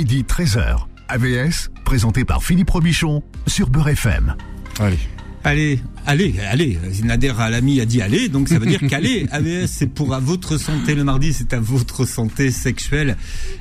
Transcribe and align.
midi 0.00 0.24
13h. 0.26 0.86
AVS, 1.08 1.68
présenté 1.84 2.24
par 2.24 2.42
Philippe 2.42 2.70
Robichon 2.70 3.22
sur 3.46 3.68
Beurre 3.68 3.90
FM. 3.90 4.34
Allez. 4.78 4.96
Allez, 5.42 5.80
allez, 6.06 6.34
allez. 6.50 6.78
Nader 7.02 7.32
Alami 7.38 7.80
a 7.80 7.86
dit 7.86 8.02
allez, 8.02 8.28
donc 8.28 8.48
ça 8.48 8.58
veut 8.58 8.66
dire 8.66 8.80
qu'allez. 8.88 9.26
AVS, 9.30 9.66
c'est 9.66 9.86
pour 9.86 10.14
à 10.14 10.20
votre 10.20 10.58
santé 10.58 10.94
le 10.94 11.02
mardi, 11.04 11.32
c'est 11.32 11.54
à 11.54 11.60
votre 11.60 12.04
santé 12.06 12.50
sexuelle. 12.50 13.16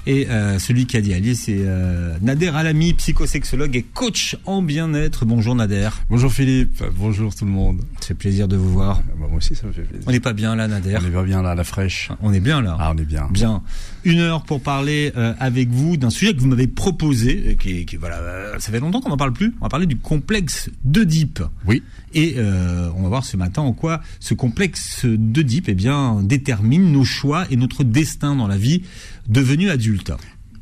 Et 0.06 0.30
euh, 0.30 0.60
celui 0.60 0.86
qui 0.86 0.98
a 0.98 1.02
dit 1.02 1.14
allez, 1.14 1.36
c'est 1.36 1.58
euh, 1.60 2.18
Nader 2.22 2.50
Alami, 2.50 2.94
psychosexologue 2.94 3.76
et 3.78 3.84
coach 3.84 4.38
en 4.46 4.62
bien-être. 4.62 5.26
Bonjour 5.26 5.56
Nader. 5.56 5.90
Bonjour 6.10 6.32
Philippe, 6.32 6.84
bonjour 6.98 7.34
tout 7.34 7.46
le 7.46 7.52
monde. 7.52 7.82
C'est 8.02 8.18
plaisir 8.18 8.50
de 8.50 8.58
vous 8.58 8.72
voir. 8.72 8.98
Bah, 9.20 9.28
moi 9.30 9.38
aussi, 9.38 9.56
ça 9.56 9.68
me 9.68 9.72
fait 9.72 9.84
plaisir. 9.84 10.06
On 10.08 10.12
n'est 10.12 10.20
pas 10.20 10.34
bien 10.34 10.56
là, 10.56 10.68
Nader. 10.68 10.98
On 11.02 11.06
est 11.06 11.12
pas 11.12 11.24
bien 11.24 11.42
là, 11.42 11.56
la 11.56 11.64
fraîche. 11.64 12.12
On 12.22 12.34
est 12.34 12.42
bien 12.42 12.62
là. 12.62 12.76
Ah, 12.78 12.92
on 12.94 12.98
est 12.98 13.06
bien. 13.06 13.28
Bien. 13.32 13.62
Une 14.06 14.20
heure 14.20 14.44
pour 14.44 14.62
parler 14.62 15.12
euh, 15.18 15.34
avec 15.40 15.70
vous 15.70 15.98
d'un 15.98 16.10
sujet 16.10 16.34
que 16.34 16.40
vous 16.40 16.48
m'avez 16.48 16.68
proposé, 16.68 17.44
euh, 17.48 17.54
qui, 17.56 17.86
qui 17.86 17.96
voilà, 17.98 18.18
euh, 18.18 18.60
ça 18.60 18.72
fait 18.72 18.80
longtemps 18.80 19.02
qu'on 19.02 19.10
n'en 19.10 19.18
parle 19.18 19.34
plus. 19.34 19.54
On 19.60 19.66
va 19.66 19.70
parler 19.70 19.86
du 19.86 19.98
complexe 19.98 20.70
d'Oedipe. 20.84 21.42
Oui. 21.66 21.84
Et 22.14 22.36
euh, 22.38 22.90
on 22.96 23.04
va 23.04 23.10
voir 23.10 23.26
ce 23.26 23.38
matin 23.38 23.62
en 23.62 23.74
quoi 23.74 24.02
ce 24.20 24.34
complexe 24.34 25.06
d'Oedipe 25.06 25.70
eh 25.70 25.76
bien, 25.76 26.22
détermine 26.24 26.92
nos 26.92 27.04
choix 27.04 27.46
et 27.52 27.56
notre 27.56 27.84
destin 27.84 28.36
dans 28.36 28.48
la 28.48 28.58
vie 28.58 28.84
devenu 29.28 29.70
adulte. 29.70 30.12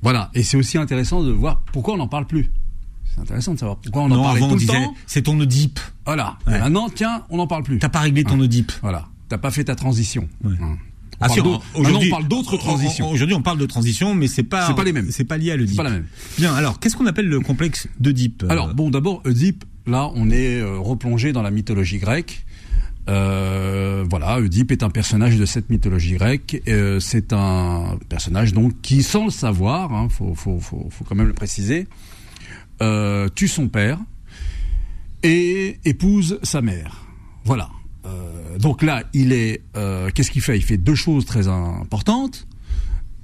Voilà. 0.01 0.29
Et 0.33 0.43
c'est 0.43 0.57
aussi 0.57 0.77
intéressant 0.77 1.23
de 1.23 1.31
voir 1.31 1.61
pourquoi 1.71 1.93
on 1.93 1.97
n'en 1.97 2.07
parle 2.07 2.27
plus. 2.27 2.49
C'est 3.13 3.21
intéressant 3.21 3.53
de 3.53 3.59
savoir 3.59 3.77
pourquoi 3.77 4.03
on 4.03 4.05
en 4.05 4.09
non, 4.09 4.23
parlait 4.23 4.37
avant 4.37 4.47
tout 4.47 4.53
on 4.53 4.55
le 4.55 4.59
disait, 4.59 4.73
temps. 4.73 4.95
c'est 5.05 5.21
ton 5.23 5.39
Oedipe. 5.39 5.79
Voilà. 6.05 6.37
Ouais. 6.45 6.59
Maintenant, 6.59 6.89
tiens, 6.89 7.23
on 7.29 7.37
n'en 7.37 7.47
parle 7.47 7.63
plus. 7.63 7.79
T'as 7.79 7.89
pas 7.89 8.01
réglé 8.01 8.23
ton. 8.23 8.39
Oedipe. 8.39 8.71
Voilà. 8.81 9.07
T'as 9.29 9.37
pas 9.37 9.51
fait 9.51 9.63
ta 9.63 9.75
transition. 9.75 10.27
Ouais. 10.43 10.53
Hein. 10.61 10.77
On 11.19 11.25
Ah 11.25 11.29
si, 11.29 11.41
d'autres- 11.41 11.63
maintenant, 11.75 11.99
on 12.05 12.09
parle 12.11 12.27
d'autres 12.27 12.57
transitions. 12.57 13.09
Aujourd'hui, 13.09 13.35
on 13.35 13.41
parle 13.41 13.57
de 13.57 13.65
transition, 13.65 14.13
mais 14.13 14.27
c'est 14.27 14.43
pas, 14.43 14.67
C'est 14.67 14.75
pas 14.75 14.83
les 14.83 14.93
mêmes. 14.93 15.07
C'est 15.09 15.23
pas 15.23 15.37
lié 15.37 15.49
à 15.49 15.53
C'est 15.53 15.57
l'Oedipe. 15.59 15.77
pas 15.77 15.83
la 15.83 15.89
même. 15.89 16.05
Bien. 16.37 16.53
Alors, 16.53 16.79
qu'est-ce 16.79 16.95
qu'on 16.95 17.07
appelle 17.07 17.27
le 17.27 17.39
complexe 17.39 17.87
d'Oedipe 17.99 18.43
euh, 18.43 18.49
Alors 18.49 18.73
bon, 18.75 18.89
d'abord 18.91 19.21
Oedipe. 19.25 19.65
Là, 19.87 20.11
on 20.15 20.29
est 20.29 20.59
euh, 20.59 20.77
replongé 20.77 21.31
dans 21.33 21.41
la 21.41 21.49
mythologie 21.49 21.97
grecque. 21.97 22.45
Euh, 23.09 24.03
voilà, 24.09 24.37
Oedipe 24.39 24.71
est 24.71 24.83
un 24.83 24.89
personnage 24.89 25.37
de 25.37 25.45
cette 25.45 25.69
mythologie 25.69 26.15
grecque. 26.15 26.61
Euh, 26.67 26.99
c'est 26.99 27.31
un 27.33 27.97
personnage 28.09 28.53
donc 28.53 28.73
qui, 28.81 29.01
sans 29.01 29.25
le 29.25 29.31
savoir, 29.31 29.93
hein, 29.93 30.09
faut, 30.09 30.35
faut, 30.35 30.59
faut, 30.59 30.89
faut 30.91 31.03
quand 31.05 31.15
même 31.15 31.27
le 31.27 31.33
préciser, 31.33 31.87
euh, 32.81 33.29
tue 33.33 33.47
son 33.47 33.69
père 33.69 33.97
et 35.23 35.79
épouse 35.85 36.37
sa 36.43 36.61
mère. 36.61 37.05
Voilà. 37.45 37.69
Euh, 38.07 38.57
donc 38.57 38.81
là, 38.83 39.03
il 39.13 39.31
est. 39.33 39.61
euh, 39.75 40.09
Qu'est-ce 40.13 40.31
qu'il 40.31 40.41
fait? 40.41 40.57
Il 40.57 40.63
fait 40.63 40.77
deux 40.77 40.95
choses 40.95 41.25
très 41.25 41.47
importantes. 41.47 42.47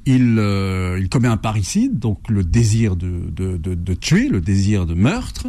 Il, 0.06 0.36
euh, 0.38 1.02
commet 1.08 1.30
un 1.30 1.38
parricide, 1.38 1.98
donc 1.98 2.30
le 2.30 2.44
désir 2.44 2.98
de, 2.98 3.94
tuer, 3.94 4.28
le 4.28 4.42
désir 4.42 4.86
de 4.86 4.94
meurtre. 4.96 5.48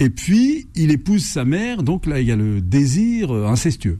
Et 0.00 0.08
puis, 0.08 0.66
il 0.74 0.90
épouse 0.90 1.24
sa 1.24 1.44
mère, 1.44 1.82
donc 1.82 2.06
là, 2.06 2.20
il 2.20 2.26
y 2.26 2.32
a 2.32 2.36
le 2.36 2.60
désir 2.62 3.30
incestueux. 3.30 3.98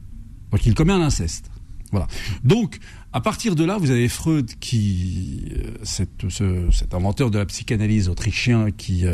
Donc, 0.51 0.65
il 0.65 0.75
commet 0.75 0.93
un 0.95 1.03
inceste. 1.03 1.51
Voilà. 1.91 2.07
Donc, 2.43 2.79
à 3.13 3.21
partir 3.21 3.55
de 3.55 3.65
là, 3.65 3.77
vous 3.77 3.91
avez 3.91 4.09
Freud 4.09 4.51
qui, 4.61 5.43
cet, 5.83 6.09
ce- 6.31 6.71
cet 6.73 6.95
inventeur 6.95 7.31
de 7.31 7.39
la 7.39 7.45
psychanalyse 7.45 8.09
autrichien 8.09 8.71
qui, 8.71 9.05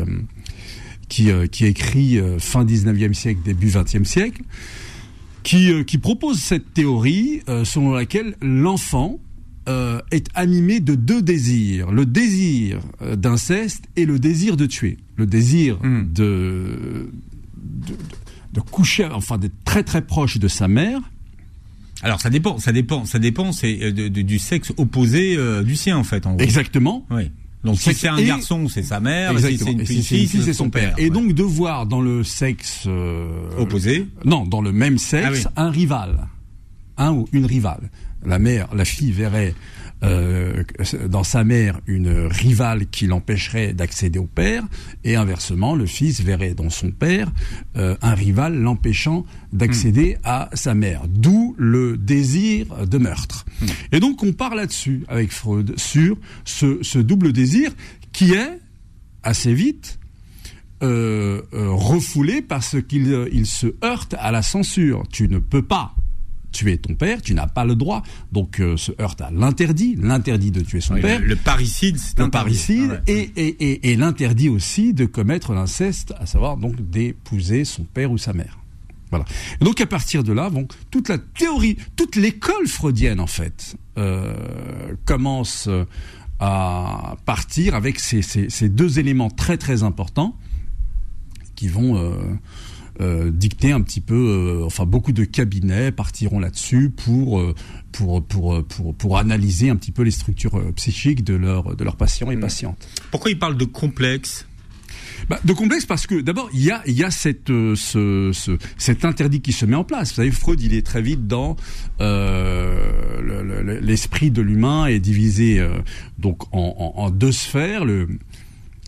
écrit 1.61 2.19
fin 2.39 2.63
19e 2.63 3.13
siècle, 3.13 3.41
début 3.43 3.67
20e 3.67 4.05
siècle, 4.05 4.43
qui, 5.49 5.71
euh, 5.71 5.83
qui 5.83 5.97
propose 5.97 6.37
cette 6.39 6.73
théorie 6.75 7.41
euh, 7.49 7.65
selon 7.65 7.93
laquelle 7.93 8.35
l'enfant 8.41 9.19
euh, 9.67 9.99
est 10.11 10.27
animé 10.35 10.79
de 10.79 10.93
deux 10.93 11.21
désirs. 11.23 11.91
Le 11.91 12.05
désir 12.05 12.79
d'inceste 13.17 13.85
et 13.95 14.05
le 14.05 14.19
désir 14.19 14.57
de 14.57 14.67
tuer. 14.67 14.97
Le 15.15 15.25
désir 15.25 15.79
Mm. 15.81 16.13
de, 16.13 17.09
de, 17.57 17.93
de 18.53 18.59
coucher, 18.61 19.05
enfin 19.05 19.37
d'être 19.39 19.63
très 19.65 19.83
très 19.83 20.01
proche 20.03 20.37
de 20.37 20.47
sa 20.47 20.67
mère. 20.67 21.01
Alors, 22.03 22.21
ça 22.21 22.29
dépend, 22.29 22.59
ça 22.59 22.71
dépend, 22.71 23.05
ça 23.05 23.19
dépend, 23.19 23.51
c'est 23.51 23.79
euh, 23.81 24.09
du 24.09 24.37
sexe 24.39 24.71
opposé 24.77 25.35
euh, 25.35 25.63
du 25.63 25.75
sien 25.75 25.97
en 25.97 26.03
fait. 26.03 26.27
En 26.27 26.35
gros. 26.35 26.43
Exactement. 26.43 27.05
Oui. 27.09 27.31
Donc, 27.63 27.77
si 27.77 27.93
c'est 27.93 28.07
un 28.07 28.21
garçon, 28.21 28.67
c'est 28.69 28.83
sa 28.83 28.99
mère. 29.01 29.31
Exactement. 29.31 29.57
Si 29.57 29.63
c'est 29.65 29.71
une 29.73 29.79
Et 29.81 29.83
petite 29.83 29.97
si 29.97 30.03
c'est 30.03 30.15
une 30.15 30.19
fille, 30.21 30.27
fille, 30.29 30.43
c'est 30.45 30.53
son 30.53 30.69
père. 30.69 30.93
Et 30.97 31.03
Ouais. 31.03 31.09
donc 31.09 31.33
de 31.33 31.43
voir 31.43 31.85
dans 31.85 31.99
le 32.01 32.23
sexe 32.23 32.83
euh, 32.87 33.27
opposé. 33.57 34.07
Non, 34.23 34.45
dans 34.45 34.61
le 34.61 34.71
même 34.71 34.97
sexe, 34.97 35.43
Ah 35.45 35.51
oui. 35.57 35.63
un 35.65 35.69
rival, 35.69 36.27
un 36.99 37.13
ou 37.13 37.27
une 37.31 37.45
rivale. 37.45 37.89
La 38.25 38.37
mère, 38.37 38.67
la 38.75 38.85
fille 38.85 39.11
verrait 39.11 39.55
euh, 40.03 40.63
dans 41.07 41.23
sa 41.23 41.43
mère 41.43 41.79
une 41.87 42.27
rivale 42.27 42.87
qui 42.87 43.07
l'empêcherait 43.07 43.73
d'accéder 43.73 44.19
au 44.19 44.27
père, 44.27 44.63
et 45.03 45.15
inversement, 45.15 45.75
le 45.75 45.85
fils 45.85 46.21
verrait 46.21 46.53
dans 46.53 46.69
son 46.69 46.91
père 46.91 47.31
euh, 47.77 47.95
un 48.01 48.13
rival 48.13 48.55
l'empêchant 48.55 49.25
d'accéder 49.51 49.79
Hmm. 49.99 50.17
à 50.23 50.49
sa 50.53 50.73
mère. 50.73 51.03
D'où 51.07 51.55
le 51.57 51.97
désir 51.97 52.87
de 52.87 52.97
meurtre. 52.97 53.45
Hmm. 53.61 53.65
Et 53.91 53.99
donc 53.99 54.23
on 54.23 54.33
part 54.33 54.55
là-dessus 54.55 55.03
avec 55.07 55.31
Freud 55.31 55.73
sur 55.77 56.17
ce, 56.45 56.79
ce 56.81 56.99
double 56.99 57.33
désir 57.33 57.71
qui 58.11 58.33
est 58.33 58.59
assez 59.23 59.53
vite 59.53 59.99
euh, 60.81 61.41
euh, 61.53 61.71
refoulé 61.71 62.41
parce 62.41 62.77
qu'il 62.87 63.11
euh, 63.11 63.27
il 63.31 63.45
se 63.45 63.67
heurte 63.83 64.15
à 64.17 64.31
la 64.31 64.41
censure. 64.41 65.03
Tu 65.11 65.27
ne 65.27 65.39
peux 65.39 65.61
pas 65.61 65.93
tuer 66.51 66.77
ton 66.77 66.95
père, 66.95 67.21
tu 67.21 67.33
n'as 67.33 67.47
pas 67.47 67.65
le 67.65 67.75
droit. 67.75 68.03
Donc 68.31 68.59
euh, 68.59 68.77
se 68.77 68.91
heurte 69.01 69.21
à 69.21 69.31
l'interdit, 69.31 69.95
l'interdit 69.99 70.51
de 70.51 70.61
tuer 70.61 70.81
son 70.81 70.95
Oui, 70.95 71.01
père, 71.01 71.19
le, 71.19 71.27
le 71.27 71.35
parricide, 71.35 71.97
c'est 71.97 72.19
un 72.19 72.29
parricide, 72.29 73.01
Ah 73.05 73.11
ouais. 73.11 73.13
et, 73.13 73.31
et, 73.47 73.71
et, 73.71 73.91
et 73.91 73.95
l'interdit 73.95 74.49
aussi 74.49 74.93
de 74.93 75.05
commettre 75.05 75.53
l'inceste, 75.53 76.13
à 76.19 76.25
savoir 76.25 76.57
donc 76.57 76.75
d'épouser 76.89 77.65
son 77.65 77.83
père 77.83 78.11
ou 78.11 78.17
sa 78.17 78.33
mère. 78.33 78.57
Voilà. 79.11 79.25
Et 79.59 79.65
donc 79.65 79.81
à 79.81 79.87
partir 79.87 80.23
de 80.23 80.31
là, 80.33 80.49
bon, 80.51 80.67
toute 80.91 81.09
la 81.09 81.17
théorie, 81.17 81.77
toute 81.95 82.15
l'école 82.15 82.67
freudienne 82.67 83.19
en 83.19 83.25
fait 83.27 83.75
euh, 83.97 84.33
commence 85.05 85.65
euh, 85.67 85.85
à 86.39 87.17
partir 87.25 87.73
avec 87.73 87.99
ces, 87.99 88.21
ces, 88.21 88.49
ces 88.49 88.69
deux 88.69 88.99
éléments 88.99 89.29
très 89.31 89.57
très 89.57 89.81
importants 89.83 90.35
qui 91.55 91.67
vont 91.67 91.97
euh, 91.97 92.13
euh, 93.01 93.31
dicter 93.31 93.71
un 93.71 93.81
petit 93.81 94.01
peu, 94.01 94.15
euh, 94.61 94.65
enfin 94.65 94.85
beaucoup 94.85 95.11
de 95.11 95.23
cabinets 95.23 95.91
partiront 95.91 96.39
là-dessus 96.39 96.89
pour, 96.89 97.39
euh, 97.39 97.55
pour, 97.91 98.23
pour, 98.25 98.63
pour, 98.65 98.93
pour 98.95 99.17
analyser 99.17 99.69
un 99.69 99.75
petit 99.75 99.91
peu 99.91 100.03
les 100.03 100.11
structures 100.11 100.61
psychiques 100.75 101.23
de 101.23 101.35
leurs 101.35 101.75
de 101.75 101.83
leurs 101.83 101.95
patients 101.95 102.29
et 102.31 102.35
Mm. 102.35 102.41
patientes. 102.41 102.87
Pourquoi 103.11 103.31
il 103.31 103.39
parle 103.39 103.57
de 103.57 103.65
complexe? 103.65 104.45
Bah, 105.29 105.37
de 105.43 105.51
complexe 105.51 105.85
parce 105.85 106.07
que 106.07 106.21
d'abord 106.21 106.49
il 106.53 106.61
y 106.63 106.71
a 106.71 106.81
il 106.87 106.93
y 106.93 107.03
a 107.03 107.11
cette 107.11 107.49
euh, 107.49 107.75
ce, 107.75 108.31
ce 108.33 108.57
cet 108.77 109.03
interdit 109.03 109.41
qui 109.41 109.51
se 109.51 109.65
met 109.65 109.75
en 109.75 109.83
place. 109.83 110.09
Vous 110.09 110.15
savez 110.15 110.31
Freud 110.31 110.61
il 110.61 110.73
est 110.73 110.85
très 110.85 111.01
vite 111.01 111.27
dans 111.27 111.57
euh, 111.99 113.21
le- 113.21 113.63
le- 113.63 113.79
l'esprit 113.79 114.31
de 114.31 114.41
l'humain 114.41 114.85
est 114.87 114.99
divisé 114.99 115.59
euh, 115.59 115.69
donc 116.17 116.43
en, 116.53 116.93
en, 116.95 117.01
en 117.01 117.09
deux 117.09 117.31
sphères 117.33 117.85
le 117.85 118.07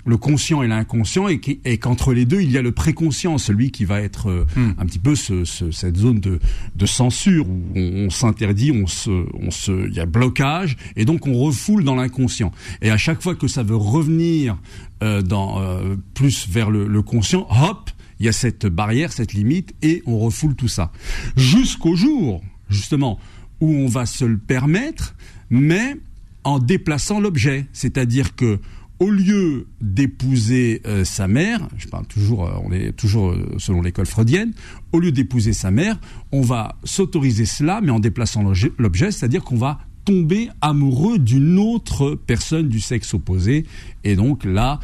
le 0.05 0.17
conscient 0.17 0.61
et 0.63 0.67
l'inconscient 0.67 1.27
et 1.27 1.39
qui- 1.39 1.59
et 1.65 1.77
qu'entre 1.77 2.13
les 2.13 2.25
deux 2.25 2.41
il 2.41 2.51
y 2.51 2.57
a 2.57 2.61
le 2.61 2.71
préconscient 2.71 3.37
celui 3.37 3.71
qui 3.71 3.85
va 3.85 4.01
être 4.01 4.29
euh, 4.29 4.45
Hmm. 4.55 4.71
un 4.77 4.85
petit 4.85 4.99
peu 4.99 5.15
ce, 5.15 5.45
ce- 5.45 5.71
cette 5.71 5.97
zone 5.97 6.19
de, 6.19 6.39
de 6.75 6.85
censure 6.85 7.47
où 7.47 7.61
on, 7.75 8.05
on 8.05 8.09
s'interdit 8.09 8.71
on 8.71 8.87
se 8.87 9.25
on 9.39 9.51
se 9.51 9.87
il 9.87 9.93
y 9.93 9.99
a 9.99 10.05
blocage 10.05 10.77
et 10.95 11.05
donc 11.05 11.27
on 11.27 11.33
refoule 11.33 11.83
dans 11.83 11.95
l'inconscient. 11.95 12.51
Et 12.81 12.89
à 12.89 12.97
chaque 12.97 13.21
fois 13.21 13.35
que 13.35 13.47
ça 13.47 13.63
veut 13.63 13.75
revenir 13.75 14.57
euh, 15.03 15.21
dans 15.21 15.61
euh, 15.61 15.95
plus 16.13 16.47
vers 16.49 16.69
le, 16.71 16.87
le 16.87 17.01
conscient 17.01 17.47
hop 17.49 17.89
il 18.19 18.25
y 18.25 18.29
a 18.29 18.33
cette 18.33 18.65
barrière 18.67 19.11
cette 19.11 19.33
limite 19.33 19.73
et 19.81 20.03
on 20.05 20.17
refoule 20.19 20.55
tout 20.55 20.67
ça. 20.67 20.91
Jusqu'au 21.35 21.95
jour 21.95 22.41
justement 22.69 23.19
où 23.59 23.73
on 23.73 23.87
va 23.87 24.05
se 24.05 24.25
le 24.25 24.37
permettre 24.37 25.15
mais 25.49 25.95
en 26.43 26.57
déplaçant 26.57 27.19
l'objet. 27.19 27.67
C'est-à-dire 27.73 28.35
que 28.35 28.59
au 29.01 29.09
lieu 29.09 29.65
d'épouser 29.81 30.81
euh, 30.85 31.03
sa 31.03 31.27
mère, 31.27 31.67
je 31.77 31.87
parle 31.87 32.05
toujours, 32.05 32.45
euh, 32.45 32.51
on 32.63 32.71
est 32.71 32.91
toujours 32.91 33.31
euh, 33.31 33.55
selon 33.57 33.81
l'école 33.81 34.05
freudienne, 34.05 34.53
au 34.91 34.99
lieu 34.99 35.11
d'épouser 35.11 35.53
sa 35.53 35.71
mère, 35.71 35.99
on 36.31 36.41
va 36.41 36.75
s'autoriser 36.83 37.45
cela, 37.45 37.81
mais 37.81 37.89
en 37.91 37.99
déplaçant 37.99 38.43
l'objet- 38.77 39.11
c'est-à-dire 39.11 39.43
qu'on 39.43 39.57
va 39.57 39.79
tomber 40.05 40.49
amoureux 40.61 41.17
d'une 41.17 41.57
autre 41.57 42.15
personne 42.27 42.69
du 42.69 42.79
sexe 42.79 43.13
opposé, 43.15 43.65
et 44.03 44.15
donc 44.15 44.45
là, 44.45 44.79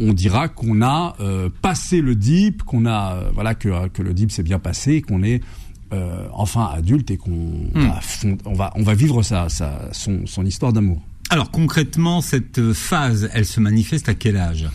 on 0.00 0.12
dira 0.14 0.48
qu'on 0.48 0.80
a 0.80 1.14
euh, 1.20 1.50
passé 1.60 2.00
le 2.00 2.14
dip, 2.14 2.62
qu'on 2.62 2.86
a 2.86 3.16
euh, 3.16 3.30
voilà 3.34 3.54
que, 3.54 3.88
que 3.88 4.00
le 4.02 4.14
dip 4.14 4.30
s'est 4.30 4.42
bien 4.44 4.58
passé, 4.60 5.02
qu'on 5.02 5.22
est 5.22 5.42
euh, 5.92 6.26
enfin 6.32 6.70
adulte 6.72 7.10
et 7.10 7.16
qu'on 7.16 7.68
va, 7.74 8.00
fond- 8.00 8.38
on 8.44 8.52
va 8.54 8.72
on 8.76 8.82
va 8.82 8.94
vivre 8.94 9.22
sa, 9.22 9.48
sa 9.48 9.88
son, 9.92 10.26
son 10.26 10.44
histoire 10.46 10.72
d'amour. 10.72 11.02
Alors 11.30 11.50
concrètement, 11.50 12.22
cette 12.22 12.72
phase, 12.72 13.30
elle 13.34 13.44
se 13.44 13.60
manifeste 13.60 14.08
à 14.08 14.14
quel 14.14 14.36
âge? 14.36 14.66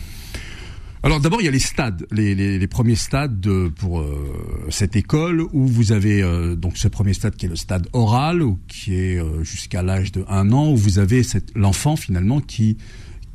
Alors 1.02 1.20
d'abord, 1.20 1.42
il 1.42 1.44
y 1.44 1.48
a 1.48 1.50
les 1.50 1.58
stades, 1.58 2.06
les, 2.12 2.34
les, 2.34 2.58
les 2.58 2.66
premiers 2.66 2.94
stades 2.94 3.38
de, 3.40 3.68
pour 3.68 4.00
euh, 4.00 4.66
cette 4.70 4.96
école 4.96 5.42
où 5.52 5.66
vous 5.66 5.92
avez 5.92 6.22
euh, 6.22 6.54
donc 6.54 6.78
ce 6.78 6.88
premier 6.88 7.12
stade 7.12 7.36
qui 7.36 7.46
est 7.46 7.48
le 7.50 7.56
stade 7.56 7.88
oral, 7.92 8.40
ou 8.40 8.58
qui 8.68 8.94
est 8.94 9.18
euh, 9.18 9.42
jusqu'à 9.42 9.82
l'âge 9.82 10.12
de 10.12 10.24
un 10.28 10.50
an, 10.52 10.70
où 10.70 10.76
vous 10.76 10.98
avez 10.98 11.22
l'enfant 11.54 11.96
finalement 11.96 12.40
qui 12.40 12.78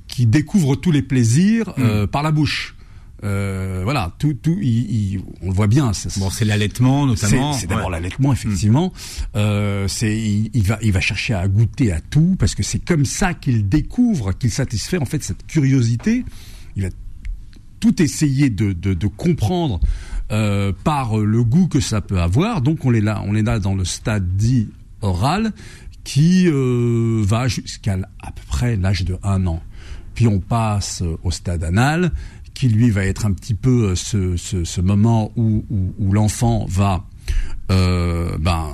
qui 0.07 0.25
découvre 0.25 0.75
tous 0.75 0.92
les 0.92 1.04
plaisirs 1.04 1.74
euh, 1.77 2.07
par 2.07 2.24
la 2.24 2.31
bouche. 2.31 2.75
Euh, 3.24 3.81
voilà, 3.83 4.13
tout, 4.18 4.33
tout, 4.33 4.57
on 5.42 5.48
le 5.48 5.54
voit 5.54 5.68
bien. 5.68 5.92
Bon, 6.18 6.30
c'est 6.30 6.45
l'allaitement 6.45 7.06
notamment. 7.06 7.54
C'est 7.54 7.68
d'abord 7.68 7.89
l'allaitement, 7.89 8.31
effectivement. 8.31 8.94
Euh, 9.36 9.88
c'est, 9.88 10.18
il, 10.18 10.63
va, 10.63 10.77
il 10.81 10.92
va 10.92 11.01
chercher 11.01 11.33
à 11.33 11.48
goûter 11.48 11.92
à 11.92 12.00
tout 12.00 12.36
parce 12.39 12.56
que 12.56 12.63
c'est 12.63 12.80
comme 12.80 13.06
ça 13.06 13.33
qu'il 13.33 13.68
découvre, 13.68 14.31
qu'il 14.33 14.51
satisfait 14.51 14.98
en 14.98 15.06
fait 15.06 15.24
cette 15.24 15.45
curiosité. 15.48 16.24
Il 16.75 16.83
va 16.83 16.89
tout 17.80 18.01
essayer 18.01 18.50
de, 18.50 18.74
de, 18.74 18.94
de 18.94 19.07
comprendre 19.07 19.80
euh, 20.31 20.71
par 20.83 21.18
le 21.18 21.44
goût 21.44 21.68
que 21.68 21.80
ça 21.80 22.01
peut 22.01 22.19
avoir. 22.19 22.62
Donc 22.62 22.86
on 22.86 22.94
est 22.94 23.01
là, 23.01 23.21
on 23.25 23.36
est 23.36 23.44
là 23.44 23.60
dans 23.60 23.75
le 23.75 23.86
stade 23.86 24.36
dit 24.38 24.69
oral 25.01 25.51
qui 26.04 26.48
va 26.50 27.48
jusqu'à 27.48 27.98
à 28.21 28.31
peu 28.31 28.42
près 28.48 28.75
l'âge 28.77 29.04
de 29.06 29.18
un 29.24 29.45
an. 29.45 29.62
Puis 30.16 30.27
on 30.27 30.39
passe 30.39 31.04
au 31.24 31.31
stade 31.31 31.63
anal 31.63 32.12
qui 32.60 32.68
lui 32.68 32.90
va 32.90 33.06
être 33.06 33.26
un 33.26 33.32
petit 33.32 33.54
peu 33.54 33.86
euh, 33.86 33.96
ce, 33.96 34.36
ce, 34.36 34.66
ce 34.66 34.82
moment 34.82 35.32
où, 35.38 35.64
où, 35.70 35.94
où 35.98 36.12
l'enfant 36.12 36.66
va 36.68 37.06
euh, 37.72 38.38
ben, 38.38 38.68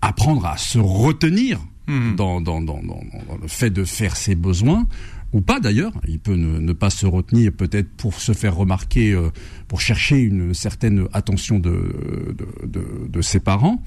apprendre 0.00 0.46
à 0.46 0.56
se 0.56 0.78
retenir 0.78 1.58
mmh. 1.88 2.14
dans, 2.14 2.40
dans, 2.40 2.60
dans, 2.60 2.80
dans, 2.80 3.00
le 3.42 3.48
fait 3.48 3.70
de 3.70 3.82
faire 3.82 4.14
ses 4.14 4.36
besoins 4.36 4.86
ou 5.32 5.40
pas 5.40 5.58
d'ailleurs. 5.58 5.90
Il 6.06 6.20
peut 6.20 6.36
ne, 6.36 6.60
ne, 6.60 6.72
pas 6.72 6.90
se 6.90 7.04
retenir 7.04 7.50
peut-être 7.50 7.90
pour 7.96 8.20
se 8.20 8.32
faire 8.32 8.54
remarquer, 8.54 9.10
euh, 9.10 9.30
pour 9.66 9.80
chercher 9.80 10.18
une 10.20 10.54
certaine 10.54 11.08
attention 11.12 11.58
de, 11.58 12.36
de, 12.38 12.68
de, 12.68 13.08
de 13.08 13.22
ses 13.22 13.40
parents. 13.40 13.82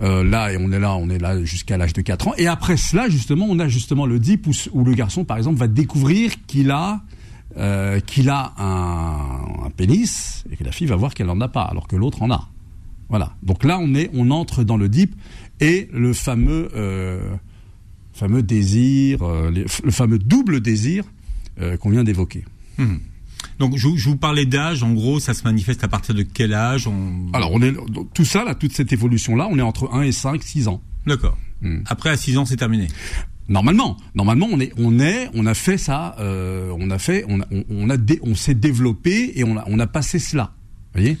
Euh, 0.00 0.24
là, 0.24 0.50
et 0.50 0.56
on 0.56 0.72
est 0.72 0.80
là, 0.80 0.96
on 0.96 1.10
est 1.10 1.18
là 1.18 1.44
jusqu'à 1.44 1.76
l'âge 1.76 1.92
de 1.92 2.00
4 2.00 2.28
ans. 2.28 2.34
Et 2.38 2.46
après 2.46 2.78
cela, 2.78 3.10
justement, 3.10 3.46
on 3.50 3.58
a 3.58 3.68
justement 3.68 4.06
le 4.06 4.18
dip 4.18 4.46
où, 4.46 4.52
où 4.72 4.82
le 4.82 4.94
garçon, 4.94 5.26
par 5.26 5.36
exemple, 5.36 5.58
va 5.58 5.68
découvrir 5.68 6.32
qu'il 6.46 6.70
a 6.70 7.02
euh, 7.56 8.00
qu'il 8.00 8.30
a 8.30 8.52
un, 8.58 9.66
un, 9.66 9.70
pénis 9.70 10.44
et 10.50 10.56
que 10.56 10.64
la 10.64 10.72
fille 10.72 10.88
va 10.88 10.96
voir 10.96 11.14
qu'elle 11.14 11.28
n'en 11.28 11.40
a 11.40 11.48
pas, 11.48 11.62
alors 11.62 11.86
que 11.86 11.94
l'autre 11.94 12.22
en 12.22 12.30
a. 12.30 12.48
Voilà. 13.08 13.36
Donc 13.42 13.64
là, 13.64 13.78
on 13.80 13.94
est, 13.94 14.10
on 14.12 14.30
entre 14.30 14.64
dans 14.64 14.76
le 14.76 14.88
deep 14.88 15.14
et 15.60 15.88
le 15.92 16.12
fameux, 16.14 16.70
euh, 16.74 17.34
fameux 18.12 18.42
désir, 18.42 19.22
euh, 19.22 19.50
le 19.52 19.90
fameux 19.90 20.18
double 20.18 20.60
désir 20.60 21.04
qu'on 21.78 21.90
vient 21.90 22.02
d'évoquer. 22.02 22.44
Mmh. 22.78 22.96
Donc 23.60 23.76
je, 23.76 23.88
je, 23.94 24.08
vous 24.08 24.16
parlais 24.16 24.46
d'âge, 24.46 24.82
en 24.82 24.92
gros, 24.92 25.20
ça 25.20 25.32
se 25.32 25.44
manifeste 25.44 25.84
à 25.84 25.88
partir 25.88 26.12
de 26.16 26.22
quel 26.22 26.52
âge 26.52 26.88
on... 26.88 27.30
Alors 27.32 27.52
on 27.52 27.62
est 27.62 27.72
tout 28.12 28.24
ça 28.24 28.44
là, 28.44 28.56
toute 28.56 28.72
cette 28.72 28.92
évolution 28.92 29.36
là, 29.36 29.46
on 29.48 29.56
est 29.56 29.62
entre 29.62 29.88
1 29.92 30.02
et 30.02 30.10
5, 30.10 30.42
6 30.42 30.66
ans. 30.66 30.82
D'accord. 31.06 31.38
Mmh. 31.62 31.82
Après 31.86 32.10
à 32.10 32.16
6 32.16 32.38
ans, 32.38 32.44
c'est 32.44 32.56
terminé. 32.56 32.88
Normalement, 33.48 33.96
normalement, 34.14 34.48
on 34.50 34.58
est, 34.58 34.72
on 34.78 34.98
est, 34.98 35.28
on 35.34 35.44
a 35.44 35.54
fait 35.54 35.76
ça, 35.76 36.16
euh, 36.18 36.74
on 36.78 36.90
a 36.90 36.98
fait, 36.98 37.24
on 37.28 37.40
a, 37.40 37.44
on, 37.50 37.64
on 37.68 37.90
a, 37.90 37.96
dé, 37.96 38.18
on 38.22 38.34
s'est 38.34 38.54
développé 38.54 39.32
et 39.38 39.44
on 39.44 39.58
a, 39.58 39.64
on 39.66 39.78
a 39.78 39.86
passé 39.86 40.18
cela. 40.18 40.54
Vous 40.94 41.00
voyez? 41.00 41.18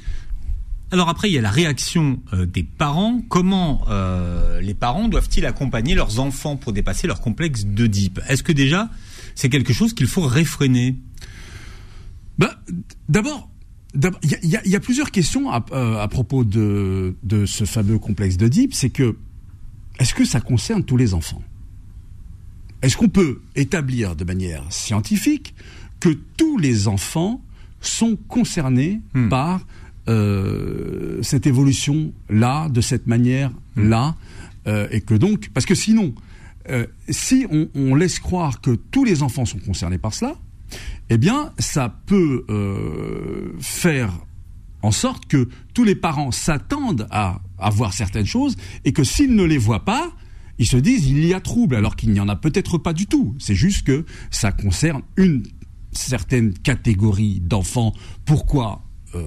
Alors 0.90 1.08
après, 1.08 1.28
il 1.28 1.34
y 1.34 1.38
a 1.38 1.42
la 1.42 1.50
réaction 1.50 2.20
euh, 2.32 2.46
des 2.46 2.62
parents. 2.62 3.20
Comment 3.28 3.84
euh, 3.88 4.60
les 4.60 4.74
parents 4.74 5.08
doivent-ils 5.08 5.44
accompagner 5.44 5.94
leurs 5.94 6.20
enfants 6.20 6.56
pour 6.56 6.72
dépasser 6.72 7.06
leur 7.06 7.20
complexe 7.20 7.66
d'Oedipe? 7.66 8.20
Est-ce 8.28 8.42
que 8.42 8.52
déjà 8.52 8.88
c'est 9.34 9.48
quelque 9.48 9.72
chose 9.72 9.92
qu'il 9.92 10.06
faut 10.06 10.22
réfréner? 10.22 10.96
Ben, 12.38 12.50
D'abord, 13.08 13.50
il 14.22 14.38
y, 14.42 14.46
y, 14.46 14.70
y 14.70 14.76
a, 14.76 14.80
plusieurs 14.80 15.10
questions 15.10 15.50
à, 15.50 15.64
euh, 15.72 16.00
à 16.00 16.08
propos 16.08 16.44
de, 16.44 17.16
de 17.22 17.44
ce 17.44 17.64
fameux 17.64 17.98
complexe 17.98 18.36
d'Oedipe. 18.36 18.72
C'est 18.72 18.90
que 18.90 19.16
est-ce 19.98 20.14
que 20.14 20.24
ça 20.24 20.40
concerne 20.40 20.84
tous 20.84 20.96
les 20.96 21.12
enfants? 21.12 21.42
Est-ce 22.84 22.98
qu'on 22.98 23.08
peut 23.08 23.40
établir 23.56 24.14
de 24.14 24.24
manière 24.24 24.62
scientifique 24.70 25.54
que 26.00 26.10
tous 26.36 26.58
les 26.58 26.86
enfants 26.86 27.40
sont 27.80 28.16
concernés 28.28 29.00
hmm. 29.14 29.28
par 29.30 29.66
euh, 30.06 31.22
cette 31.22 31.46
évolution-là, 31.46 32.68
de 32.68 32.82
cette 32.82 33.06
manière-là, 33.06 34.16
euh, 34.66 34.86
et 34.90 35.00
que 35.00 35.14
donc, 35.14 35.48
parce 35.54 35.64
que 35.64 35.74
sinon, 35.74 36.14
euh, 36.68 36.86
si 37.08 37.46
on, 37.50 37.68
on, 37.74 37.94
laisse 37.94 38.18
croire 38.18 38.60
que 38.60 38.72
tous 38.72 39.04
les 39.04 39.22
enfants 39.22 39.46
sont 39.46 39.60
concernés 39.60 39.98
par 39.98 40.12
cela, 40.12 40.36
eh 41.08 41.16
bien, 41.16 41.52
ça 41.58 41.94
peut 42.04 42.44
euh, 42.50 43.54
faire 43.60 44.12
en 44.82 44.90
sorte 44.90 45.24
que 45.24 45.48
tous 45.72 45.84
les 45.84 45.94
parents 45.94 46.32
s'attendent 46.32 47.06
à, 47.10 47.40
à 47.58 47.70
voir 47.70 47.94
certaines 47.94 48.26
choses 48.26 48.56
et 48.84 48.92
que 48.92 49.04
s'ils 49.04 49.34
ne 49.34 49.44
les 49.44 49.56
voient 49.58 49.86
pas, 49.86 50.12
ils 50.58 50.66
se 50.66 50.76
disent 50.76 51.08
il 51.08 51.24
y 51.24 51.34
a 51.34 51.40
trouble 51.40 51.74
alors 51.74 51.96
qu'il 51.96 52.10
n'y 52.10 52.20
en 52.20 52.28
a 52.28 52.36
peut-être 52.36 52.78
pas 52.78 52.92
du 52.92 53.06
tout. 53.06 53.34
C'est 53.38 53.54
juste 53.54 53.86
que 53.86 54.04
ça 54.30 54.52
concerne 54.52 55.02
une 55.16 55.42
certaine 55.92 56.52
catégorie 56.52 57.40
d'enfants. 57.40 57.92
Pourquoi 58.24 58.82
euh, 59.14 59.26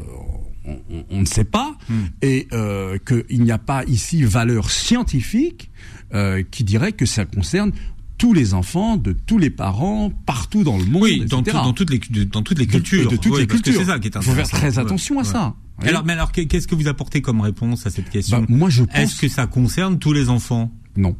on, 0.65 0.79
on, 0.89 1.05
on, 1.09 1.21
ne 1.21 1.25
sait 1.25 1.45
pas 1.45 1.77
mm. 1.89 1.95
et 2.21 2.47
euh, 2.51 2.97
qu'il 2.99 3.41
n'y 3.41 3.51
a 3.51 3.57
pas 3.57 3.85
ici 3.85 4.23
valeur 4.23 4.69
scientifique 4.69 5.71
euh, 6.13 6.43
qui 6.49 6.63
dirait 6.63 6.91
que 6.91 7.05
ça 7.05 7.25
concerne 7.25 7.71
tous 8.17 8.33
les 8.33 8.53
enfants, 8.53 8.97
de 8.97 9.13
tous 9.13 9.37
les 9.37 9.51
parents, 9.51 10.11
partout 10.25 10.63
dans 10.63 10.77
le 10.77 10.85
monde, 10.85 11.03
oui, 11.03 11.23
dans, 11.25 11.43
tout, 11.43 11.51
dans, 11.51 11.73
toutes 11.73 11.91
les 11.91 11.99
dans 12.25 12.41
toutes 12.41 12.57
les 12.57 12.65
cultures, 12.65 13.05
de, 13.05 13.15
de 13.15 13.21
toutes 13.21 13.33
oui, 13.33 13.41
les 13.41 13.47
cultures. 13.47 13.75
C'est 13.77 13.85
ça 13.85 13.99
qui 13.99 14.07
est 14.07 14.15
Il 14.15 14.23
faut 14.23 14.31
faire 14.31 14.49
très 14.49 14.79
attention 14.79 15.15
ouais. 15.15 15.21
à 15.21 15.25
ça. 15.25 15.55
Alors, 15.83 16.03
mais 16.03 16.13
alors, 16.13 16.31
qu'est-ce 16.31 16.67
que 16.67 16.73
vous 16.73 16.87
apportez 16.87 17.21
comme 17.21 17.41
réponse 17.41 17.85
à 17.85 17.91
cette 17.91 18.09
question 18.09 18.39
bah, 18.39 18.45
Moi, 18.49 18.69
je 18.69 18.83
pense... 18.83 18.97
Est-ce 18.97 19.21
que 19.21 19.27
ça 19.27 19.45
concerne 19.45 19.99
tous 19.99 20.13
les 20.13 20.29
enfants 20.29 20.71
Non. 20.97 21.15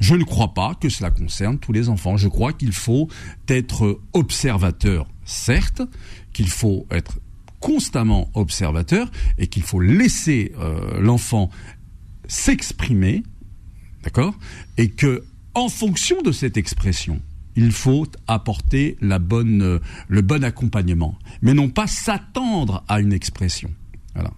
Je 0.00 0.16
ne 0.16 0.24
crois 0.24 0.52
pas 0.52 0.74
que 0.74 0.88
cela 0.88 1.10
concerne 1.10 1.58
tous 1.58 1.72
les 1.72 1.88
enfants. 1.88 2.16
Je 2.16 2.26
crois 2.26 2.52
qu'il 2.52 2.72
faut 2.72 3.08
être 3.46 4.00
observateur, 4.12 5.06
certes, 5.24 5.82
qu'il 6.32 6.48
faut 6.48 6.86
être 6.90 7.20
constamment 7.60 8.28
observateur 8.34 9.10
et 9.38 9.46
qu'il 9.46 9.62
faut 9.62 9.78
laisser 9.78 10.52
euh, 10.58 11.00
l'enfant 11.00 11.50
s'exprimer, 12.26 13.22
d'accord, 14.02 14.34
et 14.76 14.88
que 14.90 15.24
en 15.54 15.68
fonction 15.68 16.20
de 16.22 16.32
cette 16.32 16.56
expression, 16.56 17.20
il 17.54 17.70
faut 17.70 18.06
apporter 18.26 18.96
le 19.00 19.18
bon 19.18 20.44
accompagnement, 20.44 21.16
mais 21.42 21.54
non 21.54 21.68
pas 21.68 21.86
s'attendre 21.86 22.82
à 22.88 23.00
une 23.00 23.12
expression. 23.12 23.70
Voilà 24.14 24.32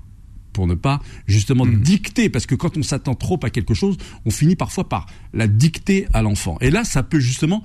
pour 0.55 0.67
ne 0.67 0.75
pas 0.75 1.03
justement 1.27 1.67
mmh. 1.67 1.81
dicter, 1.81 2.31
parce 2.31 2.47
que 2.47 2.55
quand 2.55 2.79
on 2.79 2.83
s'attend 2.83 3.15
trop 3.15 3.39
à 3.43 3.51
quelque 3.51 3.75
chose, 3.75 3.99
on 4.25 4.31
finit 4.31 4.57
parfois 4.57 4.89
par 4.89 5.07
la 5.35 5.47
dicter 5.47 6.07
à 6.15 6.23
l'enfant. 6.23 6.57
Et 6.63 6.71
là, 6.71 6.85
ça 6.85 7.03
peut 7.03 7.21
justement 7.21 7.63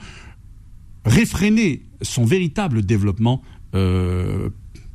réfréner 1.06 1.86
son 2.02 2.26
véritable 2.26 2.86
développement 2.86 3.42
euh, 3.76 4.50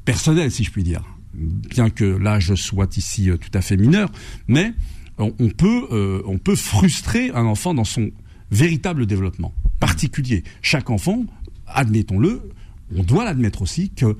personnel, 0.04 0.50
si 0.50 0.64
je 0.64 0.70
puis 0.70 0.82
dire. 0.82 1.02
Bien 1.32 1.88
que 1.88 2.04
l'âge 2.04 2.54
soit 2.56 2.96
ici 2.98 3.30
euh, 3.30 3.38
tout 3.38 3.50
à 3.54 3.62
fait 3.62 3.76
mineur, 3.76 4.10
mais 4.46 4.74
on, 5.16 5.32
on 5.38 5.48
peut, 5.48 5.86
euh, 5.90 6.22
on 6.26 6.38
peut 6.38 6.56
frustrer 6.56 7.30
un 7.30 7.44
enfant 7.44 7.72
dans 7.72 7.84
son 7.84 8.10
véritable 8.50 9.06
développement 9.06 9.54
particulier. 9.80 10.44
Chaque 10.62 10.90
enfant, 10.90 11.24
admettons-le, 11.66 12.50
on 12.94 13.02
doit 13.02 13.24
l'admettre 13.24 13.62
aussi 13.62 13.90
que 13.90 14.16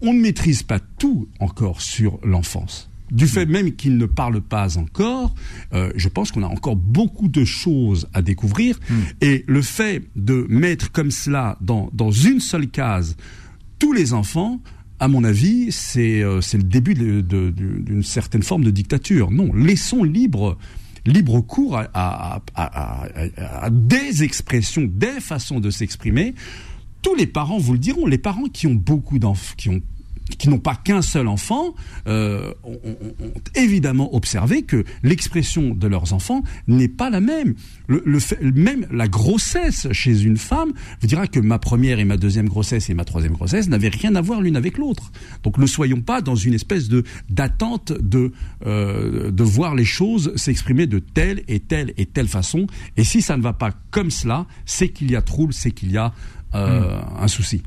on 0.00 0.12
ne 0.12 0.20
maîtrise 0.20 0.62
pas 0.62 0.80
tout 0.80 1.28
encore 1.38 1.80
sur 1.80 2.18
l'enfance 2.24 2.91
du 3.12 3.28
fait 3.28 3.46
même 3.46 3.72
qu'il 3.72 3.98
ne 3.98 4.06
parle 4.06 4.40
pas 4.40 4.78
encore, 4.78 5.34
euh, 5.74 5.92
je 5.94 6.08
pense 6.08 6.32
qu'on 6.32 6.42
a 6.42 6.48
encore 6.48 6.76
beaucoup 6.76 7.28
de 7.28 7.44
choses 7.44 8.08
à 8.14 8.22
découvrir. 8.22 8.80
Mm. 8.88 8.94
Et 9.20 9.44
le 9.46 9.62
fait 9.62 10.02
de 10.16 10.46
mettre 10.48 10.90
comme 10.90 11.10
cela 11.10 11.58
dans, 11.60 11.90
dans 11.92 12.10
une 12.10 12.40
seule 12.40 12.68
case 12.68 13.16
tous 13.78 13.92
les 13.92 14.14
enfants, 14.14 14.60
à 14.98 15.08
mon 15.08 15.24
avis, 15.24 15.72
c'est 15.72 16.22
euh, 16.22 16.40
le 16.52 16.62
début 16.62 16.94
d'une 16.94 18.02
certaine 18.02 18.42
forme 18.42 18.64
de 18.64 18.70
dictature. 18.70 19.30
Non, 19.30 19.52
laissons 19.52 20.04
libre 20.04 20.56
libre 21.04 21.40
cours 21.40 21.76
à, 21.76 21.88
à, 21.94 22.42
à, 22.54 23.64
à, 23.64 23.70
des 23.70 24.22
expressions, 24.22 24.88
des 24.88 25.20
façons 25.20 25.58
de 25.58 25.70
s'exprimer. 25.70 26.34
Tous 27.02 27.16
les 27.16 27.26
parents 27.26 27.58
vous 27.58 27.72
le 27.72 27.80
diront, 27.80 28.06
les 28.06 28.18
parents 28.18 28.44
qui 28.44 28.68
ont 28.68 28.74
beaucoup 28.74 29.18
d'enfants, 29.18 29.54
qui 29.56 29.68
ont 29.68 29.82
qui 30.36 30.48
n'ont 30.48 30.58
pas 30.58 30.76
qu'un 30.76 31.02
seul 31.02 31.28
enfant, 31.28 31.74
euh, 32.06 32.52
ont, 32.64 32.78
ont, 32.84 33.24
ont, 33.24 33.32
évidemment 33.54 34.14
observé 34.14 34.62
que 34.62 34.84
l'expression 35.02 35.74
de 35.74 35.86
leurs 35.86 36.12
enfants 36.12 36.42
n'est 36.66 36.88
pas 36.88 37.10
la 37.10 37.20
même. 37.20 37.54
Le, 37.86 38.02
le 38.04 38.18
fait, 38.18 38.40
même 38.40 38.86
la 38.90 39.08
grossesse 39.08 39.88
chez 39.92 40.22
une 40.22 40.36
femme 40.36 40.72
vous 41.00 41.06
dira 41.06 41.26
que 41.26 41.40
ma 41.40 41.58
première 41.58 41.98
et 41.98 42.04
ma 42.04 42.16
deuxième 42.16 42.48
grossesse 42.48 42.90
et 42.90 42.94
ma 42.94 43.04
troisième 43.04 43.32
grossesse 43.32 43.68
n'avaient 43.68 43.88
rien 43.88 44.14
à 44.14 44.20
voir 44.20 44.40
l'une 44.40 44.56
avec 44.56 44.78
l'autre. 44.78 45.12
Donc 45.42 45.58
ne 45.58 45.66
soyons 45.66 46.00
pas 46.00 46.20
dans 46.20 46.36
une 46.36 46.54
espèce 46.54 46.88
de 46.88 47.04
d'attente 47.28 47.92
de 47.92 48.32
euh, 48.66 49.30
de 49.30 49.42
voir 49.42 49.74
les 49.74 49.84
choses 49.84 50.34
s'exprimer 50.36 50.86
de 50.86 50.98
telle 50.98 51.42
et 51.48 51.60
telle 51.60 51.92
et 51.96 52.06
telle 52.06 52.28
façon. 52.28 52.66
Et 52.96 53.04
si 53.04 53.22
ça 53.22 53.36
ne 53.36 53.42
va 53.42 53.52
pas 53.52 53.72
comme 53.90 54.10
cela, 54.10 54.46
c'est 54.66 54.88
qu'il 54.88 55.10
y 55.10 55.16
a 55.16 55.22
trouble, 55.22 55.52
c'est 55.52 55.70
qu'il 55.70 55.90
y 55.92 55.98
a 55.98 56.12
euh, 56.54 56.80
mmh. 56.80 57.04
un 57.20 57.28
souci. 57.28 57.62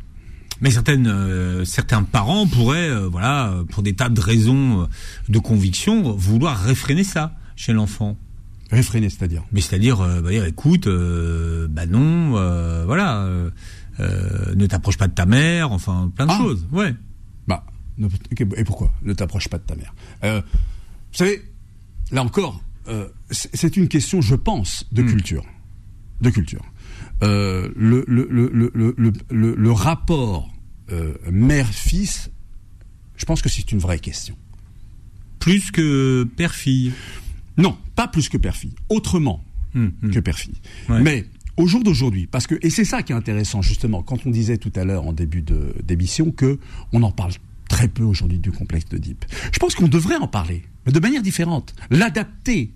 Mais 0.61 0.71
certaines, 0.71 1.07
euh, 1.07 1.65
certains 1.65 2.03
parents 2.03 2.47
pourraient, 2.47 2.89
euh, 2.89 3.07
voilà, 3.09 3.53
pour 3.71 3.83
des 3.83 3.93
tas 3.93 4.09
de 4.09 4.19
raisons 4.21 4.83
euh, 4.83 4.85
de 5.29 5.39
conviction, 5.39 6.13
vouloir 6.13 6.57
réfréner 6.59 7.03
ça 7.03 7.35
chez 7.55 7.73
l'enfant. 7.73 8.17
Réfréner, 8.71 9.09
c'est-à-dire? 9.09 9.43
Mais 9.51 9.61
c'est-à-dire, 9.61 9.97
bah, 9.97 10.29
dire, 10.29 10.45
écoute, 10.45 10.87
bah 10.87 11.85
non, 11.85 12.31
voilà, 12.85 13.27
ne 13.99 14.65
t'approche 14.65 14.97
pas 14.97 15.07
de 15.07 15.13
ta 15.13 15.25
mère, 15.25 15.71
enfin 15.71 16.11
plein 16.15 16.25
de 16.25 16.31
Ah. 16.31 16.37
choses. 16.37 16.65
Ouais. 16.71 16.95
Bah, 17.47 17.63
et 18.57 18.63
pourquoi? 18.63 18.91
Ne 19.03 19.13
t'approche 19.13 19.47
pas 19.49 19.57
de 19.59 19.63
ta 19.63 19.75
mère. 19.75 19.93
Euh, 20.23 20.41
vous 20.41 21.17
savez, 21.17 21.43
là 22.11 22.23
encore, 22.23 22.61
euh, 22.87 23.07
c'est 23.29 23.55
c'est 23.55 23.77
une 23.77 23.87
question, 23.87 24.19
je 24.21 24.35
pense, 24.35 24.85
de 24.91 25.03
culture. 25.03 25.43
De 26.21 26.29
culture. 26.31 26.63
Euh, 27.23 27.69
le, 27.75 29.71
rapport 29.71 30.53
euh, 30.91 31.13
mère-fils, 31.31 32.29
je 33.15 33.25
pense 33.25 33.41
que 33.41 33.49
c'est 33.49 33.71
une 33.71 33.79
vraie 33.79 33.99
question. 33.99 34.35
Plus 35.39 35.71
que 35.71 36.23
père-fille. 36.35 36.91
Non, 37.57 37.77
pas 37.95 38.07
plus 38.07 38.29
que 38.29 38.37
père-fille. 38.37 38.73
Autrement 38.89 39.43
Hum, 39.75 39.91
hum. 40.01 40.11
que 40.11 40.19
père-fille. 40.19 40.55
Ouais. 40.87 41.01
Mais 41.01 41.25
au 41.57 41.67
jour 41.67 41.83
d'aujourd'hui, 41.83 42.27
parce 42.27 42.47
que 42.47 42.55
et 42.61 42.69
c'est 42.69 42.85
ça 42.85 43.03
qui 43.03 43.11
est 43.11 43.15
intéressant 43.15 43.61
justement 43.61 44.03
quand 44.03 44.25
on 44.25 44.29
disait 44.29 44.57
tout 44.57 44.71
à 44.75 44.85
l'heure 44.85 45.05
en 45.05 45.11
début 45.13 45.41
de 45.41 45.75
d'émission 45.83 46.31
que 46.31 46.59
on 46.93 47.03
en 47.03 47.11
parle 47.11 47.33
très 47.67 47.89
peu 47.89 48.03
aujourd'hui 48.03 48.39
du 48.39 48.51
complexe 48.51 48.85
d'Oedipe. 48.85 49.25
Je 49.51 49.59
pense 49.59 49.75
qu'on 49.75 49.87
devrait 49.87 50.15
en 50.15 50.27
parler, 50.27 50.63
mais 50.85 50.93
de 50.93 50.99
manière 50.99 51.21
différente, 51.21 51.75
l'adapter. 51.89 52.71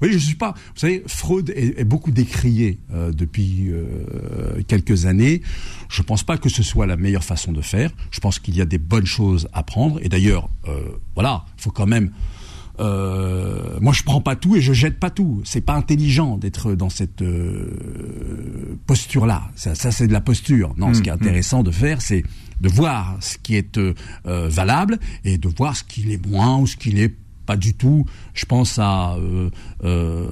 Voyez, 0.00 0.14
je 0.14 0.18
suis 0.18 0.34
pas. 0.34 0.52
Vous 0.52 0.80
savez, 0.80 1.02
Freud 1.06 1.50
est, 1.50 1.80
est 1.80 1.84
beaucoup 1.84 2.10
décrié 2.10 2.78
euh, 2.92 3.12
depuis 3.12 3.70
euh, 3.70 4.62
quelques 4.68 5.06
années. 5.06 5.42
Je 5.88 6.02
pense 6.02 6.22
pas 6.22 6.38
que 6.38 6.48
ce 6.48 6.62
soit 6.62 6.86
la 6.86 6.96
meilleure 6.96 7.24
façon 7.24 7.52
de 7.52 7.60
faire. 7.60 7.90
Je 8.10 8.20
pense 8.20 8.38
qu'il 8.38 8.56
y 8.56 8.60
a 8.60 8.66
des 8.66 8.78
bonnes 8.78 9.06
choses 9.06 9.48
à 9.52 9.62
prendre. 9.62 9.98
Et 10.02 10.08
d'ailleurs, 10.08 10.48
euh, 10.68 10.80
voilà, 11.14 11.44
il 11.58 11.62
faut 11.62 11.70
quand 11.70 11.86
même 11.86 12.10
euh, 12.80 13.78
moi, 13.80 13.92
je 13.92 14.02
prends 14.02 14.20
pas 14.20 14.36
tout 14.36 14.56
et 14.56 14.60
je 14.60 14.72
jette 14.72 14.98
pas 14.98 15.10
tout. 15.10 15.42
C'est 15.44 15.60
pas 15.60 15.74
intelligent 15.74 16.36
d'être 16.36 16.74
dans 16.74 16.90
cette 16.90 17.22
euh, 17.22 18.76
posture-là. 18.86 19.50
Ça, 19.54 19.74
ça, 19.74 19.92
c'est 19.92 20.06
de 20.06 20.12
la 20.12 20.20
posture. 20.20 20.74
Non, 20.76 20.92
ce 20.94 21.02
qui 21.02 21.08
est 21.08 21.12
intéressant 21.12 21.62
de 21.62 21.70
faire, 21.70 22.02
c'est 22.02 22.24
de 22.60 22.68
voir 22.68 23.16
ce 23.20 23.38
qui 23.38 23.56
est 23.56 23.78
euh, 23.78 23.94
valable 24.24 24.98
et 25.24 25.38
de 25.38 25.48
voir 25.48 25.76
ce 25.76 25.84
qui 25.84 26.12
est 26.12 26.26
moins 26.26 26.58
ou 26.58 26.66
ce 26.66 26.76
qui 26.76 26.98
est 27.00 27.14
pas 27.44 27.56
du 27.56 27.74
tout. 27.74 28.04
Je 28.34 28.44
pense 28.46 28.78
à 28.78 29.14
euh, 29.14 29.50
euh, 29.84 30.26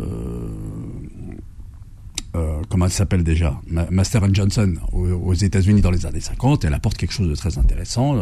euh, 2.35 2.61
comment 2.69 2.87
elle 2.87 2.93
s'appelle 2.93 3.25
déjà? 3.25 3.61
Ma- 3.67 3.91
Master 3.91 4.23
Johnson 4.33 4.75
aux, 4.93 5.35
États-Unis 5.35 5.81
dans 5.81 5.91
les 5.91 6.07
années 6.07 6.21
50. 6.21 6.65
Elle 6.65 6.75
apporte 6.75 6.97
quelque 6.97 7.13
chose 7.13 7.29
de 7.29 7.35
très 7.35 7.59
intéressant 7.59 8.17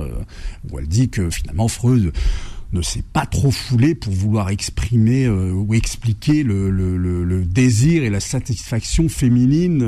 où 0.70 0.78
elle 0.78 0.88
dit 0.88 1.08
que 1.08 1.30
finalement 1.30 1.68
Freud 1.68 2.12
ne 2.72 2.82
s'est 2.82 3.02
pas 3.12 3.26
trop 3.26 3.50
foulé 3.50 3.94
pour 3.94 4.12
vouloir 4.12 4.50
exprimer 4.50 5.28
ou 5.28 5.74
expliquer 5.74 6.42
le, 6.42 7.44
désir 7.44 8.02
et 8.02 8.10
la 8.10 8.20
satisfaction 8.20 9.08
féminine 9.08 9.78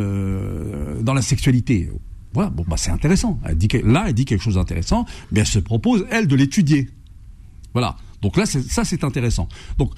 dans 1.01 1.15
la 1.15 1.23
sexualité. 1.23 1.91
Voilà, 2.35 2.51
bon, 2.51 2.65
bah, 2.67 2.77
c'est 2.79 2.91
intéressant. 2.91 3.39
Là, 3.45 4.05
elle 4.07 4.15
dit 4.15 4.25
quelque 4.25 4.43
chose 4.43 4.55
d'intéressant, 4.55 5.05
mais 5.31 5.41
elle 5.41 5.47
se 5.47 5.59
propose, 5.59 6.07
elle, 6.11 6.27
de 6.27 6.35
l'étudier. 6.37 6.89
Voilà. 7.75 7.97
Donc 8.23 8.37
là, 8.37 8.47
ça, 8.47 8.85
c'est 8.85 9.05
intéressant. 9.05 9.49
Donc, 9.79 9.93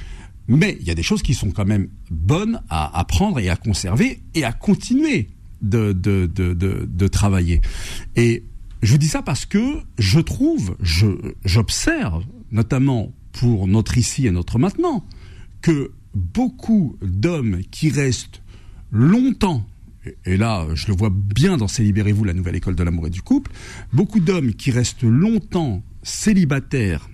mais 0.49 0.77
il 0.81 0.87
y 0.87 0.91
a 0.91 0.95
des 0.95 1.03
choses 1.03 1.23
qui 1.23 1.35
sont 1.35 1.51
quand 1.51 1.65
même 1.65 1.89
bonnes 2.11 2.61
à 2.69 2.99
apprendre 2.99 3.39
et 3.39 3.49
à 3.49 3.57
conserver 3.57 4.21
et 4.35 4.45
à 4.45 4.53
continuer 4.53 5.29
de, 5.63 7.07
travailler. 7.09 7.61
Et 8.17 8.45
je 8.83 8.97
dis 8.97 9.09
ça 9.09 9.23
parce 9.23 9.47
que 9.47 9.79
je 9.99 10.21
trouve, 10.21 10.77
j'observe, 11.45 12.25
notamment 12.51 13.13
pour 13.33 13.67
notre 13.67 13.99
ici 13.99 14.27
et 14.27 14.31
notre 14.31 14.59
maintenant, 14.59 15.05
que 15.63 15.93
beaucoup 16.15 16.97
d'hommes 17.03 17.61
qui 17.71 17.91
restent 17.91 18.43
longtemps, 18.93 19.67
et- 20.27 20.37
là 20.37 20.67
je 20.75 20.87
le 20.89 20.95
vois 20.95 21.11
bien 21.11 21.57
dans 21.57 21.69
C'est 21.69 21.83
Libérez-vous, 21.83 22.25
la 22.25 22.35
nouvelle 22.35 22.57
école 22.57 22.77
de 22.77 22.83
l'amour 22.83 23.07
et 23.07 23.11
du 23.11 23.23
couple, 23.23 23.51
beaucoup 23.93 24.21
d'hommes 24.21 24.53
qui 24.53 24.71
restent 24.71 25.03
longtemps 25.03 25.83
célibataires, 26.03 27.09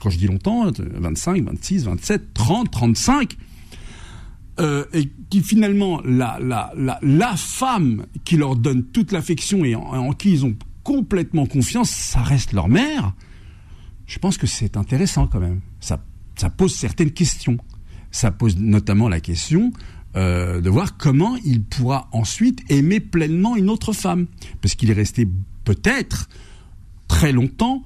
quand 0.00 0.10
je 0.10 0.18
dis 0.18 0.26
longtemps, 0.26 0.70
25, 0.78 1.44
26, 1.44 1.84
27, 1.84 2.34
30, 2.34 2.70
35, 2.70 3.36
euh, 4.58 4.84
et 4.92 5.10
qui 5.28 5.42
finalement, 5.42 6.00
la, 6.04 6.38
la, 6.40 6.72
la, 6.76 6.98
la 7.02 7.36
femme 7.36 8.06
qui 8.24 8.36
leur 8.36 8.56
donne 8.56 8.84
toute 8.84 9.12
l'affection 9.12 9.64
et 9.64 9.74
en, 9.74 9.82
en 9.82 10.12
qui 10.12 10.30
ils 10.32 10.46
ont 10.46 10.54
complètement 10.82 11.46
confiance, 11.46 11.90
ça 11.90 12.20
reste 12.22 12.52
leur 12.52 12.68
mère, 12.68 13.12
je 14.06 14.18
pense 14.18 14.38
que 14.38 14.46
c'est 14.46 14.76
intéressant 14.76 15.26
quand 15.26 15.40
même. 15.40 15.60
Ça, 15.80 16.02
ça 16.36 16.48
pose 16.48 16.74
certaines 16.74 17.10
questions. 17.10 17.58
Ça 18.12 18.30
pose 18.30 18.56
notamment 18.56 19.08
la 19.08 19.20
question 19.20 19.72
euh, 20.16 20.60
de 20.60 20.70
voir 20.70 20.96
comment 20.96 21.36
il 21.44 21.64
pourra 21.64 22.08
ensuite 22.12 22.60
aimer 22.70 23.00
pleinement 23.00 23.56
une 23.56 23.68
autre 23.68 23.92
femme. 23.92 24.26
Parce 24.62 24.74
qu'il 24.74 24.90
est 24.90 24.94
resté 24.94 25.28
peut-être 25.64 26.28
très 27.08 27.32
longtemps, 27.32 27.84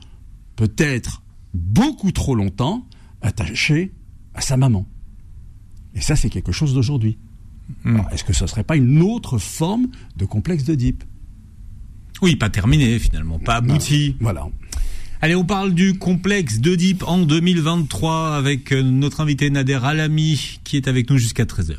peut-être 0.56 1.22
beaucoup 1.54 2.12
trop 2.12 2.34
longtemps, 2.34 2.86
attaché 3.22 3.92
à 4.34 4.40
sa 4.40 4.56
maman. 4.56 4.86
Et 5.94 6.00
ça, 6.00 6.16
c'est 6.16 6.30
quelque 6.30 6.52
chose 6.52 6.74
d'aujourd'hui. 6.74 7.18
Alors, 7.84 8.08
Est-ce 8.12 8.24
que 8.24 8.32
ce 8.32 8.46
serait 8.46 8.64
pas 8.64 8.76
une 8.76 9.02
autre 9.02 9.38
forme 9.38 9.88
de 10.16 10.24
complexe 10.24 10.64
d'Oedipe? 10.64 11.04
Oui, 12.22 12.36
pas 12.36 12.50
terminé 12.50 12.98
finalement, 12.98 13.38
pas 13.38 13.56
abouti. 13.56 14.16
Voilà. 14.20 14.48
Allez, 15.22 15.34
on 15.34 15.44
parle 15.44 15.74
du 15.74 15.98
complexe 15.98 16.58
d'Oedipe 16.58 17.04
en 17.06 17.18
2023 17.18 18.36
avec 18.36 18.72
euh, 18.72 18.82
notre 18.82 19.20
invité 19.20 19.50
Nader 19.50 19.78
Alami 19.82 20.60
qui 20.64 20.76
est 20.76 20.88
avec 20.88 21.10
nous 21.10 21.18
jusqu'à 21.18 21.44
13h. 21.44 21.76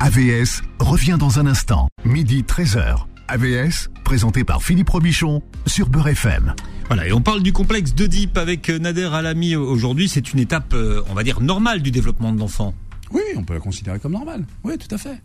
AVS 0.00 0.62
revient 0.78 1.16
dans 1.18 1.38
un 1.38 1.46
instant, 1.46 1.88
midi 2.04 2.42
13h. 2.42 3.06
AVS, 3.28 3.88
présenté 4.04 4.44
par 4.44 4.62
Philippe 4.62 4.90
Robichon 4.90 5.42
sur 5.66 5.88
Beurre 5.88 6.08
FM. 6.08 6.54
Voilà, 6.88 7.06
et 7.06 7.12
on 7.12 7.20
parle 7.22 7.42
du 7.42 7.52
complexe 7.52 7.94
d'Oedipe 7.94 8.36
avec 8.36 8.68
euh, 8.68 8.78
Nader 8.78 9.08
Alami 9.12 9.56
aujourd'hui. 9.56 10.08
C'est 10.08 10.32
une 10.32 10.38
étape, 10.40 10.74
euh, 10.74 11.02
on 11.08 11.14
va 11.14 11.22
dire, 11.22 11.40
normale 11.40 11.80
du 11.82 11.90
développement 11.90 12.32
de 12.32 12.38
l'enfant. 12.40 12.74
Oui, 13.10 13.22
on 13.36 13.44
peut 13.44 13.54
la 13.54 13.60
considérer 13.60 13.98
comme 13.98 14.12
normale. 14.12 14.44
Oui, 14.64 14.76
tout 14.78 14.92
à 14.94 14.98
fait. 14.98 15.20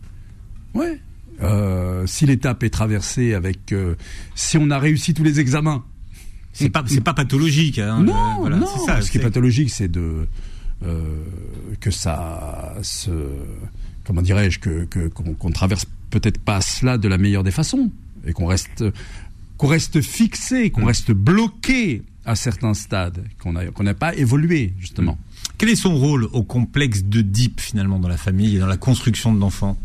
Oui. 0.74 0.86
Euh, 1.42 2.06
si 2.06 2.26
l'étape 2.26 2.62
est 2.62 2.70
traversée 2.70 3.34
avec, 3.34 3.72
euh, 3.72 3.94
si 4.34 4.56
on 4.58 4.70
a 4.70 4.78
réussi 4.78 5.14
tous 5.14 5.22
les 5.24 5.40
examens. 5.40 5.84
C'est 6.52 6.70
pas, 6.70 6.82
c'est 6.86 7.00
pas 7.02 7.14
pathologique. 7.14 7.78
Hein, 7.78 8.02
non, 8.02 8.14
euh, 8.14 8.34
voilà, 8.40 8.56
non. 8.56 8.66
ça, 8.86 9.00
Ce 9.00 9.10
qui 9.10 9.18
est 9.18 9.22
pathologique, 9.22 9.70
c'est 9.70 9.86
de 9.88 10.26
euh, 10.84 11.22
que 11.80 11.90
ça 11.92 12.74
se, 12.82 13.10
comment 14.04 14.22
dirais-je, 14.22 14.58
que 14.58 14.84
que- 14.86 15.06
qu'on 15.08 15.34
qu'on 15.34 15.50
traverse 15.52 15.84
peut-être 16.10 16.38
pas 16.38 16.60
cela 16.60 16.98
de 16.98 17.08
la 17.08 17.18
meilleure 17.18 17.44
des 17.44 17.50
façons 17.50 17.90
et 18.26 18.32
qu'on 18.32 18.46
reste 18.46 18.84
qu'on 19.56 19.66
reste 19.66 20.00
fixé, 20.00 20.66
Mm. 20.66 20.70
qu'on 20.70 20.84
reste 20.86 21.10
bloqué 21.10 22.02
à 22.24 22.36
certains 22.36 22.74
stades, 22.74 23.24
qu'on 23.38 23.52
n'a 23.52 23.94
pas 23.94 24.14
évolué 24.14 24.72
justement. 24.78 25.18
Quel 25.56 25.70
est 25.70 25.76
son 25.76 25.96
rôle 25.96 26.28
au 26.32 26.42
complexe 26.44 27.02
d'Oedipe 27.02 27.60
finalement 27.60 27.98
dans 27.98 28.08
la 28.08 28.16
famille 28.16 28.56
et 28.56 28.58
dans 28.60 28.66
la 28.66 28.76
construction 28.76 29.34
de 29.34 29.40
l'enfant 29.40 29.76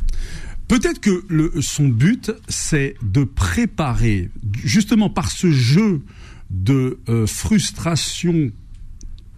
Peut-être 0.68 1.00
que 1.00 1.26
le, 1.28 1.52
son 1.62 1.88
but, 1.88 2.32
c'est 2.48 2.96
de 3.04 3.24
préparer, 3.24 4.30
justement 4.64 5.10
par 5.10 5.30
ce 5.32 5.52
jeu 5.52 6.02
de 6.50 7.00
euh, 7.10 7.28
frustration 7.28 8.50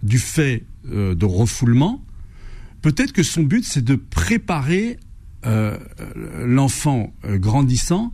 du 0.02 0.18
fait 0.18 0.64
euh, 0.90 1.14
de 1.14 1.24
refoulement, 1.24 2.02
peut-être 2.82 3.12
que 3.12 3.22
son 3.22 3.42
but, 3.42 3.64
c'est 3.64 3.84
de 3.84 3.96
préparer 3.96 4.98
euh, 5.44 5.78
l'enfant 6.44 7.12
euh, 7.24 7.38
grandissant 7.38 8.12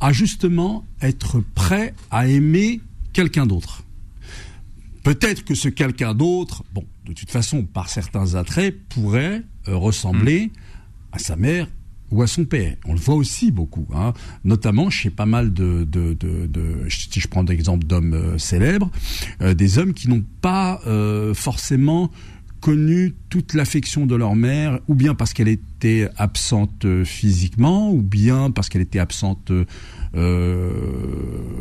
à 0.00 0.12
justement 0.12 0.84
être 1.00 1.40
prêt 1.40 1.94
à 2.10 2.26
aimer 2.26 2.80
quelqu'un 3.12 3.46
d'autre. 3.46 3.84
Peut-être 5.02 5.44
que 5.44 5.54
ce 5.54 5.68
quelqu'un 5.68 6.14
d'autre, 6.14 6.64
bon, 6.72 6.84
de 7.06 7.12
toute 7.12 7.30
façon, 7.30 7.62
par 7.64 7.88
certains 7.88 8.34
attraits, 8.34 8.76
pourrait 8.88 9.42
euh, 9.68 9.76
ressembler 9.76 10.50
à 11.12 11.18
sa 11.18 11.36
mère 11.36 11.68
ou 12.10 12.22
à 12.22 12.26
son 12.26 12.44
père. 12.44 12.76
On 12.86 12.94
le 12.94 12.98
voit 12.98 13.14
aussi 13.14 13.50
beaucoup, 13.50 13.86
hein, 13.94 14.12
notamment 14.44 14.90
chez 14.90 15.10
pas 15.10 15.26
mal 15.26 15.52
de, 15.52 15.86
si 16.88 17.20
je 17.20 17.28
prends 17.28 17.42
l'exemple 17.42 17.86
d'hommes 17.86 18.38
célèbres, 18.38 18.90
des 19.40 19.78
hommes 19.78 19.94
qui 19.94 20.08
n'ont 20.08 20.24
pas 20.40 20.80
forcément 21.34 22.10
connu 22.64 23.14
toute 23.28 23.52
l'affection 23.52 24.06
de 24.06 24.14
leur 24.16 24.34
mère, 24.34 24.80
ou 24.88 24.94
bien 24.94 25.14
parce 25.14 25.34
qu'elle 25.34 25.48
était 25.48 26.08
absente 26.16 26.86
euh, 26.86 27.04
physiquement, 27.04 27.92
ou 27.92 28.00
bien 28.00 28.50
parce 28.50 28.70
qu'elle 28.70 28.80
était 28.80 29.00
absente 29.00 29.52
euh, 30.14 30.70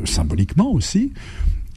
symboliquement 0.05 0.71
aussi. 0.71 1.11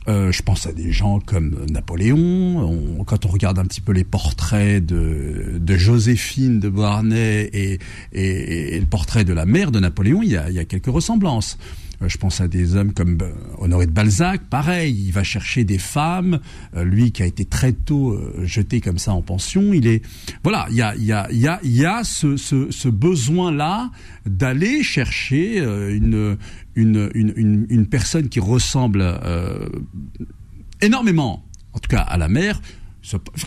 Euh, 0.09 0.31
je 0.31 0.43
pense 0.43 0.69
à 0.69 0.73
des 0.73 0.93
gens 0.93 1.19
comme 1.19 1.67
Napoléon. 1.73 2.17
On- 2.21 3.03
quand 3.05 3.27
on 3.27 3.29
regarde 3.29 3.59
un 3.59 3.65
petit 3.65 3.81
peu 3.81 3.91
les 3.93 4.05
portraits 4.05 4.85
de, 4.87 5.59
de 5.59 5.77
Joséphine 5.77 6.61
de 6.61 6.69
Beauharnais 6.69 7.51
et, 7.53 7.81
et, 8.13 8.77
et 8.77 8.79
le 8.81 8.87
portrait 8.87 9.25
de 9.25 9.33
la 9.33 9.45
mère 9.47 9.73
de 9.73 9.81
Napoléon, 9.81 10.23
il 10.23 10.31
y 10.31 10.37
a, 10.37 10.49
il 10.51 10.55
y 10.55 10.61
a 10.61 10.65
quelques 10.65 10.87
ressemblances. 10.87 11.59
Euh, 12.03 12.09
je 12.09 12.19
pense 12.19 12.41
à 12.41 12.49
des 12.49 12.77
hommes 12.77 12.93
comme 12.93 13.19
euh, 13.23 13.33
Honoré 13.59 13.87
de 13.87 13.93
Balzac, 13.93 14.43
pareil, 14.49 15.05
il 15.07 15.13
va 15.13 15.23
chercher 15.23 15.65
des 15.65 15.79
femmes, 15.79 16.41
euh, 16.75 16.85
lui 16.85 17.13
qui 17.13 17.23
a 17.23 17.27
été 17.27 17.45
très 17.45 17.73
tôt 17.73 18.19
jeté 18.43 18.81
comme 18.81 18.99
ça 18.99 19.13
en 19.13 19.23
pension, 19.23 19.73
il 19.73 19.87
est 19.87 20.03
voilà, 20.43 20.67
il 20.71 20.77
y 20.77 20.83
a 20.83 20.95
y 20.97 21.13
a 21.13 21.31
y 21.33 21.47
a, 21.47 21.61
y 21.63 21.85
a 21.85 22.05
ce, 22.05 22.37
ce, 22.37 22.71
ce 22.71 22.89
besoin 22.89 23.53
là 23.53 23.91
d'aller 24.25 24.83
chercher 24.83 25.59
une 25.59 26.37
une, 26.75 27.11
une, 27.15 27.67
une 27.69 27.87
personne 27.87 28.29
qui 28.29 28.41
ressemble 28.41 29.05
énormément, 30.83 31.45
en 31.73 31.79
tout 31.79 31.89
cas 31.89 32.01
à 32.01 32.19
la 32.19 32.29
mère, 32.29 32.61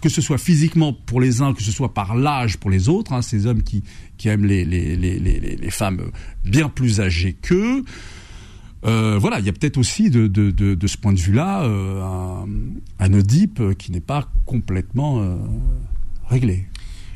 que 0.01 0.09
ce 0.09 0.21
soit 0.21 0.37
physiquement 0.37 0.93
pour 0.93 1.19
les 1.19 1.41
uns, 1.41 1.53
que 1.53 1.63
ce 1.63 1.71
soit 1.71 1.93
par 1.93 2.15
l'âge 2.15 2.57
pour 2.57 2.69
les 2.69 2.89
autres, 2.89 3.13
hein, 3.13 3.21
ces 3.21 3.45
hommes 3.45 3.63
qui, 3.63 3.83
qui 4.17 4.29
aiment 4.29 4.45
les, 4.45 4.63
les, 4.63 4.95
les, 4.95 5.19
les, 5.19 5.71
femmes 5.71 6.11
bien 6.45 6.69
plus 6.69 7.01
âgées 7.01 7.33
qu'eux. 7.33 7.83
Euh, 8.86 9.17
voilà, 9.19 9.39
il 9.39 9.45
y 9.45 9.50
a 9.50 9.53
peut-être 9.53 9.77
aussi 9.77 10.09
de, 10.09 10.27
de, 10.27 10.51
de, 10.51 10.74
de, 10.74 10.88
ce 10.88 10.98
point 10.98 11.12
de 11.12 11.19
vue-là 11.19 11.63
euh, 11.63 12.01
un, 12.01 12.48
un, 13.00 13.13
Oedipe 13.13 13.77
qui 13.77 13.91
n'est 13.91 14.00
pas 14.00 14.31
complètement 14.45 15.21
euh, 15.21 15.36
réglé. 16.27 16.65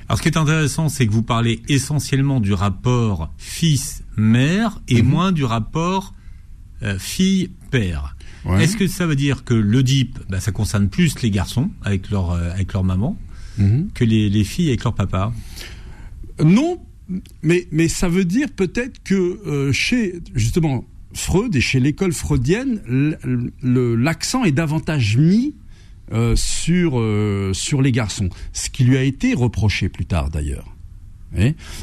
Alors 0.08 0.17
ce 0.17 0.24
qui 0.24 0.29
est 0.29 0.38
intéressant, 0.38 0.89
c'est 0.89 1.08
que 1.08 1.12
vous 1.12 1.24
parlez 1.24 1.62
essentiellement 1.70 2.39
du 2.39 2.53
rapport 2.53 3.32
fils-mère 3.38 4.82
et 4.88 5.01
mhm. 5.01 5.10
moins 5.10 5.32
du 5.32 5.46
rapport 5.46 6.13
euh, 6.84 7.00
fille-père. 7.00 8.17
Est-ce 8.60 8.75
que 8.75 8.88
ça 8.88 9.08
veut 9.08 9.15
dire 9.15 9.46
que 9.46 9.53
l'Oedipe, 9.53 10.20
bah, 10.27 10.41
ça 10.41 10.51
concerne 10.51 10.89
plus 10.89 11.22
les 11.22 11.32
garçons 11.32 11.72
avec 11.82 12.10
leur, 12.10 12.32
euh, 12.32 12.51
avec 12.51 12.74
leur 12.74 12.84
maman 12.84 13.17
mhm. 13.58 13.89
que 13.93 14.03
les, 14.03 14.29
les, 14.29 14.43
filles 14.43 14.67
avec 14.67 14.84
leur 14.84 14.93
papa? 14.93 15.32
Non, 16.43 16.82
mais, 17.41 17.67
mais 17.72 17.88
ça 17.88 18.10
veut 18.10 18.25
dire 18.25 18.50
peut-être 18.53 19.01
que 19.01 19.39
euh, 19.48 19.72
chez, 19.72 20.20
justement, 20.36 20.84
Freud 21.13 21.55
et 21.55 21.62
chez 21.62 21.79
l'école 21.79 22.13
freudienne, 22.13 22.82
l'accent 23.62 24.43
est 24.43 24.51
davantage 24.51 25.17
mis 25.17 25.55
euh, 26.12 26.36
sur, 26.36 27.01
sur 27.55 27.82
les 27.82 27.91
garçons, 27.91 28.29
ce 28.51 28.70
qui 28.70 28.84
lui 28.84 28.98
a 28.98 29.03
été 29.03 29.34
reproché 29.34 29.89
plus 29.89 30.05
tard 30.05 30.29
d'ailleurs. 30.29 30.74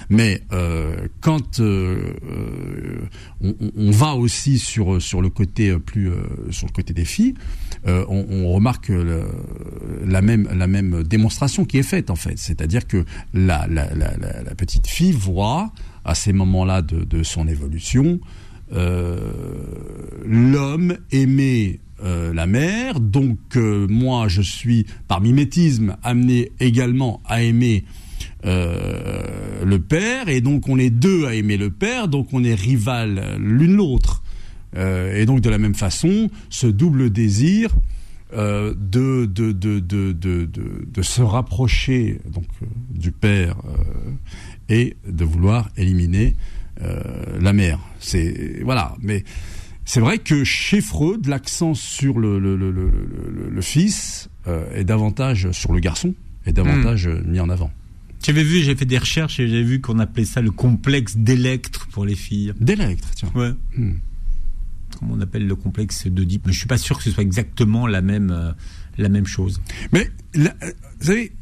Mais 0.08 0.42
euh, 0.52 1.08
quand 1.20 1.60
euh, 1.60 2.14
euh, 3.42 3.52
on, 3.76 3.90
va 3.90 4.14
aussi 4.14 4.58
sur 4.58 5.02
sur 5.02 5.20
le 5.20 5.28
côté 5.28 5.76
plus 5.78 6.10
sur 6.50 6.66
le 6.66 6.72
côté 6.72 6.92
des 6.92 7.04
filles, 7.04 7.34
on, 7.86 8.52
remarque 8.52 8.92
la 10.06 10.22
même 10.22 10.48
la 10.54 10.66
même 10.66 11.02
démonstration 11.02 11.64
qui 11.64 11.78
est 11.78 11.82
faite 11.82 12.10
en 12.10 12.16
fait, 12.16 12.38
c'est-à-dire 12.38 12.86
que 12.86 13.04
la, 13.34 13.66
la, 13.68 13.92
la, 13.94 14.16
la, 14.16 14.54
petite 14.54 14.86
fille 14.86 15.12
voit 15.12 15.72
à 16.04 16.14
ces 16.14 16.32
moments-là 16.32 16.82
de, 16.82 17.04
de 17.04 17.22
son 17.22 17.48
évolution 17.48 18.20
l'homme 20.26 20.96
aimer 21.10 21.80
euh, 22.02 22.32
la 22.32 22.46
mère. 22.46 23.00
Donc 23.00 23.56
moi, 23.56 24.28
je 24.28 24.42
suis 24.42 24.86
par 25.08 25.20
mimétisme 25.20 25.96
amené 26.02 26.52
également 26.60 27.20
à 27.26 27.42
aimer 27.42 27.84
euh, 28.46 29.64
le 29.64 29.78
père, 29.80 30.28
et 30.28 30.40
donc 30.40 30.68
on 30.68 30.78
est 30.78 30.88
deux 30.90 31.26
à 31.26 31.34
aimer 31.34 31.58
le 31.58 31.70
père, 31.70 32.08
donc 32.08 32.28
on 32.32 32.42
est 32.42 32.54
rival 32.54 33.36
l'une 33.38 33.76
l'autre. 33.76 34.22
Euh, 34.76 35.20
et 35.20 35.26
donc 35.26 35.40
de 35.40 35.50
la 35.50 35.58
même 35.58 35.74
façon, 35.74 36.30
ce 36.48 36.66
double 36.66 37.10
désir 37.10 37.70
euh, 38.32 38.72
de, 38.74 39.28
se 41.02 41.22
rapprocher 41.22 42.20
du 42.90 43.12
père 43.12 43.56
et 44.68 44.96
de 45.06 45.24
vouloir 45.24 45.68
éliminer 45.76 46.34
la 47.40 47.52
mère. 47.52 47.78
C'est 47.98 48.60
voilà, 48.62 48.96
mais 49.00 49.24
c'est 49.84 50.00
vrai 50.00 50.18
que 50.18 50.44
chez 50.44 50.80
Freud, 50.80 51.26
l'accent 51.26 51.74
sur 51.74 52.18
le, 52.18 52.38
le, 52.38 52.56
le, 52.56 52.70
le, 52.70 53.62
fils 53.62 54.28
est 54.46 54.84
davantage 54.84 55.50
sur 55.52 55.72
le 55.72 55.80
garçon, 55.80 56.14
est 56.46 56.52
davantage 56.52 57.08
hmm. 57.08 57.30
mis 57.30 57.40
en 57.40 57.50
avant. 57.50 57.70
J'avais 58.22 58.44
vu, 58.44 58.60
j'ai 58.60 58.76
fait 58.76 58.84
des 58.84 58.98
recherches 58.98 59.40
et 59.40 59.48
j'ai 59.48 59.62
vu 59.62 59.80
qu'on 59.80 59.98
appelait 59.98 60.26
ça 60.26 60.42
le 60.42 60.50
complexe 60.50 61.16
d'électre 61.16 61.88
pour 61.88 62.04
les 62.04 62.14
filles. 62.14 62.52
D'électre, 62.60 63.08
tiens. 63.14 63.30
Ouais. 63.34 63.52
Hmm. 63.76 63.94
Comment 64.98 65.14
on 65.14 65.20
appelle 65.20 65.46
le 65.46 65.56
complexe 65.56 66.06
d'Oedipe 66.06 66.46
Mais 66.46 66.52
je 66.52 66.58
suis 66.58 66.66
pas 66.66 66.78
sûr 66.78 66.98
que 66.98 67.04
ce 67.04 67.10
soit 67.10 67.22
exactement 67.22 67.86
la 67.86 68.02
même, 68.02 68.30
euh, 68.30 68.52
la 68.98 69.08
même 69.08 69.26
chose. 69.26 69.60
Mais, 69.92 70.10
euh, 70.36 70.48
vous 71.00 71.06
savez, 71.06 71.32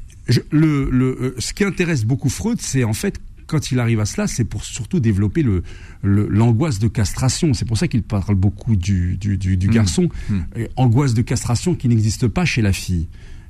le, 0.51 0.89
le, 0.91 1.07
euh, 1.21 1.35
ce 1.39 1.53
qui 1.53 1.65
intéresse 1.65 2.05
beaucoup 2.05 2.29
Freud, 2.29 2.61
c'est 2.61 2.85
en 2.85 2.93
fait 2.93 3.21
quand 3.49 3.73
il 3.73 3.81
arrive 3.81 3.99
à 3.99 4.07
cela, 4.07 4.29
c'est 4.29 4.45
pour 4.45 4.65
surtout 4.65 5.01
développer 5.01 5.43
le, 5.43 5.63
l'angoisse 6.03 6.79
de 6.79 6.87
castration. 6.87 7.55
C'est 7.55 7.65
pour 7.65 7.77
ça 7.77 7.89
qu'il 7.89 8.03
parle 8.03 8.37
beaucoup 8.37 8.77
du, 8.77 9.17
du, 9.17 9.37
du, 9.37 9.57
du 9.57 9.69
hmm. 9.69 9.71
garçon. 9.71 10.09
Hmm. 10.29 10.43
Angoisse 10.77 11.15
de 11.15 11.23
castration 11.23 11.75
qui 11.75 11.89
n'existe 11.89 12.29
pas 12.29 12.45
chez 12.45 12.63
la 12.63 12.73
fille 12.73 13.09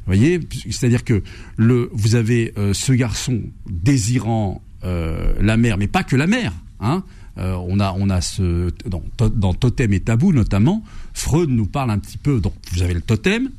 voyez, 0.09 0.41
c'est-à-dire 0.71 1.05
que 1.05 1.23
le, 1.57 1.91
vous 1.93 2.15
avez 2.15 2.53
euh, 2.59 2.73
ce 2.73 2.93
garçon 2.93 3.43
désirant 3.69 4.63
euh, 4.85 5.35
la 5.41 5.57
mère, 5.57 5.79
mais 5.79 5.87
pas 5.87 6.03
que 6.03 6.17
la 6.17 6.27
mère. 6.27 6.53
Hein, 6.81 7.05
euh, 7.39 7.55
on 7.67 7.79
a, 7.79 7.95
on 7.97 8.11
a 8.11 8.21
ce 8.21 8.71
dans, 8.87 9.03
dans, 9.29 9.55
Totem 9.55 9.93
et 9.93 10.01
Tabou 10.01 10.33
notamment, 10.33 10.83
Freud 11.13 11.51
nous 11.51 11.67
parle 11.67 11.91
un 11.91 11.99
petit 11.99 12.19
peu. 12.19 12.41
Donc 12.41 12.55
vous 12.73 12.83
avez 12.83 12.95
le 12.95 13.01
totem 13.01 13.51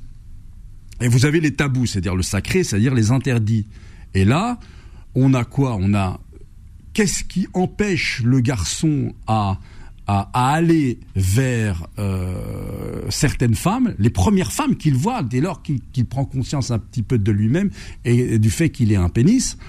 et 1.02 1.08
vous 1.08 1.25
avez 1.25 1.39
les 1.39 1.54
tabous, 1.54 1.86
c'est-à-dire 1.86 2.15
le 2.15 2.23
sacré, 2.23 2.63
c'est-à-dire 2.63 2.93
les 2.93 3.12
interdits. 3.12 3.65
Et 4.13 4.25
là, 4.25 4.60
on 5.15 5.34
a 5.34 5.45
quoi? 5.45 5.78
On 5.80 5.93
a 5.93 6.19
qu'est-ce 6.99 7.23
qui 7.23 7.47
empêche 7.53 8.21
le 8.25 8.41
garçon 8.41 9.13
à 9.25 9.57
à, 10.05 10.27
aller 10.33 10.97
vers 11.15 11.85
euh, 11.99 13.03
certaines 13.09 13.53
femmes, 13.53 13.93
les 13.99 14.09
premières 14.09 14.51
femmes 14.51 14.75
qu'il 14.75 14.95
voit 14.95 15.21
dès 15.21 15.39
lors 15.39 15.62
qu'il 15.62 16.05
prend 16.07 16.25
conscience 16.25 16.71
un 16.71 16.79
petit 16.79 17.03
peu 17.03 17.19
de 17.19 17.31
lui-même 17.31 17.69
et, 18.05 18.39
du 18.39 18.49
fait 18.49 18.71
qu'il 18.71 18.91
est 18.91 18.95
un 18.95 19.07
pénis? 19.07 19.59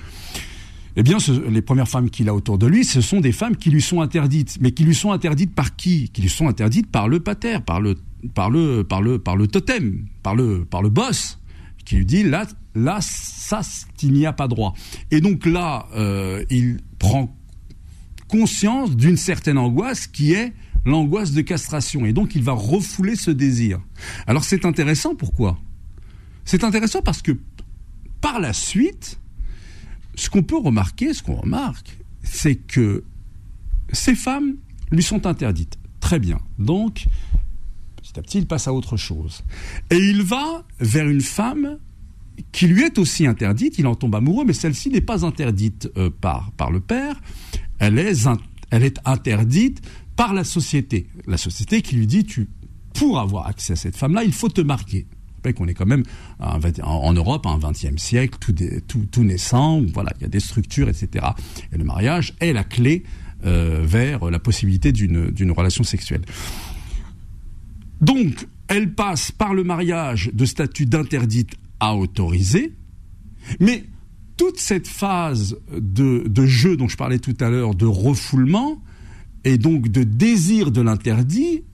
Eh 0.97 1.03
bien, 1.03 1.19
les 1.51 1.61
premières 1.61 1.89
femmes 1.89 2.09
qu'il 2.09 2.31
a 2.31 2.35
autour 2.35 2.57
de 2.57 2.67
lui, 2.67 2.85
ce 2.87 3.03
sont 3.03 3.21
des 3.21 3.33
femmes 3.33 3.55
qui 3.55 3.69
lui 3.69 3.83
sont 3.83 4.01
interdites, 4.01 4.57
mais 4.63 4.73
qui 4.73 4.85
lui 4.85 4.95
sont 4.95 5.13
interdites 5.13 5.55
par 5.55 5.77
qui? 5.77 6.09
Qui 6.09 6.23
lui 6.23 6.31
sont 6.31 6.49
interdites 6.49 6.91
par 6.91 7.07
le 7.07 7.21
pater, 7.21 7.59
par 7.61 7.83
le, 7.83 7.97
par 8.35 8.49
le, 8.49 8.83
par 8.83 9.03
le, 9.03 9.19
par 9.19 9.37
le 9.37 9.47
totem, 9.47 10.07
par 10.23 10.35
le, 10.35 10.65
par 10.65 10.81
le 10.81 10.89
boss, 10.89 11.39
qui 11.91 11.97
lui 11.97 12.07
dit 12.07 12.23
là, 12.23 12.47
là, 12.77 13.01
ça, 13.01 13.63
il 14.01 14.13
n'y 14.13 14.25
a 14.25 14.33
pas 14.33 14.47
droit. 14.47 14.75
Et 15.11 15.21
donc 15.21 15.45
là, 15.45 15.89
euh, 15.97 16.45
il 16.49 16.79
prend 17.01 17.37
conscience 18.29 18.95
d'une 18.95 19.17
certaine 19.17 19.59
angoisse 19.59 20.07
qui 20.07 20.33
est 20.33 20.53
l'angoisse 20.85 21.33
de 21.33 21.41
castration. 21.41 22.07
Et 22.07 22.13
donc 22.13 22.37
il 22.37 22.45
va 22.45 22.53
refouler 22.53 23.17
ce 23.17 23.33
désir. 23.33 23.81
Alors 24.29 24.45
c'est 24.45 24.65
intéressant, 24.65 25.17
pourquoi? 25.17 25.59
C'est 26.45 26.63
intéressant 26.63 27.03
parce 27.03 27.23
que 27.23 27.33
par 28.21 28.39
la 28.39 28.53
suite, 28.53 29.19
ce 30.15 30.31
qu'on 30.31 30.45
peut 30.45 30.59
remarquer, 30.59 31.13
ce 31.13 31.25
qu'on 31.25 31.41
remarque, 31.41 31.99
c'est 32.23 32.55
que 32.55 33.03
ces 33.93 34.15
femmes 34.15 34.55
lui 34.93 35.03
sont 35.03 35.27
interdites. 35.27 35.77
Très 35.99 36.21
bien. 36.21 36.39
Donc, 36.61 37.07
petit 38.11 38.19
à 38.19 38.23
petit, 38.23 38.39
il 38.39 38.47
passe 38.47 38.69
à 38.69 38.73
autre 38.73 38.97
chose. 38.97 39.43
Et 39.91 39.97
il 39.97 40.23
va 40.23 40.65
vers 40.81 41.09
une 41.09 41.21
femme 41.21 41.79
qui 42.53 42.67
lui 42.67 42.83
est 42.83 42.99
aussi 42.99 43.27
interdite, 43.27 43.79
il 43.79 43.87
en 43.87 43.95
tombe 43.95 44.15
amoureux, 44.15 44.45
mais 44.47 44.53
celle-ci 44.53 44.91
n'est 44.91 45.01
pas 45.01 45.25
interdite 45.25 45.91
euh, 45.97 46.11
par, 46.11 46.53
par 46.53 46.71
le 46.71 46.81
père, 46.81 47.21
elle 47.79 47.99
est, 47.99 48.27
elle 48.71 48.83
est 48.83 48.99
interdite 49.05 49.83
par 50.17 50.33
la 50.35 50.45
société. 50.45 51.07
La 51.27 51.37
société 51.37 51.83
qui 51.83 51.97
lui 51.97 52.07
dit, 52.07 52.25
tu, 52.25 52.49
pour 52.95 53.21
avoir 53.21 53.47
accès 53.47 53.75
à 53.75 53.77
cette 53.77 53.97
femme-là, 53.97 54.25
il 54.25 54.33
faut 54.33 54.49
te 54.49 54.61
marquer. 54.61 55.07
qu'on 55.57 55.69
est 55.69 55.75
quand 55.75 55.87
même 55.87 56.05
en 56.39 57.13
Europe, 57.13 57.47
un 57.47 57.59
XXe 57.59 57.97
siècle, 57.97 58.39
tout, 58.41 58.55
tout, 58.89 59.07
tout, 59.11 59.25
naissant, 59.25 59.83
voilà, 59.93 60.13
il 60.19 60.23
y 60.23 60.27
a 60.27 60.29
des 60.29 60.41
structures, 60.41 60.89
etc. 60.89 61.27
Et 61.73 61.79
le 61.79 61.85
mariage 61.85 62.35
est 62.41 62.53
la 62.53 62.65
clé 62.65 63.05
euh, 63.45 63.83
vers 63.85 64.31
la 64.31 64.39
possibilité 64.39 64.93
d'une 64.93 65.53
relation 65.53 65.85
sexuelle. 65.85 66.23
Donc, 68.01 68.47
elle 68.69 68.95
passe 68.95 69.33
par 69.33 69.55
le 69.55 69.65
mariage 69.65 70.31
de 70.33 70.45
statut 70.45 70.87
d'interdite 70.87 71.55
à 71.81 71.97
autorisé, 71.97 72.75
mais 73.59 73.85
toute 74.37 74.59
cette 74.59 74.89
phase 74.89 75.59
de, 75.71 76.47
jeu 76.47 76.77
dont 76.77 76.89
je 76.89 76.97
parlais 76.97 77.19
tout 77.19 77.37
à 77.41 77.51
l'heure, 77.51 77.75
de 77.75 77.87
refoulement, 77.87 78.81
et 79.45 79.59
donc 79.59 79.89
de 79.89 80.03
désir 80.03 80.71
de 80.71 80.81
l'interdit, 80.81 81.65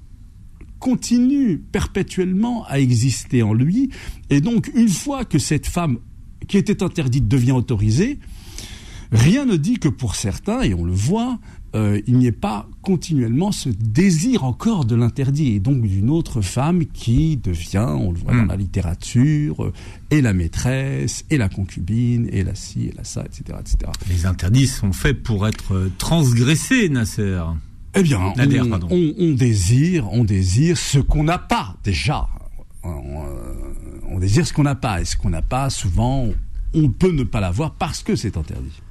continue 0.78 1.58
perpétuellement 1.58 2.64
à 2.66 2.80
exister 2.80 3.42
en 3.42 3.52
lui. 3.52 3.90
Et 4.30 4.40
donc, 4.40 4.70
une 4.74 4.88
fois 4.88 5.24
que 5.24 5.38
cette 5.38 5.66
femme 5.66 5.98
qui 6.48 6.58
était 6.58 6.82
interdite 6.82 7.28
devient 7.28 7.52
autorisée, 7.52 8.18
rien 9.12 9.44
ne 9.44 9.56
dit 9.56 9.78
que 9.78 9.88
pour 9.88 10.16
certains, 10.16 10.62
et 10.62 10.74
on 10.74 10.84
le 10.84 10.92
voit, 10.92 11.38
euh, 11.76 12.00
il 12.06 12.16
n'y 12.16 12.26
ait 12.26 12.32
pas 12.32 12.66
continuellement 12.80 13.52
ce 13.52 13.68
désir 13.68 14.44
encore 14.44 14.86
de 14.86 14.96
l'interdit, 14.96 15.52
et 15.52 15.60
donc 15.60 15.82
d'une 15.82 16.08
autre 16.08 16.40
femme 16.40 16.86
qui 16.86 17.36
devient, 17.36 17.86
on 17.86 18.12
le 18.12 18.18
voit 18.18 18.32
dans 18.32 18.44
hmm. 18.44 18.48
la 18.48 18.56
littérature, 18.56 19.62
euh, 19.62 19.72
et 20.10 20.22
la 20.22 20.32
maîtresse, 20.32 21.26
et 21.28 21.36
la 21.36 21.50
concubine, 21.50 22.28
et 22.32 22.44
la 22.44 22.54
ci, 22.54 22.86
et 22.86 22.94
la 22.96 23.04
ça, 23.04 23.24
etc. 23.26 23.58
etc. 23.60 23.92
Les 24.08 24.24
interdits 24.24 24.66
sont 24.66 24.92
faits 24.92 25.22
pour 25.22 25.46
être 25.46 25.90
transgressés, 25.98 26.88
Nasser. 26.88 27.42
Eh 27.94 28.02
bien, 28.02 28.20
on, 28.90 29.32
désire, 29.34 30.08
on 30.12 30.24
désire 30.24 30.76
ce 30.76 30.98
qu'on 30.98 31.24
n'a 31.24 31.38
pas 31.38 31.76
déjà. 31.82 32.26
On, 32.84 34.18
désire 34.18 34.46
ce 34.46 34.52
qu'on 34.52 34.64
n'a 34.64 34.74
pas. 34.74 35.00
Et 35.00 35.04
ce 35.04 35.16
qu'on 35.16 35.30
n'a 35.30 35.42
pas, 35.42 35.70
souvent, 35.70 36.28
on 36.74 36.88
peut 36.90 37.12
ne 37.12 37.22
pas 37.22 37.40
l'avoir 37.40 37.72
parce 37.72 38.02
que 38.02 38.14
c'est 38.14 38.36
interdit. 38.36 38.82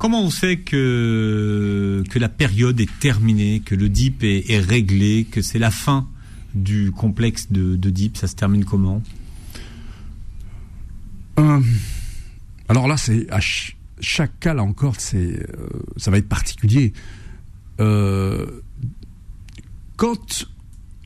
Comment 0.00 0.22
on 0.22 0.30
sait 0.30 0.56
que, 0.56 2.02
la 2.14 2.28
période 2.30 2.80
est 2.80 2.88
terminée, 3.00 3.60
que 3.60 3.74
le 3.74 3.90
DIP 3.90 4.24
est, 4.24 4.58
réglé, 4.58 5.26
que 5.30 5.42
c'est 5.42 5.58
la 5.58 5.70
fin 5.70 6.08
du 6.54 6.90
complexe 6.90 7.52
de, 7.52 7.76
de 7.76 7.90
DIP 7.90 8.16
Ça 8.16 8.26
se 8.26 8.34
termine 8.34 8.64
comment? 8.64 9.02
Euh, 11.38 11.60
Alors 12.70 12.88
là, 12.88 12.96
c'est 12.96 13.30
à 13.30 13.40
chaque 14.00 14.40
cas, 14.40 14.54
là 14.54 14.62
encore, 14.62 14.96
euh, 15.12 15.36
ça 15.98 16.10
va 16.10 16.16
être 16.16 16.30
particulier. 16.30 16.94
Euh, 17.78 18.46
quand 19.96 20.46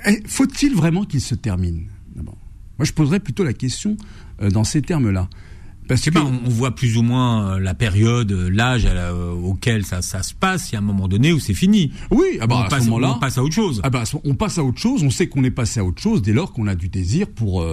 eh, 0.07 0.23
faut-il 0.25 0.77
vraiment 0.77 1.05
qu'il 1.05 1.21
se 1.21 1.35
termine 1.35 1.89
Moi, 2.15 2.85
je 2.85 2.93
poserais 2.93 3.19
plutôt 3.19 3.43
la 3.43 3.55
question 3.55 3.97
dans 4.39 4.63
ces 4.63 4.83
termes-là. 4.83 5.29
Parce 5.89 6.03
que 6.03 6.19
on 6.19 6.49
voit 6.49 6.75
plus 6.75 6.97
ou 6.97 7.03
moins 7.03 7.55
euh, 7.55 7.59
la 7.61 7.75
période, 7.75 8.33
euh, 8.33 8.49
l'âge 8.49 8.87
euh, 8.87 9.33
auquel 9.33 9.85
ça, 9.85 10.03
ça, 10.03 10.23
se 10.23 10.35
passe. 10.35 10.71
Il 10.71 10.75
y 10.75 10.77
a 10.77 10.79
un 10.79 10.83
moment 10.83 11.09
donné 11.09 11.33
où 11.33 11.39
c'est 11.39 11.55
fini. 11.55 11.93
Oui, 12.11 12.39
ah 12.41 12.47
bah, 12.47 12.65
on, 12.65 12.69
passe, 12.69 12.89
on 12.89 13.19
passe 13.19 13.39
à 13.39 13.43
autre 13.43 13.55
chose. 13.55 13.81
Ah 13.85 13.91
bah, 13.91 14.05
on 14.25 14.35
passe 14.35 14.59
à 14.59 14.65
autre 14.65 14.79
chose. 14.79 15.03
On 15.03 15.11
sait 15.11 15.29
qu'on 15.29 15.45
est 15.45 15.51
passé 15.51 15.81
à 15.81 15.85
autre 15.85 16.01
chose 16.01 16.23
dès 16.23 16.33
lors 16.33 16.53
qu'on 16.53 16.67
a 16.67 16.75
du 16.75 16.89
désir 16.89 17.27
pour 17.29 17.65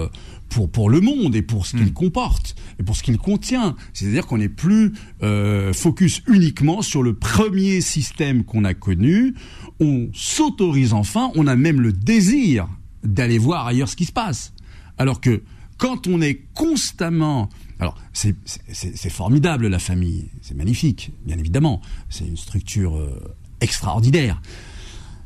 pour 0.52 0.70
pour 0.70 0.90
le 0.90 1.00
monde 1.00 1.34
et 1.34 1.42
pour 1.42 1.66
ce 1.66 1.76
qu'il 1.76 1.86
hmm. 1.86 1.92
comporte 1.92 2.54
et 2.78 2.82
pour 2.82 2.96
ce 2.96 3.02
qu'il 3.02 3.18
contient. 3.18 3.76
C'est-à-dire 3.92 4.26
qu'on 4.26 4.38
n'est 4.38 4.48
plus 4.48 4.92
euh, 5.22 5.72
focus 5.72 6.22
uniquement 6.26 6.82
sur 6.82 7.02
le 7.02 7.14
premier 7.14 7.80
système 7.80 8.44
qu'on 8.44 8.64
a 8.64 8.74
connu. 8.74 9.34
On 9.80 10.08
s'autorise 10.12 10.92
enfin. 10.92 11.30
On 11.34 11.46
a 11.46 11.56
même 11.56 11.80
le 11.80 11.92
désir 11.92 12.68
d'aller 13.02 13.38
voir 13.38 13.66
ailleurs 13.66 13.88
ce 13.88 13.96
qui 13.96 14.04
se 14.04 14.12
passe. 14.12 14.52
Alors 14.98 15.20
que 15.20 15.42
quand 15.78 16.06
on 16.06 16.20
est 16.20 16.42
constamment 16.54 17.48
alors, 17.82 17.96
c'est 18.12 19.10
formidable 19.10 19.66
la 19.66 19.80
famille, 19.80 20.30
c'est 20.40 20.54
magnifique, 20.54 21.10
bien 21.26 21.36
évidemment. 21.36 21.80
C'est 22.10 22.24
une 22.24 22.36
structure 22.36 22.96
euh, 22.96 23.34
extraordinaire. 23.60 24.40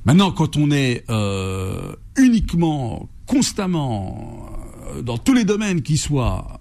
Maintenant, 0.07 0.33
quand 0.33 0.57
on 0.57 0.71
est 0.71 1.05
euh, 1.11 1.95
uniquement, 2.17 3.11
constamment, 3.27 4.49
euh, 4.87 5.03
dans 5.03 5.19
tous 5.19 5.35
les 5.35 5.45
domaines 5.45 5.83
qui 5.83 5.99
soient, 5.99 6.61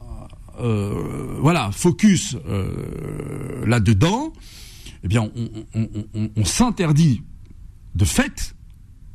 voilà, 0.57 1.71
focus 1.71 2.37
là-dedans, 3.65 4.33
eh 5.03 5.07
bien, 5.07 5.29
on 6.35 6.45
s'interdit 6.45 7.21
de 7.93 8.05
fait 8.05 8.54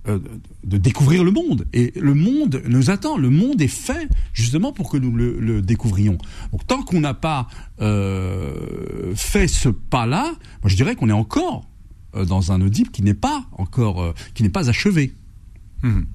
euh, 0.09 0.19
de 0.65 0.79
découvrir 0.79 1.25
le 1.25 1.31
monde. 1.31 1.67
Et 1.75 1.93
le 1.95 2.15
monde 2.15 2.63
nous 2.67 2.89
attend. 2.89 3.19
Le 3.19 3.29
monde 3.29 3.61
est 3.61 3.69
fait 3.69 4.09
justement 4.33 4.73
pour 4.73 4.91
que 4.91 4.97
nous 4.97 5.15
le, 5.15 5.61
découvrions. 5.61 6.17
Donc 6.53 6.67
tant 6.67 6.83
qu'on 6.83 7.01
n'a 7.01 7.13
pas 7.13 7.49
euh, 7.83 9.13
fait 9.15 9.47
ce 9.47 9.69
pas-là, 9.69 10.33
moi 10.63 10.71
je 10.71 10.77
dirais 10.77 10.97
qu'on 10.97 11.11
est 11.11 11.13
encore 11.13 11.69
euh, 12.15 12.25
dans 12.25 12.51
un 12.51 12.63
Oedipe 12.63 12.93
qui 12.93 13.03
n'est 13.03 13.13
pas 13.13 13.45
encore, 13.53 14.15
qui 14.33 14.43
n'est 14.43 14.49
pas 14.49 14.71
achevé. 14.71 15.13
Hum. 15.83 16.07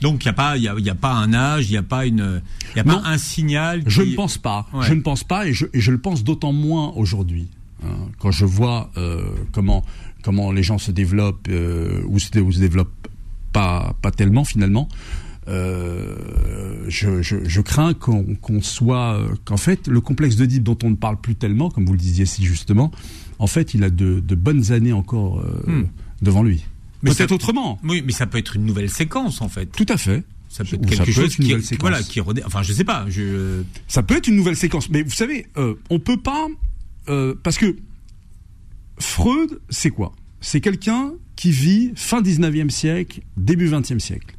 Donc 0.00 0.24
il 0.24 0.26
n'y 0.26 0.30
a 0.30 0.34
pas, 0.34 0.56
il 0.56 0.64
y 0.64 0.90
a, 0.90 0.94
pas 0.96 1.12
un 1.12 1.34
âge, 1.34 1.68
il 1.68 1.72
n'y 1.72 1.78
a 1.78 1.84
pas 1.84 2.06
une, 2.06 2.42
il 2.74 2.78
y 2.78 2.80
a 2.80 2.84
pas 2.84 3.00
un 3.04 3.18
signal. 3.18 3.84
Je 3.86 4.02
ne 4.02 4.16
pense 4.16 4.38
pas. 4.38 4.66
Je 4.80 4.92
ne 4.92 5.02
pense 5.02 5.22
pas 5.22 5.46
et 5.46 5.52
je, 5.52 5.66
et 5.72 5.80
je 5.80 5.92
le 5.92 5.98
pense 5.98 6.24
d'autant 6.24 6.52
moins 6.52 6.90
aujourd'hui. 6.96 7.48
Hein, 7.84 8.08
quand 8.18 8.32
je 8.32 8.44
vois 8.44 8.90
comment 9.52 9.84
comment 10.24 10.50
les 10.50 10.62
gens 10.62 10.78
se 10.78 10.90
développent 10.90 11.48
ou 12.06 12.18
se, 12.18 12.38
ou 12.38 12.52
se 12.52 12.58
développent 12.58 13.08
pas, 13.52 13.94
pas 14.02 14.10
tellement 14.10 14.44
finalement. 14.44 14.88
Euh, 15.46 16.16
je, 16.88 17.60
crains 17.60 17.94
qu'on 17.94 18.62
soit, 18.62 19.20
qu'en 19.44 19.56
fait, 19.56 19.88
le 19.88 20.00
complexe 20.00 20.36
de 20.36 20.46
dont 20.58 20.78
on 20.82 20.90
ne 20.90 20.96
parle 20.96 21.20
plus 21.20 21.34
tellement, 21.34 21.70
comme 21.70 21.84
vous 21.84 21.92
le 21.92 21.98
disiez 21.98 22.26
si 22.26 22.44
justement, 22.44 22.90
en 23.38 23.46
fait, 23.46 23.74
il 23.74 23.84
a 23.84 23.90
de, 23.90 24.20
bonnes 24.34 24.72
années 24.72 24.92
encore 24.92 25.40
euh, 25.40 25.70
hmm. 25.70 25.86
devant 26.22 26.42
lui. 26.42 26.64
Peut-être 27.02 27.32
autrement. 27.32 27.78
Oui, 27.84 28.02
mais 28.04 28.12
ça 28.12 28.26
peut 28.26 28.38
être 28.38 28.56
une 28.56 28.64
nouvelle 28.64 28.88
séquence, 28.88 29.42
en 29.42 29.48
fait. 29.48 29.66
Tout 29.66 29.86
à 29.88 29.98
fait. 29.98 30.24
Ça 30.48 30.64
peut 30.64 30.76
être 30.76 30.86
quelque 30.86 31.12
chose 31.12 31.36
qui, 31.36 31.52
voilà, 31.80 32.02
qui 32.02 32.20
Enfin, 32.20 32.62
je 32.62 32.72
sais 32.72 32.84
pas. 32.84 33.04
Je... 33.08 33.62
Ça 33.88 34.02
peut 34.02 34.16
être 34.16 34.28
une 34.28 34.36
nouvelle 34.36 34.56
séquence, 34.56 34.88
mais 34.88 35.02
vous 35.02 35.10
savez, 35.10 35.46
euh, 35.56 35.74
on 35.90 35.98
peut 35.98 36.16
pas 36.16 36.46
parce 37.42 37.58
que 37.58 37.76
Freud, 38.98 39.60
c'est 39.70 39.90
quoi? 39.90 40.12
C'est 40.40 40.60
quelqu'un 40.60 41.14
qui 41.36 41.50
vit 41.50 41.92
fin 41.96 42.20
19e 42.20 42.70
siècle, 42.70 43.22
début 43.36 43.68
20e 43.68 43.98
siècle. 43.98 44.36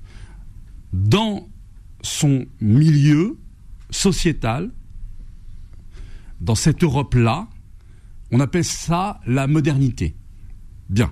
Dans 0.93 1.49
son 2.01 2.45
milieu 2.61 3.37
sociétal, 3.89 4.71
dans 6.41 6.55
cette 6.55 6.83
Europe-là, 6.83 7.47
on 8.31 8.39
appelle 8.39 8.63
ça 8.63 9.19
la 9.25 9.47
modernité. 9.47 10.15
Bien. 10.89 11.11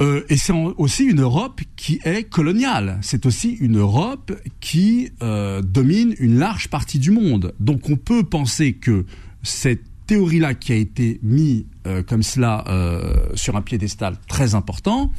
Euh, 0.00 0.24
et 0.28 0.36
c'est 0.36 0.52
aussi 0.52 1.04
une 1.04 1.20
Europe 1.20 1.60
qui 1.76 2.00
est 2.04 2.24
coloniale. 2.24 2.98
C'est 3.02 3.26
aussi 3.26 3.50
une 3.50 3.78
Europe 3.78 4.32
qui 4.60 5.10
euh, 5.22 5.62
domine 5.62 6.14
une 6.18 6.38
large 6.38 6.68
partie 6.68 6.98
du 6.98 7.12
monde. 7.12 7.54
Donc 7.60 7.88
on 7.88 7.96
peut 7.96 8.24
penser 8.24 8.72
que 8.72 9.06
cette 9.42 9.84
théorie-là 10.06 10.54
qui 10.54 10.72
a 10.72 10.76
été 10.76 11.20
mise 11.22 11.66
euh, 11.86 12.02
comme 12.02 12.22
cela 12.22 12.64
euh, 12.68 13.26
sur 13.34 13.56
un 13.56 13.62
piédestal 13.62 14.16
très 14.28 14.54
important 14.54 15.10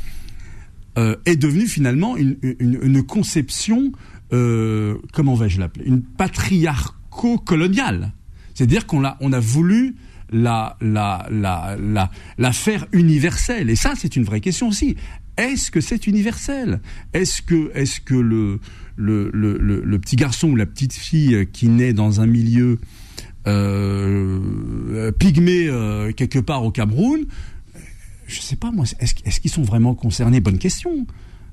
euh, 0.97 1.17
est 1.25 1.35
devenue 1.35 1.67
finalement 1.67 2.15
une, 2.17 3.03
conception, 3.03 3.91
comment 4.31 5.35
vais-je 5.35 5.59
l'appeler, 5.59 5.85
une 5.85 6.01
patriarco-coloniale. 6.01 8.13
C'est-à-dire 8.53 8.87
qu'on 8.87 9.05
a, 9.05 9.17
on 9.19 9.33
a 9.33 9.39
voulu 9.39 9.95
la, 10.31 10.77
la, 10.81 11.27
la, 11.29 11.77
la, 11.79 12.09
la 12.37 12.51
faire 12.51 12.87
universelle. 12.91 13.69
Et 13.69 13.75
ça, 13.75 13.93
c'est 13.95 14.15
une 14.15 14.23
vraie 14.23 14.41
question 14.41 14.69
aussi. 14.69 14.95
Est-ce 15.37 15.69
que 15.69 15.81
c'est 15.81 16.07
universel? 16.07 16.81
Est-ce 17.13 17.41
que, 17.41 17.71
est-ce 17.75 17.99
que 17.99 18.15
le, 18.15 18.59
le, 18.95 19.29
le, 19.33 19.57
le, 19.57 19.99
petit 19.99 20.15
garçon 20.15 20.49
ou 20.49 20.55
la 20.55 20.65
petite 20.65 20.93
fille 20.93 21.47
qui 21.51 21.67
naît 21.67 21.93
dans 21.93 22.21
un 22.21 22.25
milieu 22.25 22.79
euh, 23.47 25.11
pygmées 25.11 25.67
euh, 25.67 26.11
quelque 26.11 26.39
part 26.39 26.63
au 26.63 26.71
Cameroun, 26.71 27.25
je 28.27 28.41
sais 28.41 28.55
pas 28.55 28.71
moi, 28.71 28.85
est-ce 28.99 29.39
qu'ils 29.39 29.51
sont 29.51 29.61
vraiment 29.61 29.93
concernés? 29.93 30.39
Bonne 30.39 30.57
question. 30.57 31.05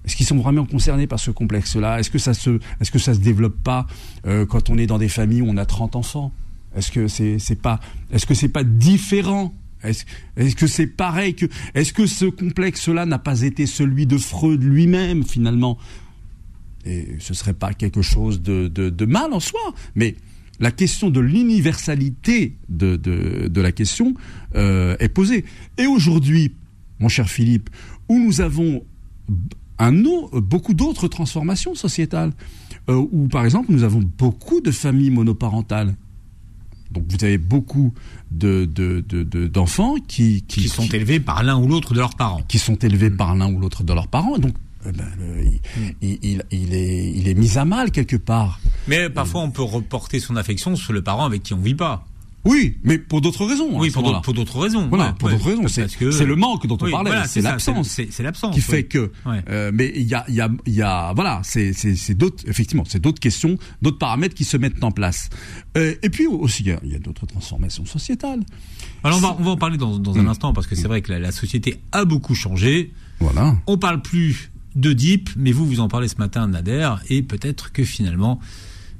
Est-ce 0.04 0.16
qu'ils 0.16 0.26
sont 0.26 0.38
vraiment 0.38 0.64
concernés 0.64 1.06
par 1.06 1.20
ce 1.20 1.30
complexe-là? 1.30 2.00
Est-ce 2.00 2.10
que 2.10 2.18
ça 2.18 2.34
se, 2.34 2.58
est-ce 2.80 2.90
que 2.90 2.98
ça 2.98 3.14
se 3.14 3.20
développe 3.20 3.62
pas 3.62 3.86
euh, 4.26 4.46
quand 4.46 4.70
on 4.70 4.78
est 4.78 4.86
dans 4.86 4.98
des 4.98 5.08
familles 5.08 5.42
où 5.42 5.48
on 5.48 5.56
a 5.56 5.66
30 5.66 5.96
enfants? 5.96 6.32
Est-ce 6.74 6.90
que 6.90 7.06
c'est, 7.08 7.60
pas, 7.60 7.78
est-ce 8.10 8.26
que 8.26 8.34
c'est 8.34 8.48
pas 8.48 8.64
différent? 8.64 9.52
Est-ce, 9.84 10.56
que 10.56 10.66
c'est 10.66 10.86
pareil 10.86 11.34
que, 11.34 11.46
est-ce 11.74 11.92
que 11.92 12.06
ce 12.06 12.24
complexe-là 12.24 13.04
n'a 13.04 13.18
pas 13.18 13.42
été 13.42 13.66
celui 13.66 14.06
de 14.06 14.16
Freud 14.16 14.62
lui-même 14.62 15.24
finalement? 15.24 15.76
Et 16.84 17.16
ce 17.20 17.34
serait 17.34 17.52
pas 17.52 17.74
quelque 17.74 18.00
chose 18.00 18.40
de 18.42 19.04
mal 19.04 19.32
en 19.32 19.40
soi, 19.40 19.60
mais 19.94 20.16
la 20.62 20.70
question 20.70 21.10
de 21.10 21.18
l'universalité 21.18 22.56
de, 22.68 22.94
de, 22.94 23.60
la 23.60 23.72
question 23.72 24.14
euh, 24.54 24.96
est 25.00 25.08
posée. 25.08 25.44
Et 25.76 25.86
aujourd'hui, 25.86 26.54
mon 27.00 27.08
cher 27.08 27.28
Philippe, 27.28 27.68
où 28.08 28.16
nous 28.20 28.40
avons 28.40 28.84
un 29.80 29.92
beaucoup 30.40 30.72
d'autres 30.72 31.08
transformations 31.08 31.74
sociétales, 31.74 32.32
euh, 32.88 33.04
où 33.10 33.26
par 33.26 33.44
exemple 33.44 33.72
nous 33.72 33.82
avons 33.82 34.08
beaucoup 34.16 34.60
de 34.60 34.70
familles 34.70 35.10
monoparentales. 35.10 35.96
Donc 36.92 37.06
vous 37.08 37.24
avez 37.24 37.38
beaucoup 37.38 37.92
de, 38.30 38.64
d'enfants 39.48 39.96
qui, 40.06 40.42
qui, 40.42 40.68
sont 40.68 40.86
élevés 40.86 41.18
par 41.18 41.42
l'un 41.42 41.58
ou 41.58 41.66
l'autre 41.66 41.92
de 41.92 41.98
leurs 41.98 42.14
parents. 42.14 42.42
Qui 42.46 42.60
sont 42.60 42.76
élevés 42.76 43.10
par 43.10 43.34
l'un 43.34 43.52
ou 43.52 43.58
l'autre 43.58 43.82
de 43.82 43.92
leurs 43.92 44.06
parents. 44.06 44.38
Donc 44.38 44.54
eh 44.86 44.92
ben, 44.92 45.06
il, 46.00 46.74
est, 46.74 47.12
il 47.14 47.28
est 47.28 47.34
mis 47.34 47.58
à 47.58 47.64
mal 47.64 47.90
quelque 47.90 48.16
part. 48.16 48.60
Mais 48.88 49.10
parfois, 49.10 49.42
on 49.42 49.50
peut 49.50 49.62
reporter 49.62 50.18
son 50.20 50.36
affection 50.36 50.76
sur 50.76 50.92
le 50.92 51.02
parent 51.02 51.24
avec 51.24 51.42
qui 51.42 51.54
on 51.54 51.60
vit 51.60 51.74
pas. 51.74 52.06
Oui, 52.44 52.78
mais 52.82 52.98
pour 52.98 53.20
d'autres 53.20 53.44
raisons. 53.46 53.68
Oui, 53.78 53.90
pour 53.90 54.02
d'autres 54.34 54.58
raisons. 54.58 54.88
Voilà, 54.88 55.12
pour 55.12 55.30
d'autres 55.30 55.46
raisons. 55.46 55.68
C'est 55.68 56.24
le 56.24 56.36
manque 56.36 56.66
dont 56.66 56.78
on 56.80 56.90
parlait. 56.90 57.12
c'est 57.26 57.40
l'absence. 57.40 57.88
C'est 57.88 58.22
l'absence. 58.22 58.54
Qui 58.54 58.60
fait 58.60 58.84
que. 58.84 59.12
Euh, 59.48 59.70
mais 59.72 59.92
il 59.94 60.02
y 60.02 60.14
a, 60.14 60.24
il 60.28 60.34
y 60.34 60.40
a, 60.40 60.50
il 60.66 60.74
y 60.74 60.82
a, 60.82 61.12
voilà, 61.14 61.40
c'est 61.44 62.14
d'autres, 62.14 62.44
effectivement, 62.48 62.84
c'est 62.86 63.00
d'autres 63.00 63.20
questions, 63.20 63.56
d'autres 63.80 63.98
paramètres 63.98 64.34
qui 64.34 64.44
se 64.44 64.56
mettent 64.56 64.82
en 64.82 64.90
place. 64.90 65.30
Euh, 65.76 65.94
et 66.02 66.10
puis 66.10 66.26
aussi, 66.26 66.64
il 66.64 66.90
y 66.90 66.94
a, 66.94 66.98
d'autres 66.98 67.26
transformations 67.26 67.84
sociétales. 67.84 68.40
Alors 69.04 69.18
on 69.18 69.20
va, 69.20 69.36
on 69.38 69.42
va 69.42 69.50
en 69.52 69.56
parler 69.56 69.78
dans, 69.78 69.98
dans 69.98 70.16
un 70.16 70.22
mm. 70.22 70.28
instant 70.28 70.52
parce 70.52 70.66
que 70.66 70.76
c'est 70.76 70.86
vrai 70.86 71.02
que 71.02 71.12
la, 71.12 71.18
la, 71.18 71.32
société 71.32 71.80
a 71.92 72.04
beaucoup 72.04 72.34
changé. 72.34 72.92
Voilà. 73.18 73.56
On 73.66 73.78
parle 73.78 74.02
plus 74.02 74.51
de 74.74 74.92
Deep, 74.92 75.30
mais 75.36 75.52
vous, 75.52 75.66
vous 75.66 75.80
en 75.80 75.88
parlez 75.88 76.08
ce 76.08 76.16
matin, 76.16 76.46
Nader, 76.48 76.90
et 77.08 77.22
peut-être 77.22 77.72
que 77.72 77.84
finalement, 77.84 78.40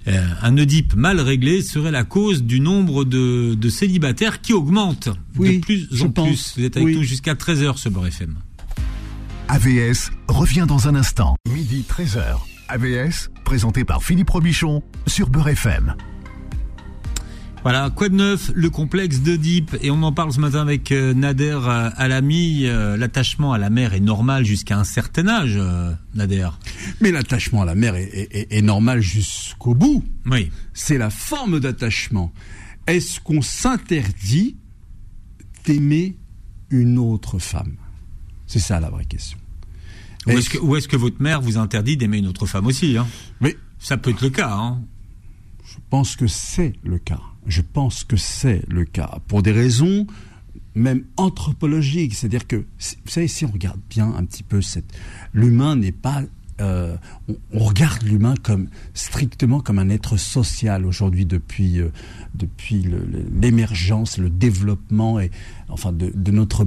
euh, 0.09 0.27
un 0.43 0.57
Oedipe 0.59 0.95
mal 0.95 1.21
réglé 1.21 1.63
serait 1.63 1.91
la 1.91 2.05
cause 2.05 2.43
du 2.43 2.61
nombre 2.61 3.05
de, 3.05 3.57
célibataires 3.69 4.41
qui 4.41 4.53
augmente 4.53 5.09
oui, 5.37 5.59
de 5.59 5.65
plus 5.65 6.03
en 6.03 6.11
plus. 6.11 6.55
Vous 6.57 6.65
êtes 6.65 6.77
avec 6.77 6.95
nous 6.95 7.03
jusqu'à 7.03 7.35
13h 7.35 7.77
sur 7.77 7.91
Beurre 7.91 8.07
FM. 8.07 8.35
AVS 9.49 10.11
revient 10.29 10.65
dans 10.67 10.89
un 10.89 10.95
instant, 10.95 11.37
midi 11.49 11.85
13h. 11.89 12.39
AVS, 12.69 13.31
présenté 13.45 13.85
par 13.85 14.03
Philippe 14.03 14.31
Robichon 14.31 14.83
sur 15.07 15.29
Beurre 15.29 15.49
FM. 15.49 15.95
Voilà, 17.63 17.91
quoi 17.91 18.09
de 18.09 18.15
neuf 18.15 18.51
Le 18.55 18.71
complexe 18.71 19.21
d'Oedipe, 19.21 19.77
et 19.83 19.91
on 19.91 20.03
en 20.03 20.13
parle 20.13 20.33
ce 20.33 20.41
matin 20.41 20.61
avec 20.61 20.91
euh, 20.91 21.15
Nader 21.15 21.59
euh, 21.63 21.91
Alami. 21.97 22.67
Euh, 22.67 22.97
l'attachement 22.97 23.53
à 23.53 23.59
la 23.59 23.71
mer 23.71 23.95
est 23.95 24.01
normal 24.01 24.45
jusqu'à 24.45 24.79
un 24.79 24.85
certain 24.85 25.29
âge, 25.29 25.61
Nader. 26.15 26.49
Mais 27.01 27.13
l'attachement 27.13 27.63
à 27.63 27.65
la 27.65 27.77
mer 27.77 27.95
est, 27.95 28.63
normal 28.63 29.01
jusqu'au 29.01 29.75
bout. 29.75 30.05
Oui. 30.27 30.51
C'est 30.75 30.99
la 30.99 31.11
forme 31.11 31.61
d'attachement. 31.61 32.33
Est-ce 32.89 33.21
qu'on 33.21 33.43
s'interdit 33.43 34.57
d'aimer 35.65 36.17
une 36.71 36.99
autre 36.99 37.39
femme? 37.39 37.77
C'est 38.49 38.59
ça 38.59 38.81
la 38.81 38.91
vraie 38.91 39.05
question. 39.05 39.39
Ou 40.27 40.31
est-ce 40.33 40.51
que, 40.51 40.91
que, 40.91 40.97
votre 40.97 41.23
mère 41.23 41.41
vous 41.41 41.59
interdit 41.59 41.97
d'aimer 41.97 42.19
une 42.19 42.27
autre 42.27 42.47
femme 42.47 42.67
aussi 42.67 42.97
hein? 42.97 43.07
Mais 43.41 43.57
ça 43.79 43.97
peut 43.97 44.11
être 44.11 44.23
le 44.23 44.31
cas. 44.31 44.53
Hein? 44.53 44.83
je 45.65 45.79
pense 45.91 46.17
que 46.17 46.27
c'est 46.27 46.75
le 46.85 46.99
cas. 46.99 47.21
Je 47.47 47.61
pense 47.61 48.05
que 48.05 48.17
c'est 48.17 48.63
le 48.69 48.85
cas. 48.85 49.19
Pour 49.29 49.43
des 49.43 49.53
raisons 49.53 50.07
même 50.75 51.05
anthropologiques. 51.17 52.15
C'est-à-dire 52.15 52.47
que, 52.47 52.57
vous 52.57 53.11
savez, 53.11 53.29
si 53.29 53.45
on 53.45 53.51
regarde 53.51 53.81
bien 53.91 54.15
un 54.15 54.25
petit 54.25 54.43
peu, 54.43 54.61
l'humain 55.35 55.77
n'est 55.77 55.93
pas 55.93 56.23
euh, 56.61 56.97
on, 57.53 57.59
regarde 57.59 58.03
l'humain 58.03 58.35
comme 58.41 58.69
strictement 58.93 59.61
comme 59.61 59.79
un 59.79 59.89
être 59.89 60.19
social 60.19 60.85
aujourd'hui 60.85 61.25
depuis 61.25 61.81
euh, 61.81 61.89
depuis 62.35 62.87
l'émergence, 63.41 64.19
le, 64.19 64.29
développement 64.29 65.19
et 65.19 65.31
enfin 65.69 65.93
de, 65.93 66.31
notre 66.31 66.67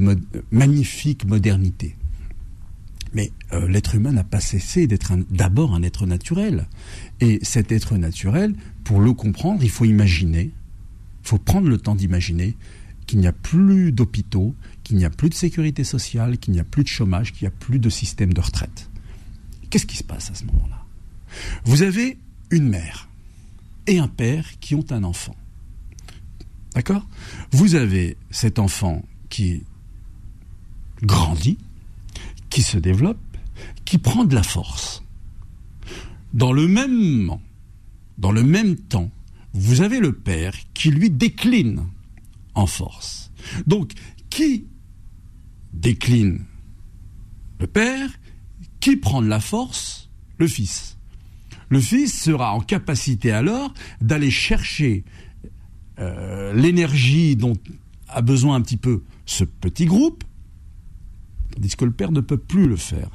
magnifique 0.52 1.26
modernité. 1.26 1.96
Mais 3.14 3.32
euh, 3.54 3.68
l'être 3.68 3.96
humain 3.96 4.12
n'a 4.12 4.24
pas 4.24 4.42
cessé 4.42 4.88
d'être 4.88 5.14
d'abord 5.30 5.74
un 5.74 5.84
être 5.84 6.06
naturel. 6.08 6.68
Et 7.22 7.40
cet 7.44 7.72
être 7.72 7.96
naturel, 7.96 8.56
pour 8.84 9.00
le 9.00 9.14
comprendre, 9.14 9.64
il 9.64 9.70
faut 9.70 9.86
imaginer, 9.86 10.52
faut 11.28 11.38
prendre 11.38 11.68
le 11.68 11.78
temps 11.78 11.96
d'imaginer 11.96 12.56
qu'il 13.06 13.20
n'y 13.20 13.28
a 13.28 13.34
plus 13.34 13.92
d'hôpitaux, 13.92 14.56
qu'il 14.84 14.98
n'y 14.98 15.06
a 15.06 15.10
plus 15.10 15.30
de 15.30 15.36
sécurité 15.36 15.84
sociale, 15.84 16.38
qu'il 16.38 16.54
n'y 16.54 16.60
a 16.60 16.64
plus 16.64 16.84
de 16.84 16.88
chômage, 16.88 17.34
qu'il 17.34 17.48
n'y 17.48 17.54
a 17.54 17.58
plus 17.58 17.80
de 17.80 17.90
système 17.90 18.34
de 18.34 18.42
retraite. 18.42 18.90
Qu'est-ce 19.70 19.86
qui 19.86 19.98
se 19.98 20.04
passe 20.04 20.32
à 20.32 20.36
ce 20.36 20.46
moment-là? 20.46 20.84
Vous 21.66 21.82
avez 21.82 22.18
une 22.52 22.70
mère 22.70 23.10
et 23.88 24.00
un 24.00 24.08
père 24.08 24.60
qui 24.60 24.76
ont 24.76 24.86
un 24.92 25.04
enfant. 25.04 25.36
D'accord? 26.74 27.06
Vous 27.52 27.76
avez 27.76 28.18
cet 28.32 28.60
enfant 28.60 29.04
qui 29.30 29.64
grandit, 31.02 31.58
qui 32.50 32.64
se 32.64 32.78
développe, 32.78 33.20
qui 33.84 33.98
prend 33.98 34.26
de 34.26 34.36
la 34.36 34.44
force. 34.44 35.04
Dans 36.34 36.52
le 36.52 36.68
même 36.68 37.38
dans 38.18 38.32
le 38.32 38.44
même 38.44 38.78
temps, 38.78 39.12
vous 39.56 39.82
avez 39.82 40.02
le 40.02 40.12
père 40.12 40.54
qui 40.74 40.92
lui 40.92 41.10
décline 41.10 41.88
en 42.56 42.68
force. 42.68 43.32
Donc, 43.66 43.94
qui 44.30 44.68
décline 45.72 46.44
le 47.60 47.68
père 47.68 48.10
Qui 48.82 48.98
prend 48.98 49.22
de 49.22 49.28
la 49.28 49.40
force 49.40 50.10
Le 50.38 50.48
fils. 50.48 50.98
Le 51.70 51.80
fils 51.80 52.22
sera 52.22 52.54
en 52.54 52.60
capacité 52.60 53.32
alors 53.32 53.74
d'aller 54.02 54.30
chercher 54.30 55.06
euh, 56.00 56.54
l'énergie 56.54 57.38
dont 57.38 57.56
a 58.10 58.22
besoin 58.22 58.58
un 58.58 58.62
petit 58.62 58.78
peu 58.78 59.04
ce 59.26 59.46
petit 59.46 59.86
groupe, 59.86 60.26
tandis 61.54 61.76
que 61.78 61.86
le 61.86 61.92
père 61.92 62.12
ne 62.12 62.20
peut 62.20 62.38
plus 62.38 62.68
le 62.68 62.76
faire. 62.76 63.10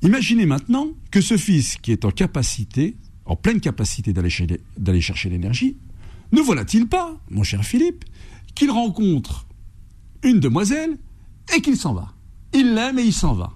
Imaginez 0.00 0.46
maintenant 0.46 0.88
que 1.10 1.20
ce 1.20 1.36
fils 1.36 1.76
qui 1.76 1.92
est 1.92 2.06
en 2.06 2.10
capacité 2.10 2.96
en 3.30 3.36
pleine 3.36 3.60
capacité 3.60 4.12
d'aller 4.12 5.00
chercher 5.00 5.30
l'énergie, 5.30 5.76
ne 6.32 6.40
voilà-t-il 6.40 6.88
pas, 6.88 7.16
mon 7.30 7.44
cher 7.44 7.64
Philippe, 7.64 8.04
qu'il 8.56 8.72
rencontre 8.72 9.46
une 10.24 10.40
demoiselle 10.40 10.98
et 11.56 11.60
qu'il 11.60 11.76
s'en 11.76 11.94
va 11.94 12.12
Il 12.52 12.74
l'aime 12.74 12.98
et 12.98 13.04
il 13.04 13.12
s'en 13.12 13.34
va. 13.34 13.52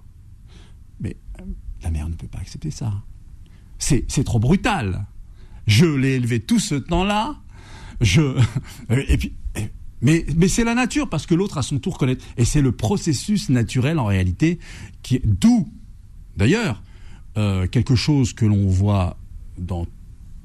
Mais 1.00 1.16
euh, 1.40 1.44
la 1.82 1.90
mère 1.90 2.08
ne 2.08 2.14
peut 2.14 2.28
pas 2.28 2.38
accepter 2.38 2.70
ça. 2.70 2.92
C'est 3.78 4.24
trop 4.24 4.38
brutal. 4.38 5.06
Je 5.66 5.86
l'ai 5.86 6.14
élevé 6.14 6.38
tout 6.38 6.60
ce 6.60 6.76
temps-là. 6.76 7.36
Et 8.00 9.16
puis 9.18 9.34
mais, 10.00 10.48
c'est 10.48 10.64
la 10.64 10.74
nature 10.74 11.08
parce 11.08 11.26
que 11.26 11.34
l'autre 11.34 11.58
à 11.58 11.62
son 11.62 11.78
tour 11.78 11.98
connaît 11.98 12.18
et 12.36 12.44
c'est 12.44 12.60
le 12.60 12.72
processus 12.72 13.48
naturel 13.48 13.98
en 13.98 14.04
réalité 14.04 14.58
qui 15.02 15.20
d'où 15.24 15.66
d'ailleurs 16.36 16.82
euh, 17.38 17.66
quelque 17.66 17.94
chose 17.94 18.34
que 18.34 18.44
l'on 18.44 18.68
voit 18.68 19.16
dans 19.58 19.86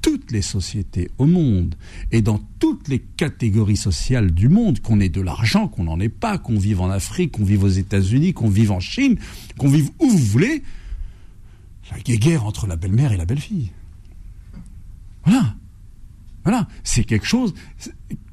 toutes 0.02 0.32
les 0.32 0.42
sociétés 0.42 1.10
au 1.18 1.26
monde 1.26 1.74
et 2.10 2.22
dans 2.22 2.40
toutes 2.58 2.88
les 2.88 2.98
catégories 2.98 3.76
sociales 3.76 4.30
du 4.30 4.48
monde, 4.48 4.80
qu'on 4.80 5.00
ait 5.00 5.08
de 5.08 5.20
l'argent, 5.20 5.68
qu'on 5.68 5.84
n'en 5.84 6.00
ait 6.00 6.08
pas, 6.08 6.38
qu'on 6.38 6.58
vive 6.58 6.80
en 6.80 6.90
Afrique, 6.90 7.32
qu'on 7.32 7.44
vive 7.44 7.64
aux 7.64 7.68
États-Unis, 7.68 8.32
qu'on 8.32 8.48
vive 8.48 8.72
en 8.72 8.80
Chine, 8.80 9.18
qu'on 9.58 9.68
vive 9.68 9.90
où 9.98 10.08
vous 10.08 10.18
voulez, 10.18 10.62
la 11.90 11.98
guerre 12.16 12.46
entre 12.46 12.66
la 12.66 12.76
belle-mère 12.76 13.12
et 13.12 13.16
la 13.16 13.26
belle-fille. 13.26 13.70
Voilà. 15.24 15.54
Voilà. 16.44 16.68
C'est 16.82 17.04
quelque 17.04 17.26
chose 17.26 17.54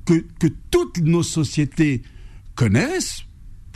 que, 0.06 0.26
que 0.40 0.48
toutes 0.72 1.00
nos 1.00 1.24
sociétés 1.24 2.02
connaissent 2.56 3.27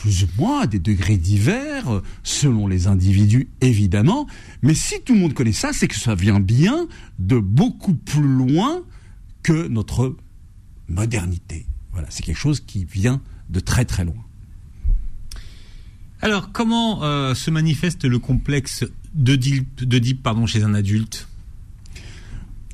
plus 0.01 0.23
ou 0.23 0.27
moins 0.39 0.61
à 0.61 0.67
des 0.67 0.79
degrés 0.79 1.17
divers, 1.17 2.01
selon 2.23 2.65
les 2.65 2.87
individus 2.87 3.49
évidemment, 3.61 4.25
mais 4.63 4.73
si 4.73 4.99
tout 5.01 5.13
le 5.13 5.19
monde 5.19 5.35
connaît 5.35 5.51
ça, 5.51 5.73
c'est 5.73 5.87
que 5.87 5.95
ça 5.95 6.15
vient 6.15 6.39
bien 6.39 6.87
de 7.19 7.37
beaucoup 7.37 7.93
plus 7.93 8.27
loin 8.27 8.81
que 9.43 9.67
notre 9.67 10.15
modernité. 10.87 11.67
Voilà, 11.91 12.07
c'est 12.09 12.23
quelque 12.23 12.39
chose 12.39 12.61
qui 12.61 12.83
vient 12.83 13.21
de 13.49 13.59
très 13.59 13.85
très 13.85 14.03
loin. 14.03 14.25
Alors, 16.19 16.51
comment 16.51 17.03
euh, 17.03 17.35
se 17.35 17.51
manifeste 17.51 18.03
le 18.05 18.17
complexe 18.17 18.83
d'Oedipe 19.13 20.23
pardon, 20.23 20.47
chez 20.47 20.63
un 20.63 20.73
adulte? 20.73 21.27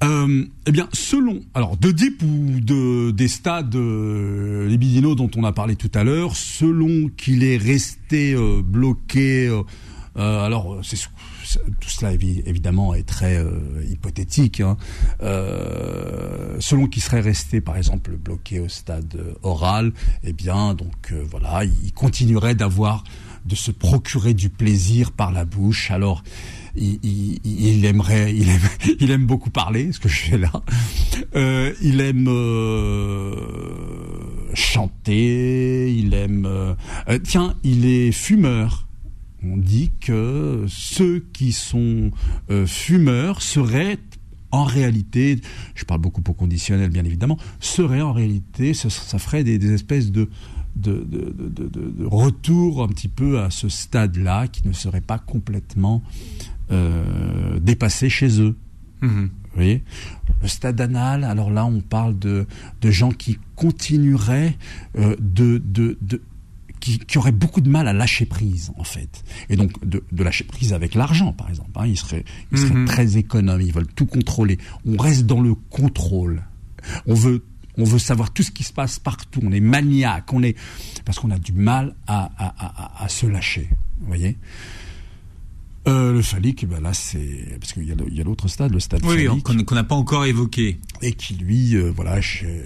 Euh, 0.04 0.46
eh 0.68 0.72
bien, 0.72 0.88
selon, 0.94 1.42
alors 1.54 1.76
de 1.76 1.92
Deep 1.92 2.22
ou 2.22 2.60
de 2.60 3.12
des 3.12 3.28
stades 3.28 3.76
euh, 3.76 4.68
libidinaux 4.68 5.16
dont 5.16 5.32
on 5.36 5.44
a 5.44 5.52
parlé 5.52 5.76
tout 5.76 5.92
à 5.96 6.04
l'heure, 6.04 6.36
selon 6.36 7.10
qu'il 7.10 7.44
est 7.44 7.58
resté 7.58 8.34
euh, 8.34 8.62
bloqué, 8.64 9.48
euh, 9.48 9.64
euh 10.18 10.42
alors 10.42 10.80
c'est 10.84 10.98
tout 11.80 11.90
cela 11.90 12.12
évidemment 12.12 12.94
est 12.94 13.08
très 13.08 13.42
hypothétique. 13.90 14.60
Hein, 14.60 14.76
selon 16.60 16.88
qu'il 16.88 17.02
serait 17.02 17.22
resté, 17.22 17.62
par 17.62 17.78
exemple, 17.78 18.12
bloqué 18.18 18.60
au 18.60 18.68
stade 18.68 19.18
oral, 19.44 19.94
eh 20.24 20.34
bien, 20.34 20.74
donc 20.74 21.14
voilà, 21.32 21.64
il 21.64 21.94
continuerait 21.94 22.54
d'avoir, 22.54 23.06
de 23.46 23.56
se 23.56 23.72
procurer 23.72 24.34
du 24.34 24.50
plaisir 24.50 25.12
par 25.14 25.32
la 25.32 25.46
bouche. 25.46 25.90
Alors 25.90 26.22
il, 26.78 27.86
aimerait, 27.86 28.34
il 29.00 29.12
aime, 29.12 29.26
beaucoup 29.26 29.50
parler, 29.50 29.92
ce 29.92 30.00
que 30.00 30.10
je 30.10 30.20
fais 30.20 30.38
là. 30.38 30.52
Euh, 31.36 31.74
il 31.82 32.02
aime 32.02 32.28
euh, 32.28 33.36
chanter, 34.54 35.94
il 35.94 36.14
aime. 36.14 36.46
Euh, 36.46 36.76
tiens, 37.24 37.56
il 37.64 37.86
est 37.86 38.12
fumeur. 38.12 38.88
On 39.44 39.58
dit 39.58 39.92
que 40.02 40.66
ceux 40.68 41.24
qui 41.32 41.52
sont 41.52 42.12
fumeurs 42.66 43.42
seraient 43.42 44.00
en 44.52 44.64
réalité, 44.64 45.40
je 45.76 45.86
parle 45.86 46.02
beaucoup 46.02 46.22
pour 46.22 46.36
conditionnel 46.36 46.90
bien 46.90 47.06
évidemment, 47.06 47.38
seraient 47.60 48.02
en 48.02 48.14
réalité, 48.14 48.74
ça, 48.74 48.90
ferait 49.20 49.44
des, 49.44 49.74
espèces 49.74 50.12
de 50.12 50.30
de, 50.76 51.04
de, 51.10 51.34
de, 51.68 52.06
retour 52.06 52.84
un 52.84 52.88
petit 52.88 53.08
peu 53.08 53.40
à 53.40 53.50
ce 53.50 53.68
stade-là 53.68 54.48
qui 54.48 54.68
ne 54.68 54.74
serait 54.74 55.02
pas 55.02 55.18
complètement 55.18 56.04
euh, 56.72 57.60
dépassés 57.60 58.10
chez 58.10 58.42
eux. 58.42 58.56
Mhm. 59.02 59.30
Vous 59.44 59.56
voyez? 59.56 59.84
Le 60.42 60.48
stade 60.48 60.80
anal, 60.82 61.24
alors 61.24 61.50
là, 61.50 61.66
on 61.66 61.82
parle 61.82 62.18
de, 62.20 62.46
de 62.82 62.92
gens 62.92 63.12
qui 63.12 63.40
continueraient 63.56 64.56
euh, 64.98 65.16
de, 65.20 65.62
de, 65.64 65.98
de 66.02 66.22
qui, 66.80 67.00
qui, 67.00 67.18
auraient 67.18 67.32
beaucoup 67.32 67.62
de 67.62 67.70
mal 67.70 67.88
à 67.88 67.94
lâcher 67.94 68.26
prise, 68.26 68.72
en 68.78 68.84
fait. 68.84 69.24
Et 69.50 69.56
donc, 69.56 69.84
de, 69.84 70.04
de 70.12 70.24
lâcher 70.24 70.44
prise 70.44 70.74
avec 70.74 70.94
l'argent, 70.94 71.34
par 71.34 71.50
exemple. 71.50 71.72
Hein. 71.76 71.88
Ils 71.88 71.98
seraient, 71.98 72.24
ils 72.52 72.60
seraient 72.60 72.76
mhm. 72.76 72.86
très 72.86 73.18
économes, 73.18 73.62
ils 73.62 73.74
veulent 73.74 73.88
tout 73.88 74.06
contrôler. 74.06 74.58
On 74.86 74.96
reste 74.96 75.26
dans 75.26 75.42
le 75.42 75.56
contrôle. 75.56 76.44
On 77.08 77.16
veut 77.16 77.44
on 77.80 77.84
veut 77.84 78.00
savoir 78.00 78.32
tout 78.32 78.44
ce 78.44 78.52
qui 78.52 78.64
se 78.64 78.74
passe 78.74 78.98
partout. 79.00 79.40
On 79.44 79.52
est 79.52 79.60
maniaque. 79.60 80.34
On 80.34 80.42
est 80.42 80.56
parce 81.06 81.20
qu'on 81.20 81.30
a 81.30 81.38
du 81.38 81.52
mal 81.52 81.94
à, 82.08 82.32
à, 82.38 82.54
à, 82.58 83.04
à 83.04 83.08
se 83.08 83.28
lâcher. 83.28 83.70
Vous 84.00 84.08
voyez? 84.08 84.36
Euh, 85.88 86.14
le 86.14 86.22
phallique, 86.22 86.66
ben 86.68 86.82
là, 86.82 86.94
c'est 86.94 87.58
parce 87.60 87.74
qu'il 87.74 87.84
y 87.84 87.92
a, 87.92 88.24
l'autre 88.24 88.48
stade, 88.48 88.72
le 88.74 88.80
stade 88.80 89.02
Oui, 89.06 89.28
qu'on 89.44 89.76
n'a 89.76 89.84
pas 89.84 89.96
encore 89.96 90.26
évoqué. 90.26 90.80
et 91.02 91.14
qui 91.14 91.36
lui, 91.36 91.76
euh, 91.76 91.92
voilà, 91.96 92.20
chez- 92.22 92.64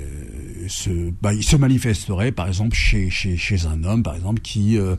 se, 0.68 1.12
bah, 1.22 1.34
il 1.34 1.44
se 1.44 1.56
manifesterait, 1.56 2.32
par 2.32 2.48
exemple, 2.48 2.76
chez, 2.76 3.10
chez, 3.10 3.38
chez 3.38 3.66
un 3.66 3.84
homme, 3.84 4.04
par 4.04 4.16
exemple, 4.16 4.42
qui 4.42 4.78
euh, 4.78 4.96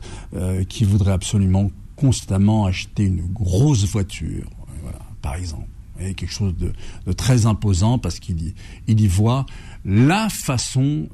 qui 0.67 0.83
voudrait 0.85 1.13
absolument 1.13 1.71
constamment 1.95 2.65
acheter 2.65 3.03
une 3.03 3.21
grosse 3.31 3.85
voiture, 3.85 4.49
voilà, 4.81 4.99
par 5.21 5.35
exemple, 5.35 5.67
et 5.99 6.13
quelque 6.15 6.31
chose 6.33 6.55
de, 6.57 6.73
de 7.05 7.13
très 7.13 7.45
imposant 7.45 7.97
parce 7.99 8.19
qu'il 8.19 8.41
y, 8.41 8.53
il 8.87 8.99
y 8.99 9.07
voit 9.07 9.45
la 9.85 10.27
façon 10.29 11.07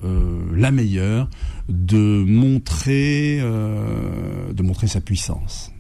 la 0.54 0.72
meilleure 0.72 1.30
de 1.68 2.24
montrer 2.26 3.40
de 3.40 4.64
montrer 4.64 4.88
sa 4.88 5.02
puissance. 5.02 5.72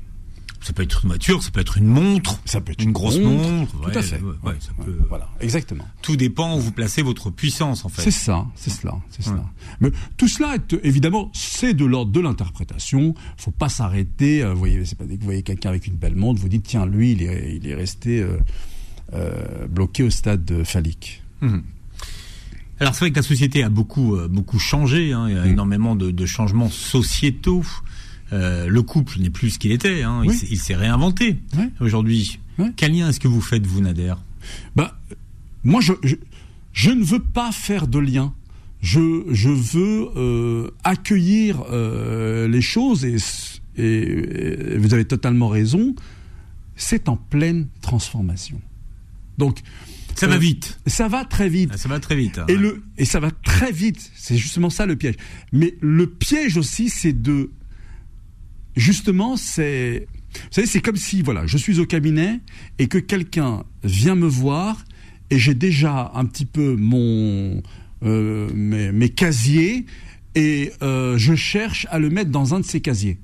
Ça 0.62 0.74
peut 0.74 0.84
être 0.84 1.04
une 1.06 1.10
voiture, 1.10 1.41
ça 1.41 1.52
peut 1.52 1.62
être 1.62 1.78
une 1.78 1.86
montre, 1.88 2.41
Ça 2.43 2.60
peut 2.60 2.74
être 2.74 2.84
une 2.84 2.91
grosse 2.91 3.17
montre. 3.17 3.72
tout 3.72 3.78
ouais, 3.88 3.95
à 3.98 4.02
fait. 4.02 4.19
ouais, 4.22 4.34
ouais, 4.43 4.56
ça 4.60 4.72
Ouais, 4.78 4.86
peut- 4.86 5.00
Voilà, 5.08 5.30
exactement. 5.39 5.86
Tout 6.02 6.17
dépend 6.17 6.58
où 6.58 6.60
vous 6.60 6.74
placez 6.74 7.02
votre 7.02 7.30
puissance, 7.30 7.86
en 7.86 7.89
fait. 7.89 8.02
C'est 8.02 8.12
ça, 8.12 8.45
c'est 8.56 8.69
cela, 8.69 8.98
c'est 9.10 9.24
cela. 9.24 9.45
Mais 9.80 9.89
tout 10.17 10.28
cela 10.28 10.56
est 10.56 10.74
évidemment 10.84 11.32
c'est 11.34 11.74
de 11.74 11.86
l'ordre 11.86 12.12
de 12.12 12.19
l'interprétation. 12.19 13.13
Faut 13.38 13.52
pas 13.52 13.69
s'arrêter. 13.69 14.43
euh, 14.43 14.52
vous 14.54 14.60
voyez, 14.60 14.84
c'est 14.84 14.98
pas 14.98 15.06
dès 15.06 15.15
que 15.15 15.22
vous 15.22 15.26
voyez 15.28 15.43
quelqu'un 15.43 15.69
avec 15.69 15.88
une 15.88 15.95
belle 15.95 16.15
montre, 16.15 16.41
vous 16.41 16.50
dites 16.50 16.63
tiens 16.67 16.86
lui 16.86 17.13
il 17.13 17.24
est 17.24 17.56
il 17.56 17.65
est 17.67 17.76
resté 17.76 18.19
euh, 18.22 18.38
euh, 19.13 19.65
bloqué 19.67 20.04
au 20.04 20.10
stade 20.10 20.50
euh, 20.52 20.63
phallique. 20.65 21.24
Mhm. 21.41 21.63
Alors 22.82 22.93
c'est 22.93 23.00
vrai 23.00 23.12
que 23.12 23.15
la 23.17 23.24
société 23.24 23.63
a 23.63 23.69
beaucoup 23.69 24.15
euh, 24.15 24.28
beaucoup 24.28 24.60
changé. 24.60 25.13
hein. 25.13 25.28
Il 25.30 25.36
y 25.36 25.38
a 25.38 25.45
Mm. 25.45 25.50
énormément 25.52 25.95
de, 25.95 26.12
de 26.12 26.26
changements 26.26 26.69
sociétaux. 26.69 27.63
Euh, 28.32 28.68
le 28.68 28.82
couple 28.84 29.20
n'est 29.20 29.30
plus 29.30 29.52
ce 29.52 29.60
qu'il 29.60 29.72
était. 29.72 30.04
hein. 30.04 30.22
Il 30.24 30.30
Oui. 30.30 30.36
s'est- 30.38 30.48
Il 30.52 30.60
s'est 30.60 30.76
réinventé 30.76 31.38
Ouais. 31.58 31.70
aujourd'hui. 31.80 32.39
Ouais. 32.58 32.72
Quel 32.76 32.94
lien 32.94 33.10
est-ce 33.10 33.20
que 33.20 33.28
vous 33.28 33.42
faites, 33.42 33.65
vous, 33.65 33.82
Nader? 33.82 34.13
Bah 34.76 35.00
moi 35.63 35.82
je, 35.82 35.94
je 36.04 36.15
je 36.74 36.92
ne 36.92 37.04
veux 37.04 37.20
pas 37.20 37.52
faire 37.52 37.88
de 37.88 38.00
lien. 38.00 38.34
Je 38.82 39.24
je 39.32 39.50
veux 39.50 40.10
euh, 40.15 40.70
accueillir 40.84 41.63
euh, 41.72 42.48
les 42.48 42.62
choses 42.62 43.04
et, 43.06 43.18
et 43.78 44.74
et 44.74 44.78
vous 44.78 44.94
avez 44.94 45.06
totalement 45.06 45.48
raison. 45.50 45.96
C'est 46.76 47.10
en 47.10 47.18
pleine 47.18 47.68
transformation. 47.82 48.62
Donc 49.38 49.60
Ça 50.15 50.28
va 50.28 50.38
vite. 50.38 50.80
ça 50.88 51.08
va 51.08 51.26
très 51.26 51.50
vite. 51.50 51.72
Ah, 51.74 51.78
Ça 51.78 51.89
va 51.89 52.00
très 52.00 52.15
vite. 52.15 52.38
hein. 52.39 52.46
Et, 52.48 52.56
le, 52.56 52.84
et 52.98 53.06
ça 53.06 53.20
va 53.20 53.32
très 53.32 53.72
vite. 53.72 54.12
C'est 54.15 54.38
justement 54.38 54.70
ça 54.70 54.86
le 54.86 54.96
piège. 54.96 55.15
Mais 55.52 55.76
le 55.82 56.08
piège 56.08 56.56
aussi, 56.58 56.89
c'est 56.89 57.13
de. 57.13 57.50
Justement, 58.80 59.36
c'est. 59.38 60.08
Vous 60.34 60.39
savez, 60.52 60.68
c'est 60.68 60.82
comme 60.82 60.96
si, 60.96 61.22
voilà, 61.22 61.46
je 61.48 61.58
suis 61.58 61.80
au 61.80 61.86
cabinet 61.86 62.39
et 62.78 62.88
que 62.88 62.98
quelqu'un 63.00 63.63
vient 63.84 64.15
me 64.15 64.28
voir 64.28 64.84
et 65.32 65.39
j'ai 65.39 65.56
déjà 65.56 66.12
un 66.13 66.26
petit 66.26 66.46
peu 66.46 66.76
mon. 66.76 67.62
euh, 68.04 68.50
mes, 68.54 68.92
mes 68.92 69.10
casiers 69.10 69.86
et 70.36 70.72
euh, 70.82 71.18
je 71.18 71.36
cherche 71.36 71.86
à 71.89 72.00
le 72.00 72.10
mettre 72.10 72.32
dans 72.32 72.54
un 72.54 72.60
de 72.60 72.65
ces 72.65 72.80
casiers. 72.80 73.20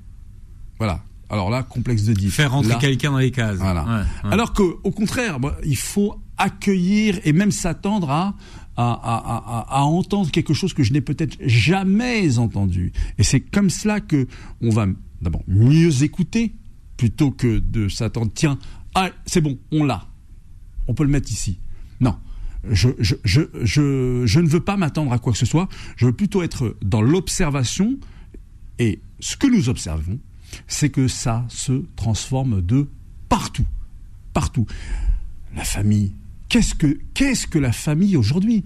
Voilà. 0.78 1.02
Alors 1.30 1.48
là, 1.50 1.62
complexe 1.62 2.04
de 2.04 2.12
dire. 2.12 2.30
Faire 2.30 2.50
rentrer 2.52 2.76
quelqu'un 2.78 3.12
dans 3.12 3.18
les 3.18 3.30
cases. 3.30 3.56
voilà. 3.58 3.84
Ouais, 3.84 3.90
ouais. 4.28 4.32
Alors 4.32 4.52
que, 4.52 4.62
au 4.62 4.90
contraire, 4.90 5.38
il 5.64 5.76
faut 5.76 6.14
accueillir 6.36 7.18
et 7.24 7.32
même 7.32 7.50
s'attendre 7.50 8.10
à, 8.10 8.34
à, 8.76 8.92
à, 8.92 9.66
à, 9.72 9.78
à 9.78 9.82
entendre 9.82 10.30
quelque 10.30 10.52
chose 10.54 10.74
que 10.74 10.82
je 10.82 10.92
n'ai 10.92 11.00
peut-être 11.00 11.36
jamais 11.40 12.38
entendu. 12.38 12.92
Et 13.18 13.22
c'est 13.22 13.40
comme 13.40 13.70
cela 13.70 14.00
que 14.00 14.26
on 14.60 14.70
va 14.70 14.86
d'abord 15.20 15.42
mieux 15.46 16.02
écouter 16.02 16.54
plutôt 16.96 17.30
que 17.30 17.58
de 17.58 17.88
s'attendre. 17.88 18.30
Tiens, 18.34 18.58
ah, 18.94 19.10
c'est 19.26 19.40
bon, 19.40 19.58
on 19.72 19.84
l'a. 19.84 20.06
On 20.88 20.94
peut 20.94 21.04
le 21.04 21.10
mettre 21.10 21.30
ici. 21.30 21.58
Non. 22.00 22.16
Je, 22.70 22.88
ne 22.88 24.48
veux 24.48 24.60
pas 24.60 24.76
m'attendre 24.76 25.12
à 25.12 25.18
quoi 25.18 25.32
que 25.32 25.38
ce 25.38 25.46
soit. 25.46 25.68
Je 25.96 26.06
veux 26.06 26.12
plutôt 26.12 26.42
être 26.42 26.76
dans 26.82 27.02
l'observation. 27.02 27.98
Et 28.78 29.00
ce 29.20 29.36
que 29.36 29.46
nous 29.46 29.68
observons, 29.68 30.18
c'est 30.66 30.90
que 30.90 31.08
ça 31.08 31.44
se 31.48 31.84
transforme 31.96 32.62
de 32.62 32.88
partout. 33.28 33.66
Partout. 34.32 34.66
La 35.54 35.64
famille. 35.64 36.12
Qu'est-ce 36.48 36.74
que, 36.74 36.98
qu'est-ce 37.14 37.46
que 37.46 37.58
la 37.58 37.72
famille 37.72 38.16
aujourd'hui? 38.16 38.64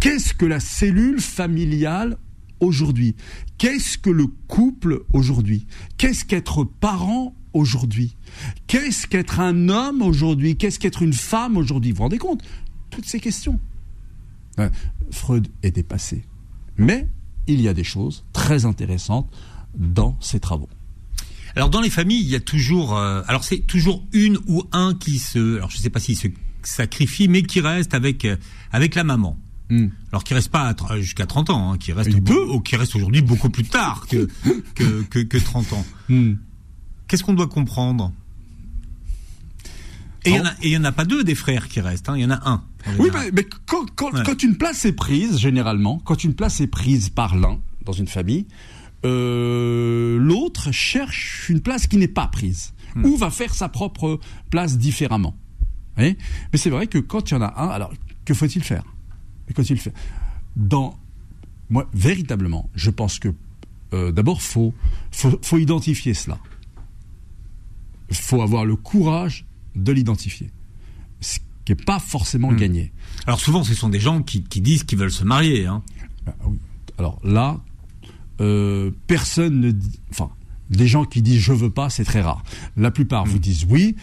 Qu'est-ce 0.00 0.34
que 0.34 0.46
la 0.46 0.60
cellule 0.60 1.20
familiale 1.20 2.16
aujourd'hui 2.60 3.14
Qu'est-ce 3.58 3.98
que 3.98 4.10
le 4.10 4.26
couple 4.48 5.02
aujourd'hui? 5.12 5.66
Qu'est-ce 5.98 6.24
qu'être 6.24 6.64
parent 6.64 7.34
aujourd'hui? 7.52 8.16
Qu'est-ce 8.66 9.06
qu'être 9.06 9.40
un 9.40 9.68
homme 9.68 10.02
aujourd'hui? 10.02 10.56
Qu'est-ce 10.56 10.78
qu'être 10.78 11.02
une 11.02 11.12
femme 11.12 11.56
aujourd'hui? 11.56 11.92
Vous 11.92 11.98
vous 11.98 12.02
rendez 12.04 12.18
compte? 12.18 12.42
Toutes 12.90 13.06
ces 13.06 13.20
questions. 13.20 13.58
Ouais, 14.58 14.70
Freud 15.10 15.48
est 15.62 15.70
dépassé. 15.70 16.24
Mais 16.76 17.08
il 17.46 17.60
y 17.60 17.68
a 17.68 17.74
des 17.74 17.84
choses 17.84 18.24
très 18.32 18.64
intéressantes 18.64 19.30
dans 19.76 20.16
ses 20.20 20.40
travaux. 20.40 20.68
Alors 21.56 21.68
dans 21.68 21.80
les 21.80 21.90
familles, 21.90 22.20
il 22.20 22.28
y 22.28 22.36
a 22.36 22.40
toujours, 22.40 22.96
euh, 22.96 23.22
alors 23.26 23.44
c'est 23.44 23.58
toujours 23.58 24.04
une 24.12 24.38
ou 24.46 24.62
un 24.72 24.94
qui 24.94 25.18
se, 25.18 25.56
alors 25.56 25.70
je 25.70 25.78
sais 25.78 25.90
pas 25.90 26.00
s'il 26.00 26.16
se 26.16 26.28
sacrifie, 26.62 27.28
mais 27.28 27.42
qui 27.42 27.60
reste 27.60 27.94
avec 27.94 28.24
euh, 28.24 28.36
avec 28.70 28.94
la 28.94 29.04
maman. 29.04 29.36
Alors 30.12 30.24
qui 30.24 30.34
reste 30.34 30.50
pas 30.50 30.74
jusqu'à 31.00 31.26
30 31.26 31.50
ans, 31.50 31.72
hein, 31.72 31.78
qui 31.78 31.92
reste 31.92 32.22
peut. 32.24 32.46
oh, 32.48 32.60
qui 32.60 32.76
reste 32.76 32.96
aujourd'hui 32.96 33.22
beaucoup 33.22 33.50
plus 33.50 33.64
tard 33.64 34.06
que 34.08 34.28
que, 34.74 35.02
que 35.02 35.18
que 35.20 35.38
30 35.38 35.72
ans. 35.72 35.86
Hmm. 36.08 36.34
Qu'est-ce 37.06 37.22
qu'on 37.24 37.34
doit 37.34 37.48
comprendre? 37.48 38.12
Et 40.24 40.30
il 40.62 40.70
y 40.70 40.76
en 40.76 40.84
a 40.84 40.90
en 40.90 40.92
pas 40.92 41.04
deux 41.04 41.24
des 41.24 41.34
frères 41.34 41.68
qui 41.68 41.80
restent, 41.80 42.08
hein, 42.08 42.16
il 42.16 42.22
y 42.22 42.26
en 42.26 42.30
a 42.30 42.48
un. 42.50 42.62
Oui, 42.98 43.08
mais, 43.12 43.30
mais 43.32 43.46
quand, 43.66 43.86
quand, 43.94 44.12
Ouais. 44.12 44.22
quand 44.24 44.42
une 44.42 44.56
place 44.56 44.84
est 44.84 44.92
prise, 44.92 45.38
généralement, 45.38 45.98
quand 46.04 46.24
une 46.24 46.34
place 46.34 46.60
est 46.60 46.66
prise 46.66 47.08
par 47.08 47.36
l'un 47.36 47.58
dans 47.84 47.92
une 47.92 48.06
famille, 48.06 48.46
euh, 49.06 50.18
l'autre 50.18 50.72
cherche 50.72 51.48
une 51.48 51.60
place 51.60 51.86
qui 51.86 51.96
n'est 51.96 52.08
pas 52.08 52.26
prise 52.26 52.72
Hmm. 52.96 53.04
ou 53.04 53.16
va 53.16 53.30
faire 53.30 53.54
sa 53.54 53.68
propre 53.68 54.18
place 54.50 54.76
différemment. 54.76 55.36
Vous 55.60 55.66
voyez? 56.02 56.18
Mais 56.52 56.58
c'est 56.58 56.70
vrai 56.70 56.88
que 56.88 56.98
quand 56.98 57.30
il 57.30 57.34
y 57.34 57.36
en 57.36 57.42
a 57.42 57.54
un, 57.56 57.68
alors 57.68 57.92
que 58.24 58.34
faut-il 58.34 58.64
faire? 58.64 58.82
Faut-il 59.54 59.78
faire 59.78 59.92
Dans 60.56 60.98
moi, 61.70 61.88
véritablement, 61.94 62.68
je 62.74 62.90
pense 62.90 63.18
que 63.18 63.32
euh, 63.92 64.12
d'abord 64.12 64.42
faut, 64.42 64.74
faut 65.12 65.38
faut 65.42 65.58
identifier 65.58 66.14
cela. 66.14 66.38
Il 68.10 68.16
faut 68.16 68.42
avoir 68.42 68.64
le 68.64 68.74
courage 68.76 69.46
de 69.76 69.92
l'identifier, 69.92 70.50
ce 71.20 71.38
qui 71.64 71.72
n'est 71.72 71.76
pas 71.76 72.00
forcément 72.00 72.50
Hmm. 72.50 72.56
gagné. 72.56 72.92
Alors 73.26 73.40
souvent, 73.40 73.62
ce 73.62 73.74
sont 73.74 73.88
des 73.88 74.00
gens 74.00 74.22
qui, 74.22 74.42
qui 74.42 74.60
disent 74.60 74.82
qu'ils 74.82 74.98
veulent 74.98 75.12
se 75.12 75.24
marier. 75.24 75.66
Hein. 75.66 75.82
Ah. 76.26 76.32
Alors 76.98 77.20
là, 77.22 77.60
euh, 78.40 78.90
personne 79.06 79.60
ne 79.60 79.70
dit. 79.70 80.00
Enfin, 80.10 80.30
des 80.70 80.86
gens 80.88 81.04
qui 81.04 81.22
disent 81.22 81.40
je 81.40 81.52
veux 81.52 81.70
pas, 81.70 81.88
c'est 81.88 82.04
très 82.04 82.20
rare. 82.20 82.42
La 82.76 82.90
plupart 82.90 83.24
vous 83.26 83.38
disent 83.38 83.64
oui. 83.68 83.96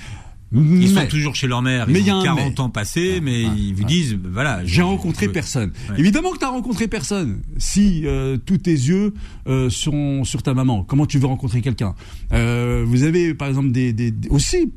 Ils 0.54 0.60
mais 0.62 0.88
sont 0.88 1.08
toujours 1.08 1.36
chez 1.36 1.48
leur 1.48 1.62
mère, 1.62 1.88
mais 1.90 2.00
ils 2.00 2.04
il 2.04 2.08
y 2.08 2.10
a 2.10 2.16
ont 2.16 2.22
un 2.22 2.24
40 2.24 2.40
mais. 2.54 2.60
ans 2.62 2.70
passés, 2.70 3.20
mais 3.22 3.44
Ah, 3.48 3.54
ils 3.58 3.74
vous 3.76 3.82
ah. 3.84 3.88
disent, 3.88 4.18
voilà. 4.32 4.64
je- 4.66 4.76
j'ai 4.76 4.82
rencontré 4.82 5.28
personne. 5.28 5.74
Ouais. 5.90 6.00
Évidemment 6.00 6.32
que 6.32 6.38
tu 6.40 6.46
as 6.46 6.50
rencontré 6.50 6.88
personne. 6.88 7.42
Si 7.58 8.04
euh, 8.06 8.38
tous 8.38 8.58
tes 8.60 8.72
yeux 8.72 9.14
euh, 9.48 9.70
sont 9.70 10.24
sur 10.24 10.44
ta 10.44 10.54
maman, 10.54 10.84
comment 10.84 11.06
tu 11.06 11.20
veux 11.20 11.28
rencontrer 11.28 11.60
quelqu'un? 11.62 11.96
Euh, 12.32 12.86
Vous 12.88 13.04
avez 13.04 13.34
par 13.34 13.50
exemple 13.50 13.72
des, 13.72 13.92
des- 13.92 14.12
des- 14.12 14.30
aussi 14.30 14.72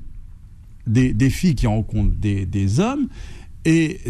des, 0.88 1.12
des 1.12 1.30
filles 1.30 1.54
qui 1.54 1.68
rencontrent 1.68 2.16
des, 2.16 2.46
des 2.46 2.80
hommes 2.80 3.06
et 3.64 4.00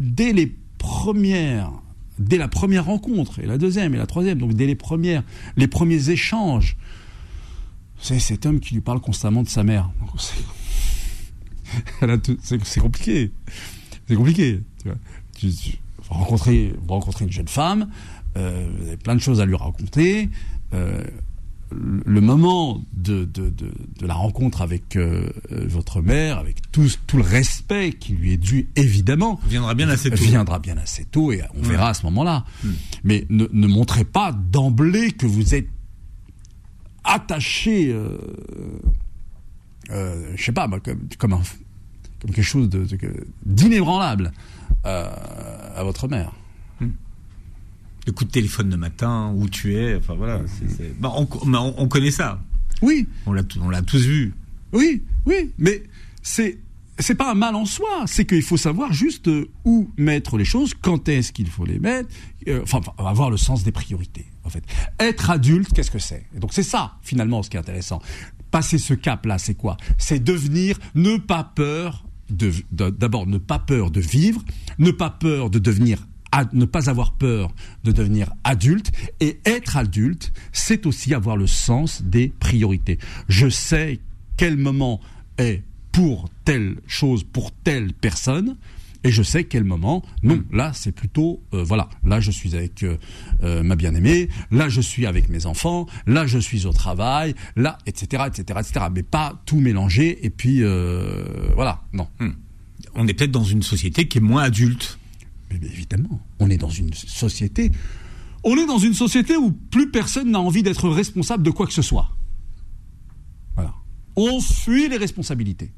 dès 0.00 0.32
les 0.32 0.52
premières 0.78 1.70
dès 2.18 2.38
la 2.38 2.48
première 2.48 2.86
rencontre 2.86 3.38
et 3.40 3.46
la 3.46 3.58
deuxième 3.58 3.94
et 3.94 3.98
la 3.98 4.06
troisième 4.06 4.38
donc 4.38 4.54
dès 4.54 4.66
les 4.66 4.74
premières 4.74 5.22
les 5.56 5.66
premiers 5.68 6.10
échanges 6.10 6.76
c'est 8.00 8.18
cet 8.18 8.46
homme 8.46 8.60
qui 8.60 8.74
lui 8.74 8.80
parle 8.80 9.00
constamment 9.00 9.42
de 9.42 9.48
sa 9.48 9.62
mère 9.64 9.90
c'est- 12.42 12.80
compliqué 12.80 13.32
c'est 14.08 14.14
compliqué 14.16 14.60
tu 14.82 14.88
vois 14.88 14.98
tu, 15.36 15.50
tu- 15.52 15.78
vous 16.08 16.14
rencontrez 16.14 16.72
vous 16.80 16.94
rencontrez 16.94 17.24
une 17.24 17.32
jeune 17.32 17.48
femme 17.48 17.88
euh, 18.36 18.68
vous 18.78 18.86
avez 18.88 18.96
plein 18.96 19.14
de 19.14 19.20
choses 19.20 19.40
à 19.40 19.46
lui 19.46 19.54
raconter 19.56 20.28
euh, 20.72 21.02
le 21.72 22.20
moment 22.20 22.84
de, 22.92 23.24
de, 23.24 23.48
de, 23.50 23.72
de 23.98 24.06
la 24.06 24.14
rencontre 24.14 24.60
avec 24.62 24.94
euh, 24.94 25.28
votre 25.50 26.02
mère, 26.02 26.38
avec 26.38 26.70
tout, 26.70 26.86
tout 27.08 27.16
le 27.16 27.24
respect 27.24 27.92
qui 27.94 28.12
lui 28.12 28.32
est 28.34 28.36
dû, 28.36 28.68
évidemment, 28.76 29.40
Viendra 29.48 29.74
bien 29.74 29.88
assez 29.88 30.08
tôt. 30.10 30.16
viendra 30.22 30.60
bien 30.60 30.76
assez 30.76 31.04
tôt 31.04 31.32
et 31.32 31.42
on 31.56 31.62
verra 31.62 31.88
à 31.88 31.94
ce 31.94 32.04
moment-là. 32.04 32.44
Hmm. 32.62 32.70
Mais 33.02 33.26
ne, 33.28 33.46
ne 33.52 33.66
montrez 33.66 34.04
pas 34.04 34.30
d'emblée 34.32 35.10
que 35.12 35.26
vous 35.26 35.54
êtes 35.56 35.66
attaché, 37.02 37.90
euh, 37.92 38.18
euh, 39.90 40.32
je 40.36 40.44
sais 40.44 40.52
pas, 40.52 40.68
comme, 40.80 41.00
comme, 41.18 41.32
un, 41.32 41.42
comme 42.24 42.34
quelque 42.34 42.44
chose 42.44 42.68
de, 42.70 42.86
d'inébranlable 43.44 44.32
euh, 44.86 45.08
à 45.76 45.84
votre 45.84 46.08
mère. 46.08 46.32
le 48.06 48.12
coup 48.12 48.24
de 48.24 48.30
téléphone 48.30 48.70
le 48.70 48.76
matin, 48.76 49.32
où 49.34 49.48
tu 49.48 49.74
es, 49.76 49.96
enfin 49.96 50.14
voilà. 50.14 50.40
c'est- 50.46 50.98
Bah, 51.00 51.12
on, 51.16 51.26
mais 51.46 51.56
on- 51.58 51.80
on 51.80 51.88
connaît 51.88 52.10
ça, 52.10 52.40
Oui, 52.82 53.08
on 53.24 53.32
l'a, 53.32 53.42
on 53.62 53.70
l'a 53.70 53.80
tous 53.82 54.04
vu. 54.04 54.34
Oui, 54.72 55.02
oui, 55.26 55.52
mais 55.58 55.82
c'est 56.22 56.58
c'est 56.98 57.14
pas 57.16 57.30
un 57.32 57.34
mal 57.34 57.54
en 57.56 57.64
soi, 57.66 58.04
c'est 58.06 58.24
qu'il 58.24 58.42
faut 58.42 58.56
savoir 58.56 58.92
juste 58.92 59.26
euh, 59.28 59.48
où 59.64 59.90
mettre 59.96 60.36
les 60.36 60.44
choses, 60.44 60.74
quand 60.80 61.08
est-ce 61.08 61.32
qu'il 61.32 61.48
faut 61.48 61.64
les 61.64 61.78
mettre, 61.80 62.08
euh, 62.46 62.60
enfin 62.62 62.80
avoir 62.98 63.30
le 63.30 63.36
sens 63.36 63.64
des 63.64 63.72
priorités. 63.72 64.26
En 64.44 64.48
fait, 64.50 64.62
être 65.00 65.30
adulte, 65.30 65.72
qu'est-ce 65.72 65.90
que 65.90 65.98
c'est? 65.98 66.24
Donc 66.38 66.52
c'est 66.52 66.62
ça 66.62 66.98
finalement 67.02 67.42
ce 67.42 67.48
qui 67.50 67.56
est 67.56 67.60
intéressant. 67.60 68.00
Passer 68.50 68.78
ce 68.78 68.94
cap-là, 68.94 69.38
c'est 69.38 69.54
quoi? 69.54 69.76
C'est 69.98 70.22
devenir, 70.22 70.78
ne 70.94 71.16
pas 71.16 71.42
peur 71.42 72.03
d'abord 72.30 73.26
ne 73.26 73.38
pas 73.38 73.58
peur 73.58 73.90
de 73.90 74.00
vivre, 74.00 74.42
ne 74.78 74.90
pas 74.90 75.10
peur 75.10 75.50
de 75.50 75.58
devenir 75.58 76.06
ne 76.52 76.64
pas 76.64 76.90
avoir 76.90 77.12
peur 77.12 77.54
de 77.84 77.92
devenir 77.92 78.32
adulte 78.42 78.90
et 79.20 79.38
être 79.44 79.76
adulte, 79.76 80.32
c'est 80.52 80.86
aussi 80.86 81.14
avoir 81.14 81.36
le 81.36 81.46
sens 81.46 82.02
des 82.02 82.32
priorités. 82.40 82.98
Je 83.28 83.48
sais 83.48 84.00
quel 84.36 84.56
moment 84.56 85.00
est 85.38 85.62
pour 85.92 86.28
telle 86.44 86.76
chose, 86.86 87.22
pour 87.22 87.52
telle 87.52 87.92
personne, 87.92 88.56
et 89.04 89.10
je 89.10 89.22
sais 89.22 89.44
quel 89.44 89.64
moment, 89.64 90.02
non, 90.22 90.36
hmm. 90.36 90.56
là 90.56 90.72
c'est 90.72 90.90
plutôt, 90.90 91.42
euh, 91.52 91.62
voilà, 91.62 91.90
là 92.04 92.20
je 92.20 92.30
suis 92.30 92.56
avec 92.56 92.82
euh, 92.82 92.96
euh, 93.42 93.62
ma 93.62 93.76
bien-aimée, 93.76 94.30
là 94.50 94.70
je 94.70 94.80
suis 94.80 95.04
avec 95.04 95.28
mes 95.28 95.44
enfants, 95.44 95.86
là 96.06 96.26
je 96.26 96.38
suis 96.38 96.64
au 96.64 96.72
travail, 96.72 97.34
là, 97.54 97.76
etc., 97.84 98.24
etc., 98.26 98.60
etc. 98.60 98.86
Mais 98.92 99.02
pas 99.02 99.42
tout 99.44 99.60
mélanger 99.60 100.24
et 100.24 100.30
puis, 100.30 100.62
voilà, 101.54 101.82
non. 101.92 102.08
Hmm. 102.18 102.30
On 102.94 103.06
est 103.06 103.14
peut-être 103.14 103.30
dans 103.30 103.44
une 103.44 103.62
société 103.62 104.08
qui 104.08 104.18
est 104.18 104.22
moins 104.22 104.44
adulte. 104.44 104.98
Mais, 105.50 105.58
mais 105.60 105.66
évidemment, 105.66 106.20
on 106.38 106.48
est 106.48 106.56
dans 106.56 106.70
une 106.70 106.94
société, 106.94 107.70
on 108.42 108.56
est 108.56 108.66
dans 108.66 108.78
une 108.78 108.94
société 108.94 109.36
où 109.36 109.52
plus 109.52 109.90
personne 109.90 110.30
n'a 110.30 110.40
envie 110.40 110.62
d'être 110.62 110.88
responsable 110.88 111.42
de 111.42 111.50
quoi 111.50 111.66
que 111.66 111.72
ce 111.74 111.82
soit. 111.82 112.10
Voilà. 113.54 113.74
On 114.16 114.40
fuit 114.40 114.88
les 114.88 114.96
responsabilités. 114.96 115.72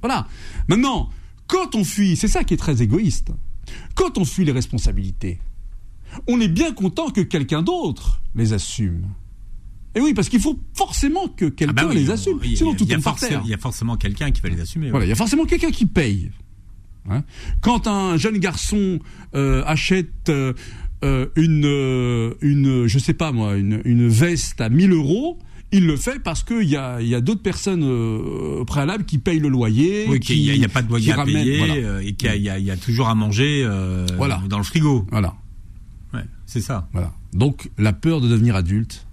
Voilà. 0.00 0.26
Maintenant, 0.66 1.10
quand 1.52 1.74
on 1.74 1.84
fuit, 1.84 2.16
c'est 2.16 2.28
ça 2.28 2.44
qui 2.44 2.54
est 2.54 2.56
très 2.56 2.80
égoïste, 2.80 3.30
quand 3.94 4.16
on 4.16 4.24
fuit 4.24 4.46
les 4.46 4.52
responsabilités, 4.52 5.38
on 6.26 6.40
est 6.40 6.48
bien 6.48 6.72
content 6.72 7.10
que 7.10 7.20
quelqu'un 7.20 7.60
d'autre 7.60 8.22
les 8.34 8.54
assume. 8.54 9.04
Et 9.94 10.00
oui, 10.00 10.14
parce 10.14 10.30
qu'il 10.30 10.40
faut 10.40 10.58
forcément 10.72 11.28
que 11.28 11.44
quelqu'un 11.44 11.74
ah 11.76 11.84
bah 11.84 11.94
les 11.94 12.08
assume. 12.10 12.40
Sinon, 12.42 12.74
tout 12.74 12.86
Il 13.44 13.50
y 13.50 13.54
a 13.54 13.58
forcément 13.58 13.98
quelqu'un 13.98 14.30
qui 14.30 14.40
va 14.40 14.48
les 14.48 14.62
assumer. 14.62 14.90
Voilà, 14.90 15.04
il 15.04 15.10
y 15.10 15.12
a 15.12 15.16
forcément 15.16 15.44
quelqu'un 15.44 15.70
qui 15.70 15.84
paye. 15.84 16.30
Hein. 17.10 17.22
Quand 17.60 17.86
un 17.86 18.16
jeune 18.16 18.38
garçon 18.38 19.00
euh, 19.34 19.62
achète 19.66 20.30
euh, 20.30 20.54
euh, 21.04 21.26
une, 21.36 22.34
une, 22.40 22.86
je 22.86 22.98
sais 22.98 23.12
pas 23.12 23.30
moi, 23.30 23.56
une, 23.56 23.82
une 23.84 24.08
veste 24.08 24.58
à 24.62 24.70
1000 24.70 24.92
euros, 24.92 25.38
il 25.72 25.86
le 25.86 25.96
fait 25.96 26.22
parce 26.22 26.44
qu'il 26.44 26.68
y 26.68 26.76
a, 26.76 27.00
y 27.00 27.14
a 27.14 27.20
d'autres 27.20 27.42
personnes 27.42 27.82
euh, 27.82 28.64
préalables 28.64 29.04
qui 29.04 29.18
payent 29.18 29.40
le 29.40 29.48
loyer. 29.48 30.06
Oui, 30.08 30.20
qu'il 30.20 30.38
n'y 30.38 30.64
a, 30.64 30.68
pas 30.68 30.82
de 30.82 30.88
loyer 30.88 31.12
à 31.12 31.24
payer 31.24 31.82
euh, 31.84 32.00
et 32.00 32.12
qu'il 32.12 32.34
y, 32.34 32.44
y, 32.44 32.70
a 32.70 32.76
toujours 32.76 33.08
à 33.08 33.14
manger 33.14 33.62
euh, 33.64 34.06
voilà. 34.16 34.40
dans 34.48 34.58
le 34.58 34.64
frigo. 34.64 35.06
Voilà. 35.10 35.34
Ouais, 36.12 36.24
c'est 36.46 36.60
ça. 36.60 36.88
Voilà. 36.92 37.12
Donc 37.32 37.70
la 37.78 37.92
peur 37.92 38.20
de 38.20 38.28
devenir 38.28 38.54
adulte 38.54 39.06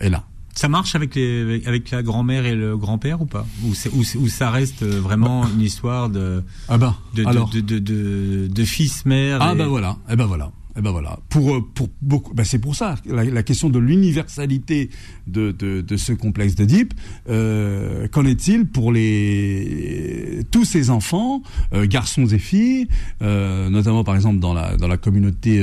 est 0.00 0.08
là. 0.08 0.24
Ça 0.54 0.68
marche 0.68 0.96
avec 0.96 1.14
les 1.14 1.62
avec 1.66 1.92
la 1.92 2.02
grand-mère 2.02 2.44
et 2.44 2.56
le 2.56 2.76
grand-père 2.76 3.22
ou 3.22 3.26
pas? 3.26 3.46
Ou, 3.62 3.74
ou, 3.92 4.28
ça 4.28 4.50
reste 4.50 4.82
vraiment 4.82 5.42
bah. 5.42 5.50
une 5.54 5.60
histoire 5.60 6.08
de 6.08 6.42
ah 6.68 6.78
bah, 6.78 6.96
de, 7.14 7.24
alors. 7.24 7.48
de, 7.48 7.60
de, 7.60 7.78
de, 7.78 8.48
de 8.50 8.64
fils 8.64 9.06
mère 9.06 9.38
ah 9.40 9.54
bah 9.54 9.68
voilà 9.68 9.98
et 10.08 10.14
eh 10.14 10.16
ben 10.16 10.26
voilà 10.26 10.50
eh 10.78 10.80
ben 10.80 10.92
voilà, 10.92 11.18
pour 11.28 11.56
euh, 11.56 11.60
pour 11.74 11.88
beaucoup, 12.00 12.32
ben 12.34 12.44
c'est 12.44 12.60
pour 12.60 12.76
ça 12.76 12.94
la, 13.04 13.42
question 13.42 13.68
de 13.68 13.80
l'universalité 13.80 14.90
de, 15.26 15.50
de, 15.50 15.96
ce 15.96 16.12
complexe 16.12 16.54
Deep. 16.54 16.94
Euh, 17.28 18.06
qu'en 18.06 18.24
est-il 18.24 18.64
pour 18.64 18.92
les 18.92 20.44
tous 20.52 20.64
ces 20.64 20.90
enfants, 20.90 21.42
euh, 21.72 21.84
garçons 21.86 22.26
et 22.26 22.38
filles, 22.38 22.86
notamment 23.20 24.04
par 24.04 24.14
exemple 24.14 24.38
dans 24.38 24.54
la 24.54 24.76
dans 24.76 24.86
la 24.86 24.98
communauté 24.98 25.60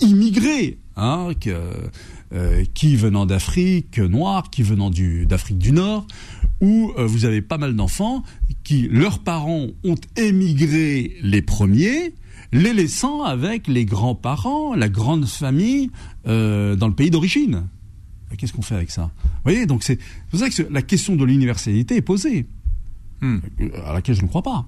immigrée, 0.00 0.78
hein, 0.96 1.30
qui 2.74 2.96
venant 2.96 3.26
d'Afrique 3.26 3.98
noire, 3.98 4.50
qui 4.50 4.62
venant 4.62 4.90
d'Afrique 4.90 5.58
du 5.58 5.72
Nord, 5.72 6.06
où 6.60 6.92
vous 6.96 7.24
avez 7.24 7.42
pas 7.42 7.58
mal 7.58 7.74
d'enfants 7.74 8.22
qui 8.64 8.88
leurs 8.88 9.18
parents 9.18 9.66
ont 9.84 9.96
émigré 10.16 11.16
les 11.22 11.42
premiers 11.42 12.14
les 12.52 12.74
laissant 12.74 13.22
avec 13.22 13.66
les 13.66 13.84
grands-parents, 13.84 14.74
la 14.74 14.88
grande 14.88 15.26
famille 15.26 15.90
euh, 16.26 16.76
dans 16.76 16.88
le 16.88 16.94
pays 16.94 17.10
d'origine. 17.10 17.66
Qu'est-ce 18.36 18.52
qu'on 18.52 18.62
fait 18.62 18.74
avec 18.74 18.90
ça? 18.90 19.10
Vous 19.24 19.30
voyez, 19.44 19.66
donc 19.66 19.82
c'est 19.82 19.98
pour 20.30 20.38
ça 20.38 20.48
que 20.48 20.62
la 20.70 20.82
question 20.82 21.16
de 21.16 21.24
l'universalité 21.24 21.96
est 21.96 22.02
posée, 22.02 22.46
hmm. 23.20 23.38
à 23.86 23.94
laquelle 23.94 24.14
je 24.14 24.22
ne 24.22 24.28
crois 24.28 24.42
pas. 24.42 24.66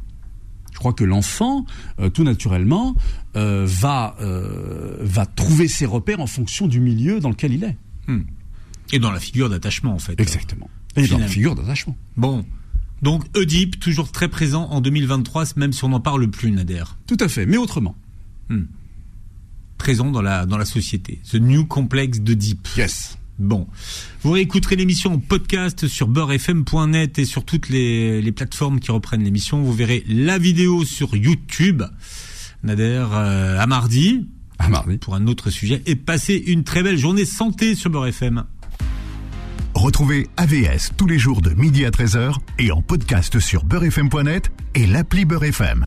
Je 0.74 0.78
crois 0.80 0.92
que 0.92 1.04
l'enfant, 1.04 1.64
euh, 2.00 2.10
tout 2.10 2.24
naturellement, 2.24 2.94
euh, 3.36 3.64
va, 3.66 4.16
va 5.00 5.24
trouver 5.24 5.68
ses 5.68 5.86
repères 5.86 6.20
en 6.20 6.26
fonction 6.26 6.66
du 6.66 6.80
milieu 6.80 7.20
dans 7.20 7.30
lequel 7.30 7.54
il 7.54 7.64
est. 7.64 7.76
Hmm. 8.08 8.22
Et 8.92 8.98
dans 8.98 9.10
la 9.10 9.20
figure 9.20 9.48
d'attachement, 9.48 9.94
en 9.94 9.98
fait. 9.98 10.20
Exactement. 10.20 10.68
Et 10.96 11.06
dans 11.08 11.18
la 11.18 11.28
figure 11.28 11.54
d'attachement. 11.54 11.96
Bon, 12.16 12.44
donc 13.02 13.24
Oedipe, 13.36 13.80
toujours 13.80 14.10
très 14.12 14.28
présent 14.28 14.64
en 14.70 14.80
2023, 14.80 15.44
même 15.56 15.72
si 15.72 15.84
on 15.84 15.88
n'en 15.90 16.00
parle 16.00 16.28
plus, 16.28 16.50
Nader. 16.50 16.84
Tout 17.06 17.16
à 17.20 17.28
fait, 17.28 17.46
mais 17.46 17.56
autrement. 17.56 17.96
Hmm. 18.48 18.64
Présent 19.78 20.10
dans 20.10 20.22
la, 20.22 20.46
dans 20.46 20.58
la 20.58 20.64
société. 20.64 21.20
Ce 21.22 21.36
new 21.36 21.64
complexe 21.66 22.20
d'Oedipe. 22.20 22.68
Yes. 22.76 23.18
Bon. 23.38 23.66
Vous 24.22 24.32
réécouterez 24.32 24.76
l'émission 24.76 25.14
en 25.14 25.18
podcast 25.18 25.86
sur 25.88 26.08
beurrefm.net 26.08 27.18
et 27.18 27.24
sur 27.24 27.44
toutes 27.44 27.68
les, 27.68 28.22
les 28.22 28.32
plateformes 28.32 28.80
qui 28.80 28.90
reprennent 28.90 29.24
l'émission. 29.24 29.62
Vous 29.62 29.72
verrez 29.72 30.04
la 30.08 30.38
vidéo 30.38 30.84
sur 30.84 31.16
YouTube. 31.16 31.82
Nader, 32.62 33.04
euh, 33.12 33.58
à 33.58 33.66
mardi. 33.66 34.26
À 34.58 34.68
mardi. 34.68 34.98
Pour 34.98 35.14
un 35.14 35.26
autre 35.26 35.50
sujet. 35.50 35.82
Et 35.86 35.96
passez 35.96 36.34
une 36.34 36.64
très 36.64 36.82
belle 36.82 36.96
journée 36.96 37.24
santé 37.24 37.74
sur 37.74 37.90
Beurre 37.90 38.06
FM. 38.06 38.44
Retrouvez 39.74 40.28
AVS 40.36 40.92
tous 40.96 41.06
les 41.06 41.18
jours 41.18 41.42
de 41.42 41.50
midi 41.50 41.84
à 41.84 41.90
13h 41.90 42.36
et 42.58 42.70
en 42.70 42.80
podcast 42.80 43.40
sur 43.40 43.64
beurrefm.net 43.64 44.50
et 44.74 44.86
l'appli 44.86 45.24
Beurrefm. 45.24 45.84